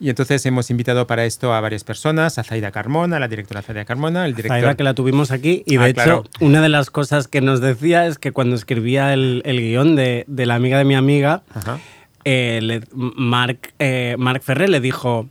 Y 0.00 0.10
entonces 0.10 0.46
hemos 0.46 0.70
invitado 0.70 1.06
para 1.08 1.24
esto 1.24 1.52
a 1.52 1.60
varias 1.60 1.82
personas, 1.82 2.38
a 2.38 2.44
Zaida 2.44 2.70
Carmona, 2.70 3.18
la 3.18 3.26
directora 3.26 3.62
Zaida 3.62 3.84
Carmona, 3.84 4.26
el 4.26 4.34
director... 4.34 4.60
Zaida, 4.60 4.76
que 4.76 4.84
la 4.84 4.94
tuvimos 4.94 5.32
aquí. 5.32 5.64
Y 5.66 5.76
de 5.76 5.84
Ah, 5.84 5.88
hecho, 5.88 5.94
claro. 6.02 6.24
una 6.40 6.62
de 6.62 6.68
las 6.68 6.90
cosas 6.90 7.26
que 7.26 7.40
nos 7.40 7.60
decía 7.60 8.06
es 8.06 8.18
que 8.18 8.30
cuando 8.30 8.54
escribía 8.54 9.12
el, 9.12 9.42
el 9.44 9.60
guion 9.60 9.96
de, 9.96 10.24
de 10.28 10.46
la 10.46 10.54
amiga 10.54 10.78
de 10.78 10.84
mi 10.84 10.94
amiga, 10.94 11.42
eh, 12.24 12.60
le- 12.62 12.82
Marc, 12.92 13.74
eh, 13.80 14.14
Marc 14.18 14.42
Ferrer 14.42 14.68
le 14.68 14.80
dijo. 14.80 15.28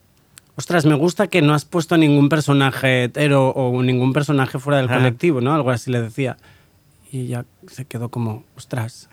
Ostras, 0.60 0.86
me 0.88 0.96
gusta 0.96 1.28
que 1.28 1.44
no 1.44 1.54
has 1.54 1.66
puesto 1.66 1.98
ningún 1.98 2.30
personaje 2.30 3.04
hetero 3.04 3.50
o 3.50 3.84
ningún 3.84 4.12
personaje 4.12 4.58
fuera 4.58 4.80
del 4.80 4.88
colectivo, 4.88 5.40
¿no? 5.40 5.54
Algo 5.54 5.70
así 5.70 5.92
le 5.92 6.02
decía. 6.02 6.36
Y 7.12 7.22
ella 7.22 7.46
se 7.72 7.86
quedó 7.86 8.10
como, 8.10 8.44
ostras, 8.58 9.08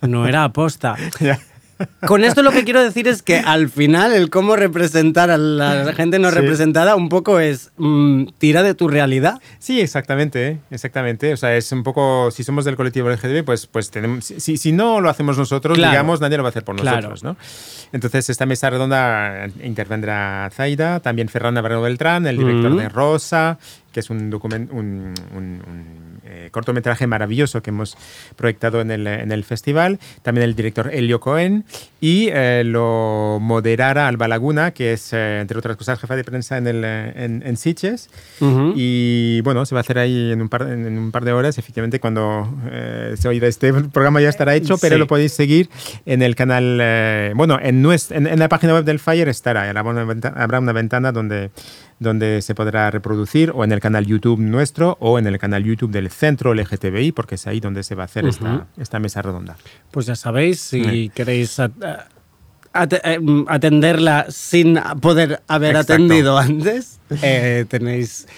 no 0.00 0.26
era 0.26 0.44
aposta. 0.44 0.96
Con 2.06 2.24
esto 2.24 2.42
lo 2.42 2.50
que 2.50 2.64
quiero 2.64 2.82
decir 2.82 3.06
es 3.06 3.22
que 3.22 3.38
al 3.38 3.68
final 3.68 4.12
el 4.12 4.30
cómo 4.30 4.56
representar 4.56 5.30
a 5.30 5.36
la 5.38 5.92
gente 5.92 6.18
no 6.18 6.30
Sí. 6.30 6.34
representada 6.36 6.96
un 6.96 7.08
poco 7.08 7.38
es 7.38 7.70
mm, 7.76 8.26
tira 8.38 8.62
de 8.62 8.74
tu 8.74 8.88
realidad. 8.88 9.40
Sí, 9.58 9.80
exactamente, 9.80 10.58
exactamente. 10.70 11.32
O 11.32 11.36
sea, 11.36 11.56
es 11.56 11.70
un 11.72 11.82
poco, 11.84 12.30
si 12.30 12.42
somos 12.44 12.64
del 12.64 12.76
colectivo 12.76 13.08
LGTB, 13.10 13.44
pues, 13.44 13.66
pues 13.66 13.90
tenemos, 13.90 14.24
si, 14.24 14.56
si 14.56 14.72
no 14.72 15.00
lo 15.00 15.08
hacemos 15.10 15.38
nosotros, 15.38 15.76
Claro. 15.78 15.92
digamos, 15.92 16.20
nadie 16.20 16.36
lo 16.36 16.42
va 16.42 16.48
a 16.48 16.50
hacer 16.50 16.64
por 16.64 16.76
Claro. 16.76 16.96
nosotros, 16.96 17.22
¿no? 17.22 17.36
Entonces, 17.92 18.28
esta 18.28 18.44
mesa 18.46 18.70
redonda 18.70 19.46
intervendrá 19.62 20.50
Zaida, 20.52 21.00
también 21.00 21.28
Ferran 21.28 21.54
Navarro 21.54 21.80
Beltrán, 21.82 22.26
el 22.26 22.38
director 22.38 22.76
de 22.76 22.88
Rosa, 22.88 23.58
que 23.92 24.00
es 24.00 24.10
un, 24.10 24.30
document, 24.30 24.70
un, 24.72 25.14
un- 25.34 25.62
un, 25.66 26.17
eh, 26.28 26.48
cortometraje 26.52 27.06
maravilloso 27.06 27.62
que 27.62 27.70
hemos 27.70 27.96
proyectado 28.36 28.80
en 28.80 28.90
el, 28.90 29.06
en 29.06 29.32
el 29.32 29.44
festival, 29.44 29.98
también 30.22 30.44
el 30.44 30.54
director 30.54 30.90
Elio 30.92 31.20
Cohen, 31.20 31.64
y 32.00 32.28
eh, 32.32 32.62
lo 32.64 33.38
moderará 33.40 34.06
Alba 34.08 34.28
Laguna, 34.28 34.70
que 34.72 34.92
es, 34.92 35.12
eh, 35.12 35.40
entre 35.40 35.58
otras 35.58 35.76
cosas, 35.76 35.98
jefa 35.98 36.14
de 36.16 36.24
prensa 36.24 36.58
en, 36.58 36.66
el, 36.66 36.82
eh, 36.84 37.12
en, 37.16 37.42
en 37.44 37.56
Sitges. 37.56 38.10
Ujú. 38.40 38.74
Y 38.76 39.40
bueno, 39.40 39.64
se 39.66 39.74
va 39.74 39.80
a 39.80 39.82
hacer 39.82 39.98
ahí 39.98 40.30
en 40.32 40.42
un 40.42 40.48
par, 40.48 40.62
en 40.62 40.98
un 40.98 41.10
par 41.10 41.24
de 41.24 41.32
horas. 41.32 41.58
Efectivamente, 41.58 41.98
cuando 42.00 42.48
eh, 42.70 43.14
se 43.18 43.26
oiga 43.28 43.48
este 43.48 43.72
programa 43.72 44.20
ya 44.20 44.28
estará 44.28 44.54
hecho, 44.54 44.76
pero 44.78 44.94
Sí. 44.96 44.98
lo 44.98 45.06
podéis 45.06 45.32
seguir 45.32 45.68
en 46.06 46.22
el 46.22 46.34
canal. 46.36 46.78
eh, 46.80 47.32
bueno, 47.34 47.58
en, 47.60 47.82
nues- 47.82 48.14
en, 48.14 48.26
en 48.26 48.38
la 48.38 48.48
página 48.48 48.74
web 48.74 48.84
del 48.84 48.98
Fire 48.98 49.28
estará. 49.28 49.68
Habrá 49.68 49.82
una 49.82 50.04
ventana, 50.04 50.42
habrá 50.42 50.58
una 50.60 50.72
ventana 50.72 51.12
donde, 51.12 51.50
donde 52.00 52.42
se 52.42 52.54
podrá 52.54 52.90
reproducir, 52.90 53.50
o 53.54 53.64
en 53.64 53.72
el 53.72 53.80
canal 53.80 54.06
YouTube 54.06 54.38
nuestro, 54.40 54.96
o 55.00 55.18
en 55.18 55.26
el 55.26 55.38
canal 55.38 55.64
YouTube 55.64 55.90
del 55.90 56.10
Centro 56.10 56.54
LGTBI, 56.54 57.12
porque 57.12 57.34
es 57.34 57.46
ahí 57.46 57.58
donde 57.60 57.82
se 57.82 57.94
va 57.94 58.02
a 58.02 58.06
hacer 58.06 58.26
esta, 58.26 58.66
esta 58.78 58.98
mesa 59.00 59.20
redonda. 59.22 59.56
Pues 59.90 60.06
ya 60.06 60.14
sabéis, 60.14 60.60
si 60.60 60.84
Sí. 60.84 61.10
queréis 61.14 61.58
at- 61.58 61.72
eh, 63.02 63.18
mm, 63.18 63.46
atenderla 63.48 64.26
sin 64.28 64.78
poder 65.00 65.42
haber 65.48 65.70
Exacto. 65.70 65.94
atendido 65.94 66.38
antes, 66.38 67.00
eh, 67.22 67.64
tenéis, 67.68 68.28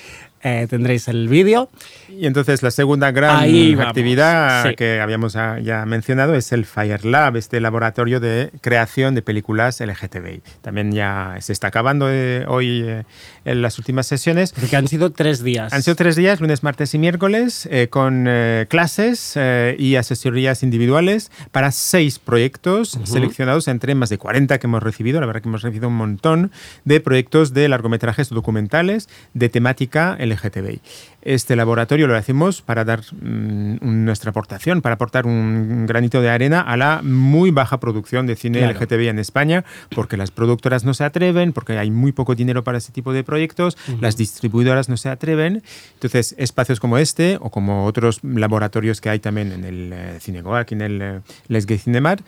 eh, 0.43 0.66
tendréis 0.68 1.09
el 1.09 1.28
vídeo. 1.28 1.68
Y 2.09 2.26
entonces 2.26 2.62
la 2.62 2.70
segunda 2.70 3.11
gran 3.11 3.36
Ahí 3.36 3.76
actividad 3.78 4.68
sí. 4.68 4.74
que 4.74 5.01
habíamos 5.01 5.36
ah, 5.36 5.59
ya 5.61 5.84
mencionado 5.86 6.34
es 6.34 6.53
el 6.53 6.64
Fire 6.64 7.05
Lab, 7.05 7.36
este 7.36 7.61
laboratorio 7.61 8.20
de 8.20 8.51
creación 8.61 9.14
de 9.14 9.22
películas 9.22 9.80
LGTBI. 9.80 10.43
También 10.62 10.93
ya 10.93 11.36
se 11.41 11.53
está 11.53 11.68
acabando 11.68 12.11
eh, 12.11 12.45
hoy 12.49 12.82
eh, 12.84 13.05
en 13.45 13.62
las 13.62 13.78
últimas 13.78 14.07
sesiones. 14.07 14.53
Porque 14.53 14.76
han 14.76 14.88
sido 14.88 15.11
tres 15.11 15.43
días. 15.43 15.72
Han 15.72 15.82
sido 15.82 15.97
tres 15.97 16.16
días, 16.16 16.41
lunes, 16.41 16.62
martes 16.62 16.95
y 16.95 16.99
miércoles, 16.99 17.68
eh, 17.70 17.88
con 17.91 18.26
eh, 18.28 18.66
clases 18.68 19.32
eh, 19.36 19.76
y 19.78 19.97
asesorías 19.97 20.62
individuales 20.62 21.30
para 21.53 21.70
seis 21.72 22.18
proyectos 22.18 22.99
seleccionados 23.05 23.68
entre 23.68 23.95
más 23.95 24.09
de 24.09 24.18
40 24.18 24.59
que 24.59 24.66
hemos 24.66 24.82
recibido. 24.82 25.20
La 25.20 25.26
verdad 25.26 25.43
que 25.43 25.49
hemos 25.49 25.62
recibido 25.62 25.88
un 25.88 25.97
montón 25.97 26.51
de 26.84 27.01
proyectos 27.01 27.53
de 27.53 27.68
largometrajes 27.68 28.28
documentales 28.28 29.09
de 29.34 29.49
temática 29.49 30.16
LGTBI. 30.18 30.30
LGTBI. 30.31 30.81
Este 31.23 31.57
laboratorio 31.57 32.07
lo 32.07 32.16
hacemos 32.16 32.62
para 32.62 32.85
dar 32.85 33.01
mm, 33.01 33.79
nuestra 33.81 34.31
aportación, 34.31 34.83
para 34.83 34.95
aportar 34.95 35.27
un 35.27 35.87
granito 35.87 36.21
de 36.21 36.31
arena 36.31 36.61
a 36.61 36.77
la 36.77 37.03
muy 37.03 37.51
baja 37.51 37.79
producción 37.81 38.27
de 38.27 38.37
cine 38.37 38.61
Claro. 38.61 38.79
LGTBI 38.79 39.09
en 39.09 39.18
España, 39.18 39.64
porque 39.95 40.16
las 40.16 40.31
productoras 40.31 40.85
no 40.85 40.95
se 40.95 41.05
atreven, 41.05 41.53
porque 41.53 41.79
hay 41.79 41.91
muy 41.91 42.12
poco 42.12 42.35
dinero 42.35 42.64
para 42.64 42.79
ese 42.79 42.93
tipo 42.93 43.12
de 43.12 43.25
proyectos, 43.25 43.77
las 44.01 44.16
distribuidoras 44.16 44.89
no 44.89 44.97
se 44.97 45.09
atreven. 45.09 45.62
Entonces, 45.95 46.35
espacios 46.39 46.81
como 46.81 46.99
este 46.99 47.39
o 47.41 47.51
como 47.51 47.85
otros 47.87 48.21
laboratorios 48.23 49.01
que 49.01 49.11
hay 49.11 49.18
también 49.18 49.53
en 49.53 49.64
el 49.64 49.93
eh, 49.93 50.18
Cinegoac 50.21 50.71
y 50.71 50.75
en 50.75 50.81
el 50.81 51.03
eh, 51.03 51.21
Les 51.49 51.66
Gay 51.66 51.79
Cinemat 51.79 52.21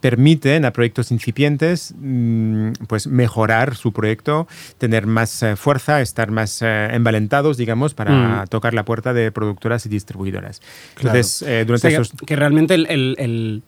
permiten 0.00 0.64
a 0.64 0.72
proyectos 0.72 1.10
incipientes 1.10 1.94
mm, 1.98 2.72
pues 2.88 3.06
mejorar 3.06 3.76
su 3.76 3.92
proyecto, 3.92 4.48
tener 4.78 5.06
más 5.06 5.42
eh, 5.42 5.56
fuerza, 5.56 6.00
estar 6.00 6.30
más 6.30 6.62
eh, 6.62 6.88
envalentados, 6.92 7.56
digamos, 7.56 7.94
para 7.94 8.39
a 8.40 8.46
tocar 8.46 8.74
la 8.74 8.84
puerta 8.84 9.12
de 9.12 9.30
productoras 9.32 9.86
y 9.86 9.88
distribuidoras. 9.88 10.60
Entonces, 10.96 11.42
eh, 11.42 11.64
durante 11.66 11.74
O 11.88 11.90
sea, 11.90 11.90
que- 11.90 12.02
esos... 12.02 12.12
que, 12.26 12.36
realmente 12.36 12.74
el, 12.74 12.86
el- 12.88 13.16
el- 13.18 13.62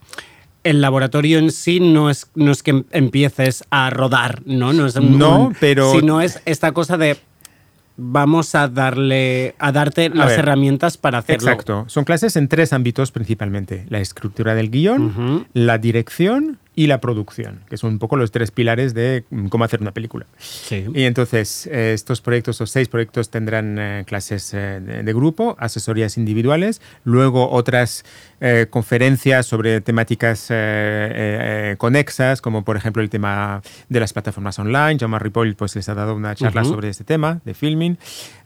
el 0.64 0.80
laboratorio 0.80 1.38
en 1.38 1.50
sí 1.50 1.80
no 1.80 2.08
es, 2.10 2.28
no 2.34 2.52
es 2.52 2.62
que 2.62 2.84
empieces 2.92 3.64
a 3.70 3.90
rodar, 3.90 4.42
¿no? 4.46 4.72
No, 4.72 4.86
es 4.86 4.94
un- 4.96 5.18
No, 5.18 5.52
pero- 5.60 5.92
Sino 5.92 6.20
es 6.20 6.40
esta 6.44 6.72
cosa 6.72 6.96
de 6.96 7.16
vamos 7.96 8.54
a 8.54 8.68
darle 8.68 9.54
a 9.58 9.70
darte 9.72 10.08
las 10.08 10.28
ver. 10.28 10.38
herramientas 10.40 10.96
para 10.96 11.18
hacerlo. 11.18 11.50
Exacto. 11.50 11.84
Son 11.88 12.04
clases 12.04 12.36
en 12.36 12.48
tres 12.48 12.72
ámbitos 12.72 13.12
principalmente. 13.12 13.84
La 13.90 14.00
escritura 14.00 14.54
del 14.54 14.70
guion, 14.70 15.46
la 15.52 15.78
dirección 15.78 16.58
y 16.74 16.86
la 16.86 17.00
producción, 17.00 17.60
que 17.68 17.76
son 17.76 17.92
un 17.92 17.98
poco 17.98 18.16
los 18.16 18.30
tres 18.30 18.50
pilares 18.50 18.94
de 18.94 19.24
mm, 19.30 19.48
cómo 19.48 19.64
hacer 19.64 19.80
una 19.80 19.92
película. 19.92 20.26
Sí. 20.38 20.86
Y 20.94 21.04
entonces, 21.04 21.66
eh, 21.66 21.92
estos 21.92 22.20
proyectos, 22.20 22.60
o 22.60 22.66
seis 22.66 22.88
proyectos, 22.88 23.30
tendrán 23.30 23.78
eh, 23.78 24.04
clases 24.06 24.54
eh, 24.54 24.80
de, 24.80 25.12
grupo, 25.12 25.56
asesorías 25.58 26.16
individuales, 26.16 26.80
luego 27.04 27.50
otras 27.50 28.04
eh, 28.44 28.66
conferencias 28.68 29.46
sobre 29.46 29.80
temáticas 29.80 30.50
eh, 30.50 30.54
eh, 30.54 31.74
conexas, 31.78 32.40
como 32.40 32.64
por 32.64 32.76
ejemplo 32.76 33.00
el 33.00 33.08
tema 33.08 33.62
de 33.88 34.00
las 34.00 34.12
plataformas 34.12 34.58
online. 34.58 34.98
Jaume 34.98 35.18
Ripoll 35.20 35.54
pues, 35.54 35.76
les 35.76 35.88
ha 35.88 35.94
dado 35.94 36.16
una 36.16 36.34
charla 36.34 36.62
Ujú. 36.62 36.70
sobre 36.70 36.88
este 36.88 37.04
tema 37.04 37.40
de 37.44 37.54
filming. 37.54 37.98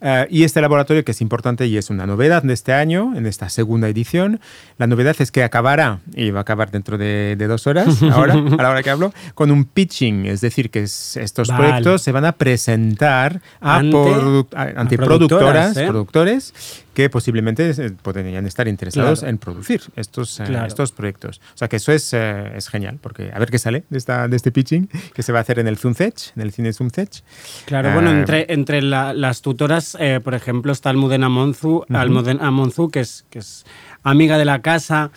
Eh, 0.03 0.27
y 0.29 0.45
este 0.45 0.61
laboratorio, 0.61 1.03
que 1.03 1.13
es 1.13 1.23
importante 1.23 1.67
y 1.67 1.79
es 1.79 1.89
una 1.89 2.05
novedad 2.05 2.43
de 2.43 2.53
este 2.53 2.75
año, 2.75 3.15
en 3.17 3.25
esta 3.25 3.49
segunda 3.49 3.89
edición, 3.89 4.39
la 4.77 4.87
novedad 4.87 5.17
es 5.19 5.33
que 5.33 5.43
acabará, 5.43 6.01
y 6.15 6.31
va 6.31 6.41
a 6.41 6.43
acabar 6.43 6.71
dentro 6.71 6.99
de, 6.99 7.35
de 7.39 7.47
dos 7.47 7.67
horas, 7.67 8.03
ahora, 8.17 8.35
a 8.59 8.63
la 8.63 8.71
hora 8.71 8.83
que 8.83 8.91
hablo, 8.91 9.13
con 9.35 9.51
un 9.51 9.65
pitching, 9.65 10.27
es 10.27 10.41
decir, 10.41 10.71
que 10.71 10.83
es- 10.83 11.17
estos 11.17 11.49
Vale. 11.49 11.63
proyectos 11.69 12.03
se 12.03 12.13
van 12.13 12.25
a 12.25 12.33
presentar 12.33 13.41
a 13.61 13.77
Ante- 13.77 13.97
produ- 13.97 14.47
a- 14.55 14.81
ante 14.81 14.95
a 14.95 14.99
productoras, 14.99 15.77
¿eh? 15.77 15.87
productores 15.87 16.53
que 16.95 17.11
posiblemente 17.11 17.69
eh, 17.71 17.93
podrían 18.01 18.47
estar 18.47 18.67
interesados 18.69 19.19
Claro. 19.21 19.31
en 19.31 19.39
producir 19.39 19.83
estos, 19.97 20.41
eh, 20.41 20.45
estos 20.67 20.93
proyectos. 20.93 21.43
O 21.55 21.59
sea 21.59 21.69
que 21.69 21.77
eso 21.77 21.93
es, 21.93 22.13
eh, 22.15 22.53
es 22.57 22.69
genial, 22.69 22.99
porque 23.03 23.31
a 23.35 23.39
ver 23.39 23.51
qué 23.51 23.59
sale 23.59 23.85
de, 23.91 23.99
esta, 23.99 24.29
de 24.29 24.37
este 24.37 24.51
pitching 24.51 24.89
que 25.13 25.23
se 25.23 25.31
va 25.33 25.41
a 25.41 25.43
hacer 25.43 25.59
en 25.59 25.69
el 25.69 25.77
Zumzech, 25.77 26.33
en 26.37 26.43
el 26.43 26.53
cine 26.53 26.73
Zumzech. 26.73 27.23
Claro, 27.67 27.93
bueno, 27.93 28.11
entre, 28.11 28.47
entre 28.51 28.81
la- 28.81 29.13
las 29.13 29.43
tutoras, 29.43 29.97
por 30.25 30.35
ejemplo, 30.35 30.73
está 30.73 30.89
Almudena 30.91 31.29
Monzu, 31.29 31.85
Almudena 31.91 32.51
Monzu 32.51 32.89
que 32.89 33.01
es, 33.01 33.27
que 33.29 33.41
es 33.41 33.67
amiga 34.03 34.39
de 34.39 34.45
la 34.47 34.63
casa 34.63 35.11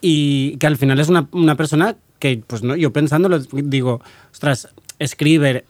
y 0.00 0.56
que 0.58 0.66
al 0.68 0.76
final 0.76 1.00
es 1.00 1.08
una, 1.08 1.26
una 1.32 1.56
persona 1.56 1.96
que, 2.18 2.42
pues 2.46 2.62
no, 2.62 2.76
yo 2.76 2.92
pensándolo, 2.92 3.38
digo, 3.38 4.00
ostras, 4.32 4.68
escribe, 4.98 5.64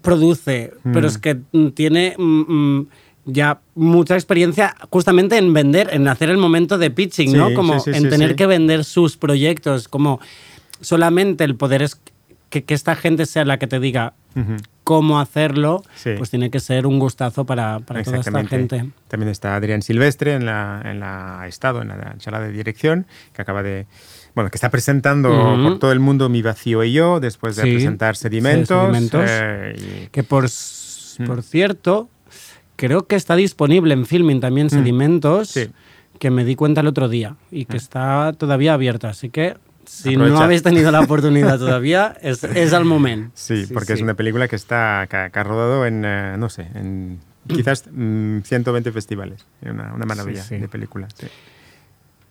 produce, 0.00 0.72
pero 0.92 1.06
es 1.06 1.18
que 1.18 1.40
mm, 1.52 1.68
tiene 1.68 2.14
mm, 2.16 2.52
mm, 2.52 2.88
ya 3.26 3.60
mucha 3.74 4.14
experiencia 4.14 4.74
justamente 4.90 5.36
en 5.36 5.52
vender, 5.52 5.90
en 5.92 6.08
hacer 6.08 6.30
el 6.30 6.38
momento 6.38 6.78
de 6.78 6.90
pitching, 6.90 7.30
Sí, 7.30 7.36
¿no? 7.36 7.52
Como 7.54 7.78
sí, 7.80 7.92
sí, 7.92 7.98
en 7.98 8.08
tener 8.08 8.34
que 8.36 8.46
vender 8.46 8.84
sus 8.84 9.16
proyectos, 9.16 9.88
como 9.88 10.20
solamente 10.80 11.44
el 11.44 11.56
poder 11.56 11.82
es 11.82 12.00
que, 12.48 12.64
que 12.64 12.74
esta 12.74 12.96
gente 12.96 13.26
sea 13.26 13.44
la 13.44 13.58
que 13.58 13.66
te 13.66 13.80
diga 13.80 14.14
cómo 14.84 15.20
hacerlo, 15.20 15.82
pues 16.18 16.30
tiene 16.30 16.50
que 16.50 16.58
ser 16.58 16.86
un 16.86 16.98
gustazo 16.98 17.44
para, 17.44 17.80
para 17.80 18.02
toda 18.02 18.18
esta 18.18 18.44
gente. 18.44 18.86
También 19.08 19.30
está 19.30 19.54
Adrián 19.54 19.82
Silvestre 19.82 20.34
en 20.34 20.46
la, 20.46 20.82
en 20.84 21.00
la 21.00 21.44
estado 21.46 21.82
en 21.82 21.88
la 21.88 22.14
charla 22.18 22.40
de 22.40 22.50
dirección, 22.50 23.06
que 23.32 23.42
acaba 23.42 23.62
de 23.62 23.86
bueno, 24.34 24.50
que 24.50 24.56
está 24.56 24.70
presentando 24.70 25.30
Ujú. 25.30 25.62
por 25.62 25.78
todo 25.78 25.92
el 25.92 26.00
mundo 26.00 26.28
Mi 26.28 26.42
vacío 26.42 26.82
y 26.84 26.92
yo 26.92 27.20
después 27.20 27.56
de 27.56 27.62
Sí, 27.64 27.72
presentar 27.72 28.16
sedimentos. 28.16 28.80
Sedimentos. 28.80 29.24
eh, 29.28 30.04
y- 30.04 30.06
Que 30.08 30.22
por, 30.22 30.44
s- 30.46 31.22
por 31.24 31.42
cierto, 31.42 32.08
creo 32.76 33.06
que 33.06 33.16
está 33.16 33.36
disponible 33.36 33.94
en 33.94 34.06
Filming 34.06 34.40
también 34.40 34.70
Sedimentos, 34.70 35.50
Mm. 35.56 35.60
Sí. 35.60 35.70
que 36.18 36.30
me 36.30 36.44
di 36.44 36.54
cuenta 36.56 36.80
el 36.80 36.86
otro 36.86 37.08
día 37.08 37.36
y 37.50 37.64
que 37.66 37.76
está 37.76 38.32
todavía 38.32 38.74
abierta. 38.74 39.08
Así 39.10 39.28
que 39.28 39.56
si 39.84 40.16
no 40.16 40.38
habéis 40.40 40.62
tenido 40.62 40.90
la 40.90 41.00
oportunidad 41.00 41.58
todavía, 41.58 42.16
es, 42.22 42.42
es 42.44 42.72
al 42.72 42.84
momento. 42.84 43.30
Sí, 43.34 43.66
porque 43.74 43.92
es 43.94 43.98
sí. 43.98 44.02
una 44.04 44.14
película 44.14 44.48
que 44.48 44.56
está 44.56 45.06
que, 45.10 45.16
ha- 45.16 45.30
que 45.30 45.38
ha 45.38 45.44
rodado 45.44 45.84
en, 45.86 46.04
eh, 46.04 46.36
no 46.38 46.48
sé, 46.48 46.68
en 46.74 47.18
quizás 47.48 47.84
mm, 47.92 48.38
120 48.42 48.92
festivales. 48.92 49.44
Una, 49.62 49.92
una 49.94 50.06
maravilla 50.06 50.42
Sí, 50.42 50.54
sí. 50.54 50.58
de 50.60 50.68
película. 50.68 51.08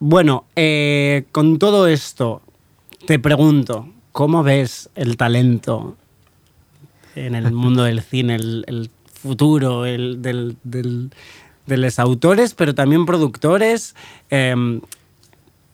Bueno, 0.04 0.46
eh, 0.56 1.26
con 1.32 1.60
todo 1.60 1.86
esto, 1.86 2.42
te 3.06 3.20
pregunto, 3.20 3.88
¿cómo 4.12 4.42
ves 4.42 4.90
el 4.96 5.16
talento 5.16 5.96
en 7.16 7.36
el 7.36 7.52
mundo 7.54 7.84
del 7.84 8.02
cine, 8.02 8.34
el, 8.36 8.64
el 8.68 8.90
futuro 9.14 9.86
el, 9.86 10.22
del, 10.24 10.58
del- 10.64 11.12
de 11.68 11.78
los 11.78 12.00
autores, 12.00 12.56
pero 12.56 12.74
también 12.74 13.06
productores? 13.06 13.96
em, 14.32 14.82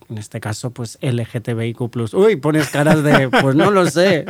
en 0.10 0.18
este 0.18 0.40
caso, 0.40 0.72
pues 0.72 0.98
LGTBIQ. 1.02 1.82
Uy, 2.14 2.36
pones 2.38 2.70
caras 2.70 3.04
de, 3.04 3.28
pues 3.30 3.56
no 3.56 3.72
lo 3.72 3.86
sé. 3.90 4.26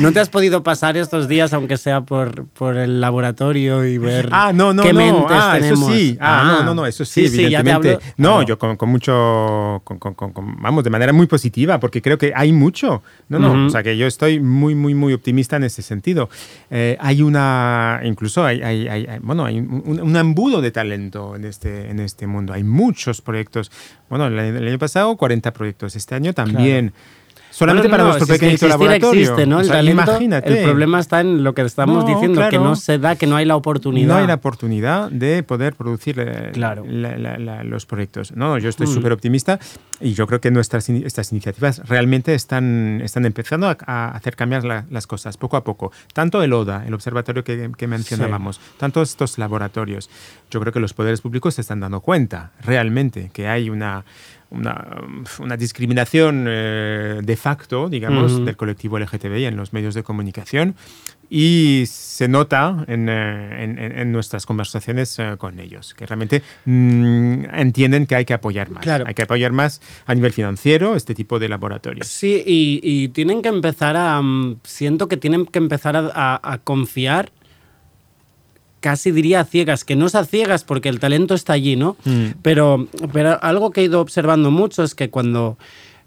¿No 0.00 0.12
te 0.12 0.20
has 0.20 0.28
podido 0.30 0.62
pasar 0.62 0.96
estos 0.96 1.28
días, 1.28 1.52
aunque 1.52 1.76
sea 1.76 2.00
por, 2.00 2.46
por 2.46 2.76
el 2.78 3.00
laboratorio 3.00 3.84
y 3.84 3.98
ver 3.98 4.28
Ah, 4.32 4.52
no, 4.54 4.72
no, 4.72 4.82
qué 4.82 4.92
no. 4.92 4.98
mentes 5.00 5.24
Ah, 5.30 5.58
eso 5.58 5.66
tenemos? 5.74 5.92
sí. 5.92 6.16
Ah, 6.20 6.58
no, 6.60 6.64
no, 6.64 6.74
no, 6.74 6.86
eso 6.86 7.04
sí, 7.04 7.22
te 7.22 7.26
evidentemente. 7.44 7.94
hablo- 7.96 8.00
no, 8.16 8.28
Claro. 8.36 8.42
yo 8.46 8.58
con, 8.58 8.76
con 8.76 8.88
mucho, 8.88 9.82
con, 9.84 9.98
con- 9.98 10.32
vamos, 10.62 10.82
de 10.82 10.90
manera 10.90 11.12
muy 11.12 11.26
positiva, 11.26 11.78
porque 11.78 12.00
creo 12.00 12.16
que 12.16 12.32
hay 12.34 12.52
mucho. 12.52 13.02
No, 13.28 13.38
no, 13.38 13.50
Ujú. 13.52 13.58
o 13.66 13.70
sea 13.70 13.82
que 13.82 13.98
yo 13.98 14.06
estoy 14.06 14.40
muy, 14.40 14.74
muy, 14.74 14.94
muy 14.94 15.12
optimista 15.12 15.56
en 15.56 15.64
ese 15.64 15.82
sentido. 15.82 16.30
Eh, 16.70 16.96
hay 17.00 17.20
una, 17.20 18.00
incluso 18.04 18.46
hay, 18.46 18.62
hay- 18.62 18.88
hay- 18.88 19.06
hay- 19.06 19.18
bueno, 19.20 19.44
hay 19.44 19.58
un, 19.58 20.00
un 20.02 20.16
embudo 20.16 20.62
de 20.62 20.70
talento 20.70 21.36
en 21.36 21.44
este, 21.44 21.90
en 21.90 22.00
este 22.00 22.26
mundo. 22.26 22.54
Hay 22.54 22.64
muchos 22.64 23.20
proyectos. 23.20 23.70
Bueno, 24.08 24.26
el, 24.28 24.38
el 24.38 24.68
año 24.68 24.78
pasado 24.78 25.17
40 25.18 25.52
proyectos, 25.52 25.94
este 25.96 26.14
año 26.14 26.32
también. 26.32 26.94
Solamente 27.50 27.88
Bueno, 27.88 27.92
para 27.92 28.02
no, 28.04 28.08
nuestro 28.18 28.34
si 28.34 28.38
que 28.40 28.46
existir 28.46 28.68
laboratorio. 28.68 29.20
existe, 29.22 29.46
¿no? 29.46 29.56
O 29.56 29.60
El 29.60 29.66
sea, 29.66 29.76
talento. 29.76 30.02
imagínate. 30.02 30.58
El 30.60 30.64
problema 30.64 31.00
está 31.00 31.20
en 31.22 31.42
lo 31.42 31.54
que 31.54 31.62
estamos 31.62 32.04
No, 32.04 32.08
diciendo, 32.08 32.40
que 32.42 32.48
claro. 32.50 32.62
no 32.64 32.76
se 32.76 32.98
da, 32.98 33.16
que 33.16 33.26
no 33.26 33.34
hay 33.36 33.46
la 33.46 33.56
oportunidad. 33.56 34.06
No 34.06 34.16
hay 34.16 34.26
la 34.28 34.34
oportunidad 34.34 35.10
de 35.10 35.42
poder 35.42 35.74
producir 35.74 36.20
eh, 36.20 36.50
Claro. 36.52 36.84
la- 36.86 37.16
la- 37.16 37.38
la- 37.38 37.64
los 37.64 37.84
proyectos. 37.86 38.36
No, 38.36 38.58
yo 38.58 38.68
estoy 38.68 38.86
Mm. 38.86 38.94
súper 38.94 39.12
optimista 39.12 39.58
y 39.98 40.12
yo 40.12 40.26
creo 40.28 40.40
que 40.40 40.50
nuestras 40.52 40.88
estas 40.88 41.32
iniciativas 41.32 41.78
realmente 41.88 42.34
están, 42.34 43.00
están 43.02 43.24
empezando 43.24 43.66
a, 43.66 43.76
a 43.86 44.10
hacer 44.10 44.36
cambiar 44.36 44.62
la- 44.64 44.84
las 44.90 45.06
cosas 45.08 45.36
poco 45.36 45.56
a 45.56 45.64
poco. 45.64 45.90
Tanto 46.12 46.42
el 46.44 46.52
ODA, 46.52 46.84
el 46.86 46.94
observatorio 46.94 47.42
que, 47.42 47.70
que 47.76 47.86
mencionábamos, 47.88 48.60
tanto 48.76 49.02
estos 49.02 49.36
laboratorios. 49.38 50.10
Yo 50.50 50.60
creo 50.60 50.72
que 50.72 50.80
los 50.80 50.92
poderes 50.92 51.22
públicos 51.22 51.54
se 51.54 51.62
están 51.62 51.80
dando 51.80 52.00
cuenta 52.02 52.52
realmente 52.62 53.30
que 53.32 53.48
hay 53.48 53.68
una, 53.68 54.04
una, 54.50 55.02
una 55.40 55.56
discriminación 55.56 56.46
eh, 56.48 57.20
de 57.22 57.36
facto, 57.36 57.88
digamos, 57.88 58.32
Ujú. 58.32 58.44
del 58.44 58.56
colectivo 58.56 58.98
LGTBI 58.98 59.44
en 59.46 59.56
los 59.56 59.72
medios 59.72 59.94
de 59.94 60.02
comunicación 60.02 60.74
y 61.30 61.84
se 61.86 62.26
nota 62.28 62.84
en, 62.88 63.08
eh, 63.10 63.64
en- 63.64 63.78
en- 63.78 64.12
nuestras 64.12 64.46
conversaciones 64.46 65.18
eh, 65.18 65.34
con 65.36 65.60
ellos, 65.60 65.92
que 65.92 66.06
realmente 66.06 66.42
mm, 66.64 67.44
entienden 67.52 68.06
que 68.06 68.14
hay 68.16 68.24
que 68.24 68.32
apoyar 68.32 68.70
más. 68.70 68.82
Claro. 68.82 69.04
Hay 69.06 69.12
que 69.14 69.22
apoyar 69.22 69.52
más 69.52 69.82
a 70.06 70.14
nivel 70.14 70.32
financiero 70.32 70.96
este 70.96 71.14
tipo 71.14 71.38
de 71.38 71.50
laboratorios. 71.50 72.06
Sí, 72.06 72.42
y, 72.46 72.80
y 72.82 73.08
tienen 73.08 73.42
que 73.42 73.50
empezar 73.50 73.96
a. 73.96 74.22
mm, 74.22 74.60
siento 74.64 75.08
que 75.08 75.18
tienen 75.18 75.44
que 75.44 75.58
empezar 75.58 75.96
a, 75.96 76.10
a- 76.14 76.40
a 76.54 76.58
confiar, 76.58 77.30
casi 78.80 79.10
diría 79.10 79.40
a 79.40 79.44
ciegas, 79.44 79.84
que 79.84 79.96
no 79.96 80.06
es 80.06 80.14
a 80.14 80.24
ciegas 80.24 80.64
porque 80.64 80.88
el 80.88 81.00
talento 81.00 81.34
está 81.34 81.52
allí, 81.54 81.76
¿no? 81.76 81.96
Mm. 82.04 82.26
Pero, 82.42 82.88
pero 83.12 83.42
algo 83.42 83.70
que 83.70 83.80
he 83.80 83.84
ido 83.84 84.00
observando 84.00 84.50
mucho 84.50 84.82
es 84.84 84.94
que 84.94 85.10
cuando. 85.10 85.58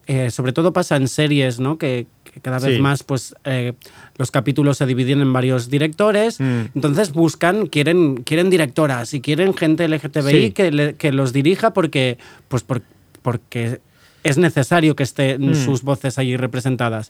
eh, 0.08 0.32
sobre 0.32 0.52
todo 0.52 0.74
pasa 0.74 0.96
en 0.98 1.08
series, 1.08 1.60
¿no? 1.60 1.78
Que, 1.78 2.08
que 2.34 2.42
cada 2.42 2.58
vez 2.60 2.76
Sí. 2.78 2.82
más, 2.82 3.04
pues, 3.04 3.36
eh, 3.46 3.74
los 4.18 4.32
capítulos 4.32 4.78
se 4.78 4.86
dividen 4.88 5.22
en 5.22 5.32
varios 5.32 5.70
directores. 5.70 6.40
Mm. 6.40 6.62
Entonces 6.76 7.12
buscan, 7.14 7.68
quieren, 7.68 8.18
quieren 8.24 8.50
directoras 8.50 9.14
y 9.14 9.22
quieren 9.22 9.54
gente 9.54 9.88
LGTBI 9.88 10.32
Sí. 10.48 10.52
que, 10.52 10.72
le- 10.72 10.96
que 10.96 11.12
los 11.14 11.34
dirija 11.34 11.72
porque, 11.74 12.18
pues 12.48 12.64
por- 12.64 12.82
porque 13.22 13.80
es 14.24 14.38
necesario 14.38 14.96
que 14.96 15.04
estén 15.04 15.50
Mm. 15.52 15.56
sus 15.56 15.82
voces 15.84 16.18
allí 16.18 16.38
representadas. 16.38 17.10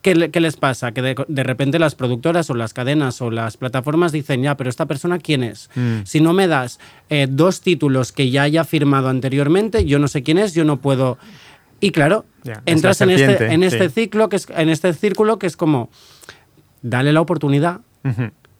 ¿Qué, 0.00 0.14
le- 0.14 0.30
qué 0.30 0.40
les 0.40 0.56
pasa? 0.56 0.92
Que 0.92 1.02
de, 1.02 1.14
de 1.28 1.42
repente 1.42 1.78
las 1.78 1.94
productoras 1.94 2.48
o 2.50 2.54
las 2.54 2.72
cadenas 2.72 3.20
o 3.20 3.30
las 3.30 3.56
plataformas 3.56 4.12
dicen, 4.12 4.42
ya, 4.42 4.56
pero 4.56 4.70
esta 4.70 4.86
persona 4.86 5.18
quién 5.18 5.42
es? 5.42 5.70
Mm. 5.74 6.00
Si 6.04 6.20
no 6.20 6.32
me 6.32 6.46
das 6.46 6.78
eh, 7.10 7.26
dos 7.28 7.60
títulos 7.62 8.12
que 8.12 8.30
ya 8.30 8.42
haya 8.42 8.64
firmado 8.64 9.08
anteriormente, 9.08 9.84
yo 9.84 9.98
no 9.98 10.08
sé 10.08 10.22
quién 10.22 10.38
es, 10.38 10.54
yo 10.54 10.64
no 10.64 10.78
puedo... 10.80 11.18
Y 11.80 11.90
claro, 11.90 12.24
entras 12.64 13.00
en 13.00 13.10
este, 13.10 13.52
en 13.52 13.64
este 13.64 13.88
sí. 13.88 13.94
ciclo, 14.02 14.28
que 14.28 14.36
es, 14.36 14.46
en 14.56 14.68
este 14.68 14.92
círculo 14.92 15.40
que 15.40 15.48
es 15.48 15.56
como, 15.56 15.90
dale 16.80 17.12
la 17.12 17.20
oportunidad, 17.20 17.80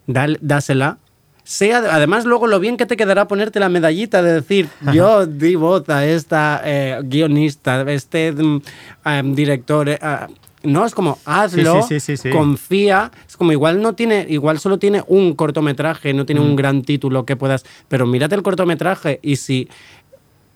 dale- 0.09 0.38
dásela. 0.40 0.98
Sea, 1.45 1.78
además, 1.78 2.24
luego 2.24 2.47
lo 2.47 2.61
bien 2.61 2.76
que 2.76 2.86
te 2.86 2.97
quedará 2.97 3.26
ponerte 3.26 3.59
la 3.59 3.68
medallita 3.68 4.22
de 4.22 4.32
decir, 4.34 4.68
yo 4.93 5.26
di 5.26 5.57
voz 5.57 5.88
a 5.88 6.07
esta 6.07 6.62
eh, 6.64 7.01
guionista, 7.03 7.82
este 7.90 8.30
mm, 8.32 8.62
em, 9.05 9.34
director, 9.34 9.88
eh, 9.88 9.99
ah, 10.01 10.28
no, 10.62 10.86
es 10.86 10.95
como 10.95 11.18
hazlo, 11.24 11.82
sí, 11.82 11.99
sí, 11.99 12.16
sí, 12.16 12.16
sí. 12.16 12.30
confía. 12.30 13.11
Es 13.28 13.36
como 13.36 13.51
igual 13.51 13.82
no 13.82 13.95
tiene, 13.95 14.24
igual 14.28 14.61
solo 14.61 14.78
tiene 14.78 15.03
un 15.09 15.34
cortometraje, 15.34 16.14
no 16.14 16.24
tiene 16.24 16.40
Mm. 16.40 16.45
un 16.45 16.57
gran 16.57 16.82
título 16.82 17.26
que 17.26 17.34
puedas. 17.34 17.64
Pero 17.88 18.07
mírate 18.07 18.36
el 18.36 18.43
cortometraje 18.45 19.18
y 19.22 19.34
si 19.36 19.68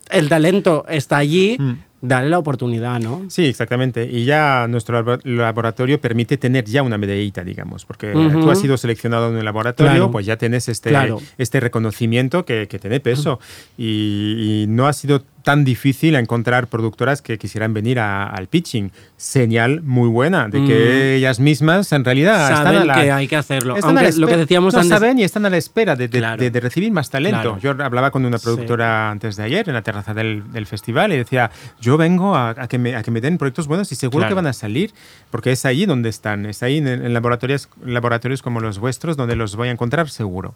el 0.09 0.29
talento 0.29 0.85
está 0.87 1.17
allí, 1.17 1.57
Mm. 1.59 1.73
Dale 2.01 2.29
la 2.29 2.37
oportunidad, 2.39 2.99
¿no? 2.99 3.25
Sí, 3.29 3.45
exactamente. 3.45 4.03
Y 4.09 4.25
ya 4.25 4.67
nuestro 4.69 5.01
labo- 5.03 5.19
laboratorio 5.23 5.99
permite 5.99 6.37
tener 6.37 6.63
ya 6.65 6.83
una 6.83 6.97
medallita, 6.97 7.43
digamos, 7.43 7.85
porque 7.85 8.13
Ujú. 8.13 8.41
tú 8.41 8.51
has 8.51 8.59
sido 8.59 8.77
seleccionado 8.77 9.29
en 9.31 9.37
el 9.37 9.45
laboratorio, 9.45 9.91
Claro. 9.93 10.11
pues 10.11 10.25
ya 10.25 10.37
tienes 10.37 10.69
este, 10.69 10.89
Claro. 10.89 11.19
este 11.37 11.59
reconocimiento 11.59 12.45
que, 12.45 12.67
que 12.67 12.77
tiene 12.79 12.99
peso. 12.99 13.39
Y, 13.77 14.63
y 14.63 14.67
no 14.67 14.87
ha 14.87 14.93
sido 14.93 15.23
tan 15.47 15.63
difícil 15.63 16.15
encontrar 16.15 16.67
productoras 16.67 17.21
que 17.21 17.37
quisieran 17.37 17.73
venir 17.73 17.99
a- 18.01 18.25
al 18.27 18.47
pitching. 18.47 18.91
Señal 19.15 19.81
muy 19.81 20.09
buena 20.09 20.49
de 20.49 20.61
que 20.65 21.15
ellas 21.15 21.39
mismas 21.39 21.89
en 21.93 22.03
realidad 22.03 22.41
están 22.51 22.67
a 22.67 22.71
Saben 22.73 22.87
la, 22.87 22.93
que 22.95 23.11
hay 23.13 23.27
que 23.29 23.37
hacerlo. 23.37 23.77
Aunque 23.81 24.11
lo 24.17 24.27
que 24.27 24.35
decíamos 24.35 24.73
no, 24.73 24.81
antes. 24.81 24.89
saben 24.99 25.17
y 25.19 25.23
están 25.23 25.45
a 25.45 25.49
la 25.49 25.55
espera 25.55 25.95
de, 25.95 26.09
de- 26.09 26.19
Claro. 26.19 26.41
de- 26.43 26.51
de 26.51 26.59
recibir 26.59 26.91
más 26.91 27.09
talento. 27.09 27.57
Claro. 27.57 27.59
Yo 27.61 27.71
hablaba 27.81 28.11
con 28.11 28.25
una 28.25 28.37
Sí. 28.39 28.43
productora 28.43 29.09
antes 29.09 29.37
de 29.37 29.43
ayer 29.43 29.69
en 29.69 29.73
la 29.75 29.83
terraza 29.83 30.13
del, 30.13 30.51
del 30.51 30.65
festival 30.65 31.13
y 31.13 31.17
decía, 31.17 31.49
yo 31.79 31.95
vengo 31.95 32.35
a, 32.35 32.49
a 32.49 32.67
que, 32.67 32.77
me, 32.77 32.95
a 32.97 33.01
que 33.01 33.11
me 33.11 33.21
den 33.21 33.37
proyectos 33.37 33.67
buenos 33.67 33.89
y 33.93 33.95
seguro 33.95 34.23
Claro. 34.23 34.31
que 34.31 34.35
van 34.35 34.47
a 34.47 34.53
salir, 34.53 34.91
porque 35.31 35.53
es 35.53 35.63
ahí 35.65 35.85
donde 35.85 36.09
están, 36.09 36.45
es 36.45 36.61
ahí 36.61 36.79
en, 36.79 36.87
en 36.89 37.13
laboratorios, 37.13 37.69
laboratorios 37.85 38.41
como 38.41 38.59
los 38.59 38.79
vuestros 38.79 39.15
donde 39.15 39.37
los 39.37 39.55
voy 39.55 39.69
a 39.69 39.71
encontrar 39.71 40.09
seguro. 40.09 40.55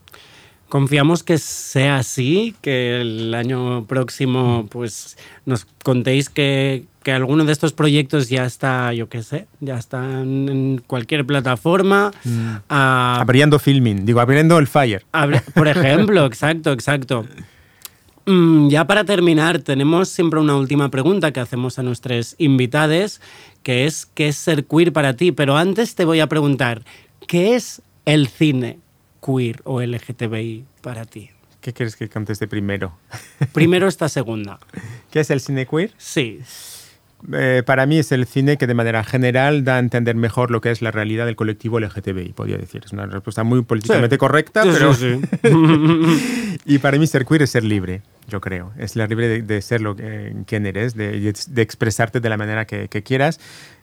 Confiamos 0.71 1.21
que 1.21 1.37
sea 1.37 1.97
así, 1.97 2.55
que 2.61 3.01
el 3.01 3.35
año 3.35 3.83
próximo 3.87 4.67
pues 4.71 5.17
nos 5.45 5.67
contéis 5.83 6.29
que, 6.29 6.85
que 7.03 7.11
alguno 7.11 7.43
de 7.43 7.51
estos 7.51 7.73
proyectos 7.73 8.29
ya 8.29 8.45
está, 8.45 8.93
yo 8.93 9.09
qué 9.09 9.21
sé, 9.21 9.47
ya 9.59 9.77
está 9.77 10.21
en 10.21 10.81
cualquier 10.87 11.25
plataforma. 11.25 12.13
Ah, 12.69 13.17
Abriendo 13.19 13.59
filming, 13.59 14.05
digo, 14.05 14.21
abriendo 14.21 14.57
el 14.59 14.67
fire. 14.67 15.03
Por 15.53 15.67
ejemplo, 15.67 16.25
exacto, 16.25 16.71
exacto. 16.71 17.25
Mm, 18.25 18.69
ya 18.69 18.87
para 18.87 19.03
terminar, 19.03 19.59
tenemos 19.59 20.07
siempre 20.07 20.39
una 20.39 20.55
última 20.55 20.87
pregunta 20.87 21.33
que 21.33 21.41
hacemos 21.41 21.79
a 21.79 21.83
nuestros 21.83 22.35
invitados, 22.37 23.19
que 23.61 23.87
es 23.87 24.05
¿qué 24.05 24.29
es 24.29 24.37
ser 24.37 24.63
queer 24.63 24.93
para 24.93 25.17
ti? 25.17 25.33
Pero 25.33 25.57
antes 25.57 25.95
te 25.95 26.05
voy 26.05 26.21
a 26.21 26.27
preguntar, 26.27 26.83
¿qué 27.27 27.55
es 27.55 27.81
el 28.05 28.29
cine 28.29 28.79
queer 29.25 29.61
o 29.65 29.81
LGTBI 29.81 30.65
para 30.81 31.05
ti? 31.05 31.29
¿Qué 31.61 31.73
quieres 31.73 31.95
que 31.95 32.09
conteste 32.09 32.47
primero? 32.47 32.93
Primero 33.53 33.87
esta 33.87 34.09
segunda. 34.09 34.59
¿Qué 35.11 35.19
es 35.19 35.29
el 35.29 35.39
cine 35.41 35.65
queer? 35.67 35.91
Sí, 35.97 36.39
Eh, 37.31 37.61
para 37.63 37.85
mí 37.85 37.99
es 37.99 38.11
el 38.11 38.25
cine 38.25 38.57
que 38.57 38.65
de 38.65 38.73
manera 38.73 39.03
general 39.03 39.63
da 39.63 39.75
a 39.75 39.79
entender 39.79 40.15
mejor 40.15 40.49
lo 40.49 40.59
que 40.59 40.71
es 40.71 40.81
la 40.81 40.89
realidad 40.89 41.27
del 41.27 41.35
colectivo 41.35 41.79
LGTBI, 41.79 42.33
podría 42.33 42.57
decir. 42.57 42.81
Es 42.83 42.93
una 42.93 43.05
respuesta 43.05 43.43
muy 43.43 43.61
políticamente 43.61 44.15
Sí. 44.15 44.17
correcta, 44.17 44.63
Sí, 44.63 44.69
pero... 44.73 44.93
sí, 44.95 45.21
y 46.65 46.79
para 46.79 46.97
mí 46.97 47.05
ser 47.05 47.25
queer 47.27 47.43
es 47.43 47.51
ser 47.51 47.63
libre, 47.63 48.01
yo 48.27 48.41
creo. 48.41 48.71
Es 48.77 48.93
ser 48.93 49.07
libre 49.07 49.27
de, 49.27 49.41
de 49.43 49.61
ser 49.61 49.81
lo 49.81 49.95
que, 49.95 50.33
quien 50.47 50.65
eres, 50.65 50.95
de, 50.95 51.19
de- 51.19 51.33
de 51.47 51.61
expresarte 51.61 52.21
de 52.21 52.29
la 52.29 52.37
manera 52.37 52.65
que, 52.65 52.87
que 52.87 53.03
quieras. 53.03 53.39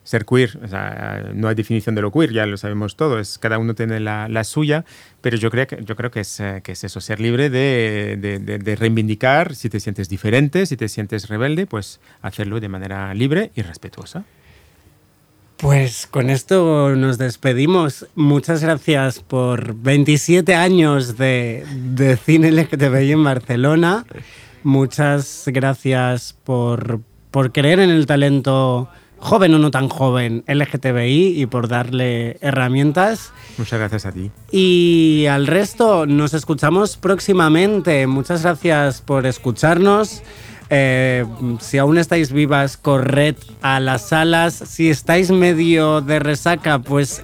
Ser 0.09 0.25
queer, 0.25 0.57
o 0.63 0.67
sea, 0.67 1.29
no 1.35 1.47
hay 1.49 1.53
definición 1.53 1.93
de 1.93 2.01
lo 2.01 2.11
queer, 2.11 2.31
ya 2.33 2.47
lo 2.47 2.57
sabemos 2.57 2.95
todos, 2.95 3.37
cada 3.37 3.59
uno 3.59 3.75
tiene 3.75 3.99
la, 3.99 4.27
la 4.27 4.43
suya, 4.43 4.83
pero 5.21 5.37
yo 5.37 5.51
creo 5.51 5.67
que, 5.67 5.83
yo 5.85 5.95
creo 5.95 6.09
que, 6.09 6.21
es, 6.21 6.39
eh, 6.39 6.61
que 6.63 6.71
es 6.71 6.83
eso, 6.83 6.99
ser 6.99 7.19
libre 7.19 7.51
de, 7.51 8.17
de- 8.19 8.39
de- 8.39 8.57
de 8.57 8.75
reivindicar, 8.75 9.53
si 9.53 9.69
te 9.69 9.79
sientes 9.79 10.09
diferente, 10.09 10.65
si 10.65 10.77
te 10.77 10.87
sientes 10.87 11.27
rebelde, 11.29 11.67
pues 11.67 11.99
hacerlo 12.23 12.59
de 12.59 12.69
manera 12.69 13.13
libre 13.13 13.51
y 13.53 13.61
respetuosa. 13.61 14.23
Pues 15.57 16.07
con 16.07 16.29
esto 16.31 16.95
nos 16.95 17.17
despedimos. 17.19 18.07
Muchas 18.15 18.63
gracias 18.63 19.19
por 19.19 19.75
27 19.75 20.55
años 20.55 21.17
de, 21.17 21.65
de 21.93 22.17
cine 22.17 22.51
LGTBI 22.51 23.11
en 23.11 23.23
Barcelona. 23.23 24.05
Muchas 24.63 25.43
gracias 25.47 26.35
por, 26.43 27.01
por 27.29 27.51
creer 27.51 27.79
en 27.79 27.89
el 27.91 28.05
talento 28.05 28.89
joven 29.19 29.53
o 29.53 29.59
no 29.59 29.71
tan 29.71 29.89
joven 29.89 30.43
LGTBI 30.47 31.41
y 31.41 31.45
por 31.45 31.67
darle 31.67 32.37
herramientas. 32.41 33.31
Muchas 33.57 33.79
gracias 33.79 34.05
a 34.05 34.11
ti. 34.11 34.31
Y 34.51 35.25
al 35.29 35.47
resto 35.47 36.05
nos 36.05 36.33
escuchamos 36.33 36.97
próximamente. 36.97 38.07
Muchas 38.07 38.43
gracias 38.43 39.01
por 39.01 39.25
escucharnos. 39.25 40.21
Eh, 40.71 41.25
si 41.59 41.79
aún 41.79 41.97
estáis 41.97 42.31
vivas, 42.31 42.77
corred 42.77 43.35
a 43.61 43.79
las 43.79 44.09
salas. 44.09 44.53
Si 44.53 44.89
estáis 44.89 45.31
medio 45.31 46.01
de 46.01 46.19
resaca, 46.19 46.79
pues 46.79 47.23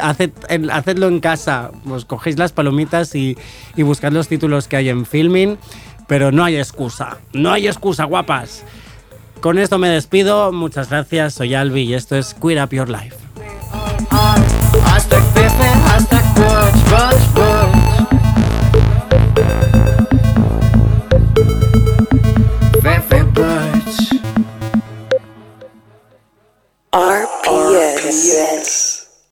haced, 0.00 0.30
hacedlo 0.70 1.08
en 1.08 1.20
casa. 1.20 1.72
Pues 1.84 2.04
cogéis 2.04 2.38
las 2.38 2.52
palomitas 2.52 3.14
y, 3.14 3.36
y 3.76 3.82
buscad 3.82 4.12
los 4.12 4.28
títulos 4.28 4.68
que 4.68 4.76
hay 4.76 4.88
en 4.88 5.06
filming. 5.06 5.58
Pero 6.06 6.30
no 6.32 6.44
hay 6.44 6.56
excusa. 6.56 7.18
No 7.32 7.50
hay 7.50 7.66
excusa, 7.66 8.04
guapas. 8.04 8.64
Con 9.40 9.58
esto 9.58 9.78
me 9.78 9.88
despido, 9.88 10.52
muchas 10.52 10.88
gracias, 10.88 11.34
soy 11.34 11.54
Albi 11.54 11.82
y 11.82 11.94
esto 11.94 12.16
es 12.16 12.34
Queer 12.34 12.62
Up 12.62 12.70
Your 12.70 12.88
Life. 12.88 13.16